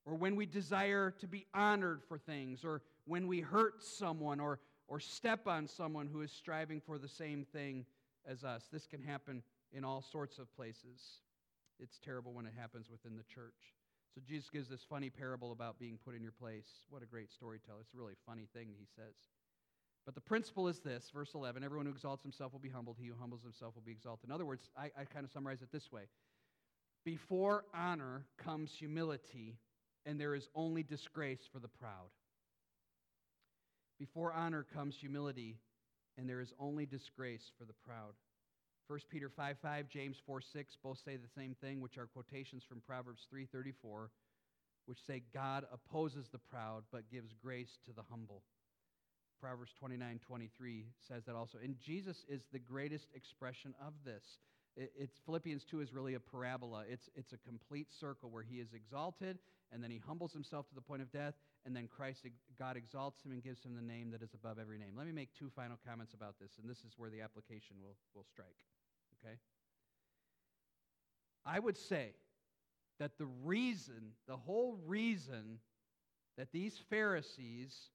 Or 0.04 0.14
when 0.14 0.34
we 0.34 0.46
desire 0.46 1.12
to 1.20 1.26
be 1.28 1.46
honored 1.54 2.02
for 2.08 2.18
things, 2.18 2.64
or 2.64 2.82
when 3.04 3.28
we 3.28 3.40
hurt 3.40 3.82
someone 3.82 4.40
or, 4.40 4.58
or 4.88 5.00
step 5.00 5.46
on 5.46 5.66
someone 5.66 6.08
who 6.12 6.20
is 6.22 6.32
striving 6.32 6.80
for 6.80 6.98
the 6.98 7.08
same 7.08 7.44
thing 7.44 7.86
as 8.26 8.44
us. 8.44 8.68
This 8.72 8.86
can 8.86 9.02
happen 9.02 9.42
in 9.72 9.84
all 9.84 10.02
sorts 10.02 10.38
of 10.38 10.54
places. 10.54 11.20
It's 11.78 11.98
terrible 11.98 12.32
when 12.32 12.46
it 12.46 12.52
happens 12.56 12.88
within 12.90 13.16
the 13.16 13.24
church. 13.24 13.74
So 14.14 14.20
Jesus 14.26 14.50
gives 14.50 14.68
this 14.68 14.84
funny 14.88 15.08
parable 15.08 15.52
about 15.52 15.78
being 15.78 15.98
put 16.04 16.14
in 16.14 16.22
your 16.22 16.32
place. 16.32 16.68
What 16.90 17.02
a 17.02 17.06
great 17.06 17.32
storyteller. 17.32 17.80
It's 17.80 17.94
a 17.94 17.96
really 17.96 18.14
funny 18.26 18.46
thing 18.52 18.68
he 18.78 18.86
says. 18.94 19.14
But 20.04 20.14
the 20.14 20.20
principle 20.20 20.68
is 20.68 20.80
this, 20.80 21.10
verse 21.14 21.30
11 21.34 21.62
everyone 21.62 21.86
who 21.86 21.92
exalts 21.92 22.22
himself 22.22 22.52
will 22.52 22.60
be 22.60 22.68
humbled, 22.68 22.96
he 23.00 23.06
who 23.06 23.14
humbles 23.18 23.42
himself 23.42 23.74
will 23.74 23.82
be 23.82 23.92
exalted. 23.92 24.28
In 24.28 24.34
other 24.34 24.44
words, 24.44 24.68
I, 24.76 24.90
I 24.98 25.04
kind 25.04 25.24
of 25.24 25.30
summarize 25.30 25.62
it 25.62 25.70
this 25.72 25.90
way 25.92 26.02
Before 27.04 27.64
honor 27.74 28.26
comes 28.36 28.74
humility, 28.74 29.56
and 30.04 30.20
there 30.20 30.34
is 30.34 30.48
only 30.54 30.82
disgrace 30.82 31.48
for 31.50 31.60
the 31.60 31.68
proud. 31.68 32.10
Before 34.02 34.32
honor 34.32 34.66
comes 34.74 34.96
humility, 34.98 35.58
and 36.18 36.28
there 36.28 36.40
is 36.40 36.52
only 36.58 36.86
disgrace 36.86 37.52
for 37.56 37.64
the 37.64 37.72
proud. 37.86 38.14
1 38.88 38.98
Peter 39.08 39.28
5 39.28 39.56
5, 39.62 39.88
James 39.88 40.16
4 40.26 40.40
6 40.40 40.76
both 40.82 40.98
say 41.04 41.14
the 41.14 41.40
same 41.40 41.54
thing, 41.60 41.80
which 41.80 41.98
are 41.98 42.08
quotations 42.08 42.64
from 42.68 42.80
Proverbs 42.80 43.28
3:34, 43.32 44.08
which 44.86 44.98
say, 45.06 45.22
God 45.32 45.64
opposes 45.72 46.26
the 46.32 46.40
proud, 46.50 46.82
but 46.90 47.12
gives 47.12 47.32
grace 47.40 47.78
to 47.86 47.92
the 47.92 48.02
humble. 48.10 48.42
Proverbs 49.40 49.70
29 49.78 50.18
23 50.26 50.86
says 51.06 51.22
that 51.26 51.36
also. 51.36 51.58
And 51.62 51.76
Jesus 51.78 52.24
is 52.28 52.42
the 52.52 52.58
greatest 52.58 53.06
expression 53.14 53.72
of 53.80 53.92
this. 54.04 54.24
It, 54.76 54.90
it's 54.98 55.20
Philippians 55.24 55.62
2 55.70 55.80
is 55.80 55.92
really 55.92 56.14
a 56.14 56.20
parabola. 56.20 56.82
It's, 56.90 57.08
it's 57.14 57.32
a 57.32 57.38
complete 57.48 57.86
circle 58.00 58.30
where 58.30 58.42
he 58.42 58.56
is 58.56 58.72
exalted, 58.74 59.38
and 59.70 59.80
then 59.80 59.92
he 59.92 60.02
humbles 60.04 60.32
himself 60.32 60.68
to 60.70 60.74
the 60.74 60.80
point 60.80 61.02
of 61.02 61.12
death, 61.12 61.34
and 61.64 61.76
then 61.76 61.86
Christ, 61.86 62.26
God 62.58 62.76
exalts 62.76 63.22
him 63.24 63.32
and 63.32 63.42
gives 63.42 63.64
him 63.64 63.74
the 63.74 63.82
name 63.82 64.10
that 64.10 64.22
is 64.22 64.34
above 64.34 64.58
every 64.58 64.78
name. 64.78 64.94
Let 64.96 65.06
me 65.06 65.12
make 65.12 65.32
two 65.32 65.50
final 65.54 65.78
comments 65.86 66.14
about 66.14 66.34
this, 66.40 66.58
and 66.60 66.68
this 66.68 66.78
is 66.78 66.94
where 66.96 67.10
the 67.10 67.20
application 67.20 67.76
will, 67.80 67.96
will 68.14 68.24
strike. 68.24 68.56
Okay? 69.24 69.36
I 71.46 71.58
would 71.58 71.76
say 71.76 72.10
that 72.98 73.18
the 73.18 73.28
reason, 73.44 74.12
the 74.26 74.36
whole 74.36 74.76
reason 74.86 75.58
that 76.36 76.52
these 76.52 76.78
Pharisees 76.90 77.90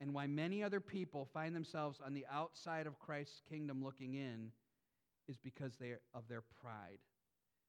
and 0.00 0.12
why 0.12 0.26
many 0.26 0.62
other 0.62 0.80
people 0.80 1.28
find 1.32 1.54
themselves 1.54 2.00
on 2.04 2.12
the 2.12 2.26
outside 2.30 2.86
of 2.86 2.98
Christ's 2.98 3.40
kingdom 3.48 3.82
looking 3.82 4.14
in 4.14 4.50
is 5.28 5.38
because 5.38 5.76
they 5.76 5.94
of 6.14 6.28
their 6.28 6.42
pride. 6.62 6.98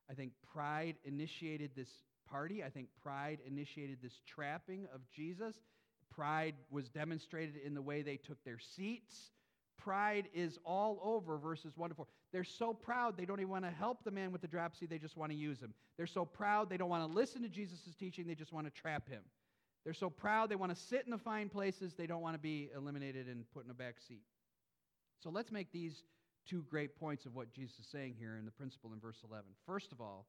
I 0.10 0.14
think 0.14 0.32
pride 0.54 0.95
initiated 1.04 1.72
this 1.76 1.89
party. 2.30 2.63
I 2.63 2.69
think 2.69 2.88
pride 3.01 3.39
initiated 3.45 3.97
this 4.01 4.21
trapping 4.25 4.88
of 4.93 5.01
Jesus. 5.13 5.55
Pride 6.09 6.55
was 6.71 6.89
demonstrated 6.89 7.55
in 7.63 7.73
the 7.73 7.82
way 7.82 8.01
they 8.01 8.17
took 8.17 8.43
their 8.43 8.59
seats. 8.59 9.32
Pride 9.78 10.28
is 10.34 10.57
all 10.65 10.99
over 11.03 11.38
verses 11.38 11.78
1 11.78 11.89
to 11.89 11.95
4. 11.95 12.05
They're 12.34 12.43
so 12.43 12.73
proud 12.73 13.15
they 13.15 13.25
don't 13.25 13.39
even 13.39 13.51
want 13.51 13.65
to 13.65 13.71
help 13.71 14.03
the 14.03 14.11
man 14.11 14.32
with 14.32 14.41
the 14.41 14.47
dropsy, 14.47 14.86
they 14.86 14.97
just 14.97 15.15
want 15.15 15.32
to 15.32 15.38
use 15.38 15.59
him. 15.59 15.73
They're 15.95 16.07
so 16.07 16.25
proud 16.25 16.69
they 16.69 16.78
don't 16.78 16.89
want 16.89 17.09
to 17.09 17.15
listen 17.15 17.41
to 17.43 17.49
Jesus' 17.49 17.95
teaching, 17.97 18.28
they 18.28 18.36
just 18.36 18.51
want 18.51 18.65
to 18.65 18.82
trap 18.82 19.07
him. 19.07 19.21
They're 19.84 19.93
so 19.93 20.09
proud 20.09 20.49
they 20.49 20.55
want 20.55 20.75
to 20.75 20.82
sit 20.82 21.03
in 21.05 21.11
the 21.11 21.17
fine 21.17 21.47
places, 21.47 21.93
they 21.93 22.07
don't 22.07 22.21
want 22.21 22.36
to 22.36 22.39
be 22.39 22.69
eliminated 22.75 23.28
and 23.28 23.49
put 23.53 23.63
in 23.63 23.71
a 23.71 23.75
back 23.75 23.95
seat. 24.05 24.23
So 25.23 25.30
let's 25.30 25.51
make 25.51 25.71
these 25.71 26.03
two 26.47 26.65
great 26.69 26.99
points 26.99 27.25
of 27.25 27.36
what 27.36 27.53
Jesus 27.53 27.80
is 27.80 27.88
saying 27.88 28.15
here 28.17 28.36
in 28.38 28.45
the 28.45 28.51
principle 28.51 28.91
in 28.93 28.99
verse 28.99 29.19
11. 29.30 29.45
First 29.65 29.91
of 29.91 30.01
all, 30.01 30.25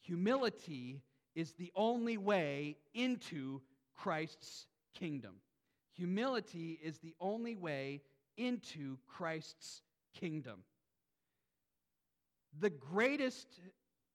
humility 0.00 1.00
is 1.36 1.52
the 1.52 1.70
only 1.76 2.16
way 2.16 2.76
into 2.94 3.60
Christ's 3.94 4.66
kingdom. 4.98 5.34
Humility 5.94 6.80
is 6.82 6.98
the 6.98 7.14
only 7.20 7.54
way 7.54 8.02
into 8.36 8.96
Christ's 9.06 9.82
kingdom. 10.18 10.64
The 12.58 12.70
greatest 12.70 13.46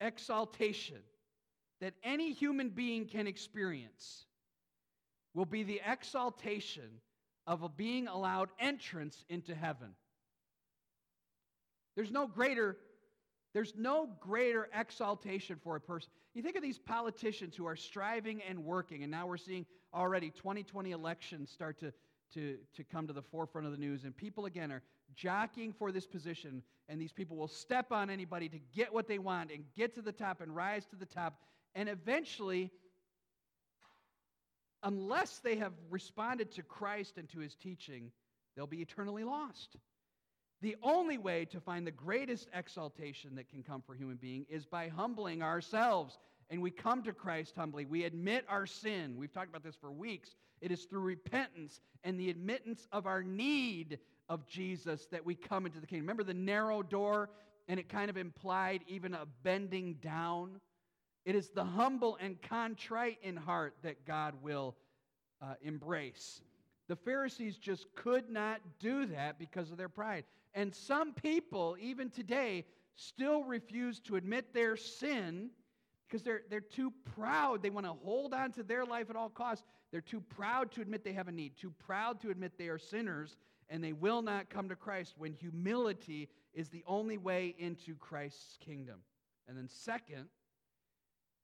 exaltation 0.01 0.97
that 1.79 1.93
any 2.03 2.33
human 2.33 2.69
being 2.69 3.05
can 3.05 3.27
experience 3.27 4.25
will 5.33 5.45
be 5.45 5.63
the 5.63 5.81
exaltation 5.85 6.89
of 7.47 7.61
a 7.63 7.69
being 7.69 8.07
allowed 8.07 8.49
entrance 8.59 9.23
into 9.29 9.55
heaven. 9.55 9.89
There's 11.95 12.11
no 12.11 12.27
greater 12.27 12.77
there's 13.53 13.73
no 13.75 14.09
greater 14.19 14.69
exaltation 14.73 15.57
for 15.61 15.75
a 15.75 15.81
person. 15.81 16.09
You 16.33 16.41
think 16.41 16.55
of 16.55 16.63
these 16.63 16.79
politicians 16.79 17.55
who 17.55 17.65
are 17.65 17.75
striving 17.75 18.41
and 18.47 18.63
working, 18.63 19.03
and 19.03 19.11
now 19.11 19.27
we're 19.27 19.37
seeing 19.37 19.65
already 19.93 20.29
2020 20.29 20.91
elections 20.91 21.51
start 21.51 21.79
to, 21.79 21.91
to, 22.33 22.57
to 22.75 22.83
come 22.83 23.07
to 23.07 23.13
the 23.13 23.21
forefront 23.21 23.67
of 23.67 23.73
the 23.73 23.79
news, 23.79 24.05
and 24.05 24.15
people 24.15 24.45
again 24.45 24.71
are 24.71 24.81
jockeying 25.15 25.73
for 25.73 25.91
this 25.91 26.07
position, 26.07 26.63
and 26.87 26.99
these 26.99 27.11
people 27.11 27.35
will 27.35 27.47
step 27.47 27.91
on 27.91 28.09
anybody 28.09 28.47
to 28.47 28.59
get 28.73 28.93
what 28.93 29.07
they 29.07 29.19
want 29.19 29.51
and 29.51 29.65
get 29.75 29.93
to 29.95 30.01
the 30.01 30.13
top 30.13 30.39
and 30.39 30.55
rise 30.55 30.85
to 30.85 30.95
the 30.95 31.05
top, 31.05 31.41
and 31.75 31.89
eventually 31.89 32.71
unless 34.83 35.39
they 35.39 35.57
have 35.57 35.73
responded 35.89 36.51
to 36.53 36.63
Christ 36.63 37.17
and 37.17 37.29
to 37.29 37.39
his 37.39 37.55
teaching, 37.55 38.11
they'll 38.55 38.65
be 38.67 38.81
eternally 38.81 39.23
lost. 39.23 39.75
The 40.61 40.75
only 40.83 41.17
way 41.17 41.45
to 41.45 41.59
find 41.59 41.87
the 41.87 41.91
greatest 41.91 42.47
exaltation 42.53 43.35
that 43.35 43.49
can 43.49 43.63
come 43.63 43.81
for 43.81 43.95
a 43.95 43.97
human 43.97 44.17
being 44.17 44.45
is 44.47 44.65
by 44.65 44.89
humbling 44.89 45.41
ourselves. 45.41 46.19
And 46.51 46.61
we 46.61 46.69
come 46.69 47.01
to 47.03 47.13
Christ 47.13 47.55
humbly. 47.55 47.85
We 47.85 48.03
admit 48.03 48.45
our 48.47 48.67
sin. 48.67 49.15
We've 49.17 49.33
talked 49.33 49.49
about 49.49 49.63
this 49.63 49.75
for 49.75 49.91
weeks. 49.91 50.35
It 50.61 50.71
is 50.71 50.83
through 50.83 51.01
repentance 51.01 51.81
and 52.03 52.19
the 52.19 52.29
admittance 52.29 52.87
of 52.91 53.07
our 53.07 53.23
need 53.23 53.97
of 54.29 54.45
Jesus 54.45 55.07
that 55.07 55.25
we 55.25 55.33
come 55.33 55.65
into 55.65 55.79
the 55.79 55.87
kingdom. 55.87 56.05
Remember 56.05 56.23
the 56.23 56.33
narrow 56.33 56.83
door? 56.83 57.29
And 57.67 57.79
it 57.79 57.89
kind 57.89 58.09
of 58.09 58.17
implied 58.17 58.81
even 58.87 59.13
a 59.13 59.25
bending 59.43 59.95
down. 59.95 60.59
It 61.25 61.35
is 61.35 61.49
the 61.49 61.63
humble 61.63 62.17
and 62.21 62.39
contrite 62.41 63.17
in 63.23 63.35
heart 63.35 63.75
that 63.81 64.05
God 64.05 64.35
will 64.43 64.75
uh, 65.41 65.53
embrace. 65.61 66.41
The 66.91 66.97
Pharisees 66.97 67.55
just 67.55 67.85
could 67.95 68.29
not 68.29 68.59
do 68.77 69.05
that 69.05 69.39
because 69.39 69.71
of 69.71 69.77
their 69.77 69.87
pride. 69.87 70.25
And 70.53 70.75
some 70.75 71.13
people, 71.13 71.77
even 71.79 72.09
today, 72.09 72.65
still 72.97 73.45
refuse 73.45 74.01
to 74.01 74.17
admit 74.17 74.53
their 74.53 74.75
sin 74.75 75.51
because 76.05 76.21
they're, 76.21 76.41
they're 76.49 76.59
too 76.59 76.91
proud. 77.15 77.63
They 77.63 77.69
want 77.69 77.85
to 77.85 77.93
hold 77.93 78.33
on 78.33 78.51
to 78.51 78.63
their 78.63 78.83
life 78.83 79.09
at 79.09 79.15
all 79.15 79.29
costs. 79.29 79.63
They're 79.93 80.01
too 80.01 80.19
proud 80.19 80.69
to 80.73 80.81
admit 80.81 81.05
they 81.05 81.13
have 81.13 81.29
a 81.29 81.31
need, 81.31 81.55
too 81.55 81.73
proud 81.79 82.19
to 82.23 82.29
admit 82.29 82.57
they 82.57 82.67
are 82.67 82.77
sinners, 82.77 83.37
and 83.69 83.81
they 83.81 83.93
will 83.93 84.21
not 84.21 84.49
come 84.49 84.67
to 84.67 84.75
Christ 84.75 85.13
when 85.17 85.31
humility 85.31 86.27
is 86.53 86.67
the 86.67 86.83
only 86.85 87.17
way 87.17 87.55
into 87.57 87.95
Christ's 87.95 88.57
kingdom. 88.59 88.99
And 89.47 89.57
then, 89.57 89.69
second, 89.69 90.25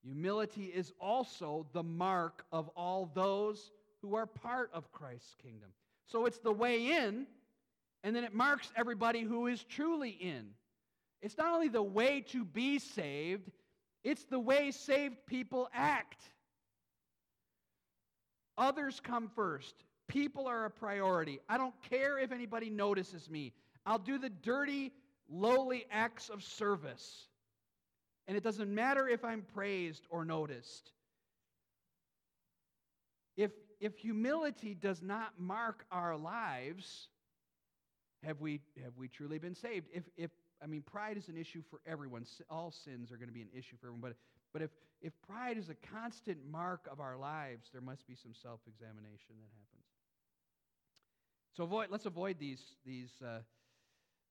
humility 0.04 0.66
is 0.66 0.91
also 1.00 1.68
the 1.72 1.84
mark 1.84 2.43
of 2.52 2.68
all 2.76 3.10
those 3.16 3.72
who 4.02 4.16
are 4.16 4.26
part 4.26 4.70
of 4.74 4.91
Christ's 4.91 5.36
kingdom. 5.41 5.70
So 6.06 6.26
it's 6.26 6.39
the 6.39 6.52
way 6.52 6.91
in, 6.91 7.28
and 8.04 8.16
then 8.16 8.24
it 8.24 8.34
marks 8.34 8.72
everybody 8.76 9.22
who 9.22 9.48
is 9.48 9.64
truly 9.64 10.12
in. 10.12 10.48
It's 11.22 11.38
not 11.38 11.54
only 11.54 11.68
the 11.68 11.82
way 11.82 12.22
to 12.30 12.45
be 12.45 12.80
saved, 12.80 13.52
it's 14.04 14.24
the 14.26 14.39
way 14.39 14.72
saved 14.72 15.16
people 15.26 15.68
act. 15.74 16.22
Others 18.58 19.02
come 19.04 19.30
first. 19.36 19.76
People 20.08 20.48
are 20.48 20.66
a 20.66 20.70
priority. 20.70 21.39
I 21.50 21.58
don't 21.58 21.76
care 21.89 22.18
if 22.18 22.32
anybody 22.32 22.70
notices 22.70 23.30
me. 23.30 23.54
I'll 23.86 24.00
do 24.00 24.18
the 24.18 24.30
dirty, 24.30 24.93
lowly 25.30 25.86
acts 25.91 26.30
of 26.30 26.43
service. 26.43 27.28
And 28.28 28.38
it 28.38 28.43
doesn't 28.43 28.74
matter 28.74 29.08
if 29.08 29.24
I'm 29.24 29.41
praised 29.54 30.06
or 30.10 30.26
noticed. 30.26 30.91
If, 33.36 33.52
if 33.80 33.98
humility 33.98 34.74
does 34.74 35.02
not 35.02 35.34
mark 35.38 35.86
our 35.92 36.18
lives, 36.18 37.10
have 38.24 38.42
we, 38.42 38.62
have 38.84 38.98
we 38.98 39.08
truly 39.08 39.38
been 39.38 39.56
saved? 39.56 39.88
If, 39.94 40.04
if, 40.18 40.32
I 40.62 40.68
mean, 40.68 40.82
pride 40.82 41.18
is 41.18 41.28
an 41.28 41.38
issue 41.38 41.62
for 41.70 41.80
everyone. 41.86 42.26
All 42.50 42.72
sins 42.72 43.12
are 43.12 43.18
going 43.18 43.30
to 43.30 43.34
be 43.34 43.42
an 43.42 43.50
issue 43.54 43.76
for 43.80 43.88
everyone. 43.88 44.02
But, 44.02 44.16
but 44.54 44.62
if, 44.64 44.72
if 45.02 45.14
pride 45.22 45.58
is 45.58 45.70
a 45.70 45.76
constant 45.76 46.40
mark 46.50 46.88
of 46.92 47.00
our 47.00 47.18
lives, 47.18 47.70
there 47.72 47.82
must 47.82 48.08
be 48.08 48.16
some 48.16 48.34
self 48.34 48.62
examination 48.68 49.36
that 49.38 49.50
happens. 49.54 49.86
So 51.56 51.64
avoid, 51.64 51.88
let's 51.90 52.06
avoid 52.06 52.38
these, 52.40 52.62
these, 52.86 53.12
uh, 53.24 53.40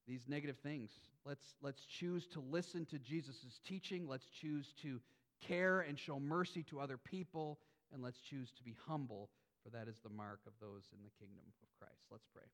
these 0.06 0.22
negative 0.28 0.58
things. 0.58 0.90
Let's, 1.24 1.54
let's 1.60 1.84
choose 1.84 2.26
to 2.28 2.40
listen 2.40 2.86
to 2.86 2.98
Jesus' 2.98 3.60
teaching. 3.64 4.08
Let's 4.08 4.26
choose 4.26 4.72
to 4.82 5.00
care 5.40 5.80
and 5.80 5.98
show 5.98 6.20
mercy 6.20 6.62
to 6.64 6.80
other 6.80 6.96
people. 6.96 7.58
And 7.92 8.02
let's 8.02 8.20
choose 8.20 8.50
to 8.56 8.62
be 8.64 8.76
humble, 8.86 9.30
for 9.66 9.76
that 9.76 9.88
is 9.88 9.98
the 9.98 10.10
mark 10.10 10.38
of 10.46 10.52
those 10.60 10.84
in 10.92 11.02
the 11.02 11.10
kingdom 11.18 11.42
of 11.60 11.68
Christ. 11.80 12.06
Let's 12.10 12.26
pray. 12.32 12.46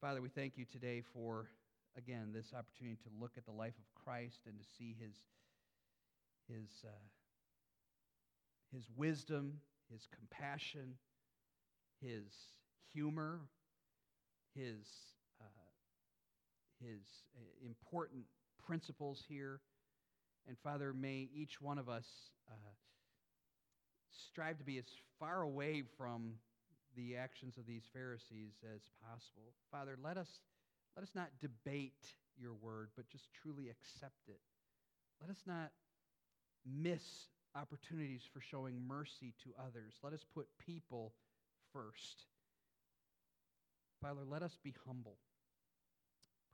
Father, 0.00 0.22
we 0.22 0.28
thank 0.28 0.56
you 0.56 0.64
today 0.64 1.02
for, 1.12 1.48
again, 1.98 2.30
this 2.32 2.52
opportunity 2.56 2.96
to 3.02 3.10
look 3.20 3.32
at 3.36 3.44
the 3.44 3.50
life 3.50 3.74
of 3.74 4.04
Christ 4.04 4.38
and 4.46 4.54
to 4.56 4.64
see 4.78 4.94
his, 5.00 5.16
his, 6.46 6.70
uh, 6.84 7.06
his 8.72 8.84
wisdom, 8.94 9.54
his 9.90 10.06
compassion, 10.14 10.94
his 12.00 12.22
humor, 12.92 13.40
his, 14.54 14.86
uh, 15.40 15.66
his 16.80 17.02
uh, 17.36 17.66
important 17.66 18.22
principles 18.64 19.24
here. 19.26 19.58
And 20.46 20.56
Father, 20.62 20.92
may 20.92 21.28
each 21.34 21.60
one 21.60 21.78
of 21.78 21.88
us 21.88 22.06
uh, 22.48 22.54
strive 24.18 24.58
to 24.58 24.64
be 24.64 24.78
as 24.78 24.84
far 25.18 25.42
away 25.42 25.82
from 25.96 26.32
the 26.96 27.16
actions 27.16 27.56
of 27.58 27.66
these 27.66 27.84
Pharisees 27.92 28.54
as 28.74 28.80
possible. 29.04 29.52
Father, 29.70 29.96
let 30.02 30.16
us, 30.16 30.40
let 30.96 31.02
us 31.02 31.14
not 31.14 31.28
debate 31.40 32.14
your 32.38 32.54
word, 32.54 32.88
but 32.96 33.08
just 33.08 33.28
truly 33.42 33.68
accept 33.68 34.28
it. 34.28 34.40
Let 35.20 35.30
us 35.30 35.42
not 35.46 35.70
miss 36.64 37.28
opportunities 37.54 38.22
for 38.32 38.40
showing 38.40 38.86
mercy 38.86 39.34
to 39.44 39.50
others. 39.58 39.94
Let 40.02 40.12
us 40.12 40.24
put 40.34 40.46
people 40.64 41.12
first. 41.72 42.24
Father, 44.02 44.22
let 44.28 44.42
us 44.42 44.58
be 44.62 44.74
humble. 44.86 45.16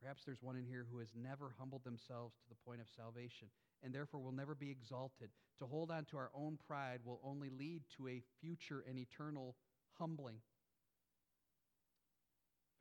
Perhaps 0.02 0.24
there's 0.26 0.42
one 0.42 0.56
in 0.56 0.66
here 0.66 0.84
who 0.90 0.98
has 0.98 1.08
never 1.14 1.54
humbled 1.58 1.84
themselves 1.84 2.34
to 2.42 2.48
the 2.48 2.60
point 2.66 2.80
of 2.80 2.88
salvation 2.96 3.46
and 3.84 3.94
therefore 3.94 4.20
will 4.20 4.32
never 4.32 4.54
be 4.54 4.70
exalted. 4.70 5.30
To 5.60 5.66
hold 5.66 5.92
on 5.92 6.04
to 6.06 6.16
our 6.16 6.30
own 6.34 6.58
pride 6.66 7.00
will 7.04 7.20
only 7.24 7.50
lead 7.50 7.82
to 7.96 8.08
a 8.08 8.22
future 8.40 8.84
and 8.88 8.98
eternal 8.98 9.54
humbling. 9.98 10.38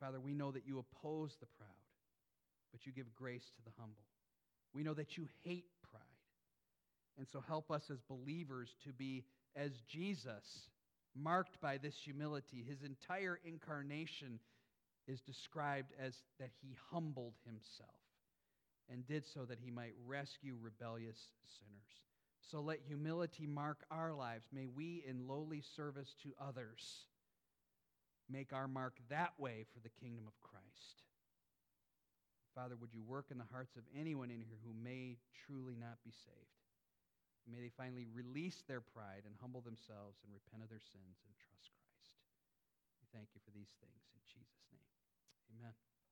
Father, 0.00 0.18
we 0.18 0.34
know 0.34 0.50
that 0.50 0.66
you 0.66 0.80
oppose 0.80 1.36
the 1.38 1.46
proud, 1.58 1.70
but 2.72 2.84
you 2.84 2.92
give 2.92 3.14
grace 3.14 3.44
to 3.54 3.62
the 3.64 3.70
humble. 3.78 4.02
We 4.74 4.82
know 4.82 4.94
that 4.94 5.16
you 5.16 5.28
hate 5.44 5.66
pride. 5.88 6.02
And 7.18 7.26
so 7.32 7.40
help 7.46 7.70
us 7.70 7.82
as 7.88 8.00
believers 8.08 8.74
to 8.84 8.92
be 8.92 9.22
as 9.54 9.70
Jesus, 9.88 10.44
marked 11.14 11.60
by 11.60 11.76
this 11.76 11.94
humility. 12.02 12.64
His 12.66 12.82
entire 12.82 13.38
incarnation 13.44 14.40
is 15.06 15.20
described 15.20 15.92
as 16.00 16.22
that 16.38 16.50
he 16.60 16.76
humbled 16.90 17.34
himself 17.44 17.90
and 18.90 19.06
did 19.06 19.24
so 19.26 19.44
that 19.44 19.58
he 19.62 19.70
might 19.70 19.94
rescue 20.06 20.56
rebellious 20.60 21.28
sinners. 21.44 21.92
So 22.40 22.60
let 22.60 22.80
humility 22.86 23.46
mark 23.46 23.84
our 23.90 24.12
lives. 24.12 24.46
May 24.52 24.66
we, 24.66 25.04
in 25.06 25.26
lowly 25.26 25.62
service 25.76 26.14
to 26.22 26.34
others, 26.40 27.06
make 28.28 28.52
our 28.52 28.68
mark 28.68 28.98
that 29.08 29.32
way 29.38 29.64
for 29.72 29.80
the 29.80 29.88
kingdom 30.00 30.24
of 30.26 30.40
Christ. 30.40 31.02
Father, 32.54 32.76
would 32.76 32.92
you 32.92 33.02
work 33.02 33.26
in 33.30 33.38
the 33.38 33.48
hearts 33.50 33.76
of 33.76 33.84
anyone 33.96 34.30
in 34.30 34.42
here 34.44 34.60
who 34.64 34.74
may 34.74 35.16
truly 35.46 35.76
not 35.78 35.96
be 36.04 36.12
saved? 36.12 36.60
May 37.50 37.58
they 37.58 37.74
finally 37.74 38.06
release 38.12 38.62
their 38.68 38.80
pride 38.80 39.26
and 39.26 39.34
humble 39.40 39.62
themselves 39.62 40.20
and 40.22 40.30
repent 40.30 40.62
of 40.62 40.70
their 40.70 40.82
sins 40.82 41.18
and 41.26 41.34
trust 41.42 41.74
Christ. 41.74 42.14
We 43.02 43.06
thank 43.10 43.34
you 43.34 43.40
for 43.42 43.50
these 43.50 43.72
things 43.80 44.04
in 44.14 44.20
Jesus'. 44.28 44.61
Amen. 45.52 45.74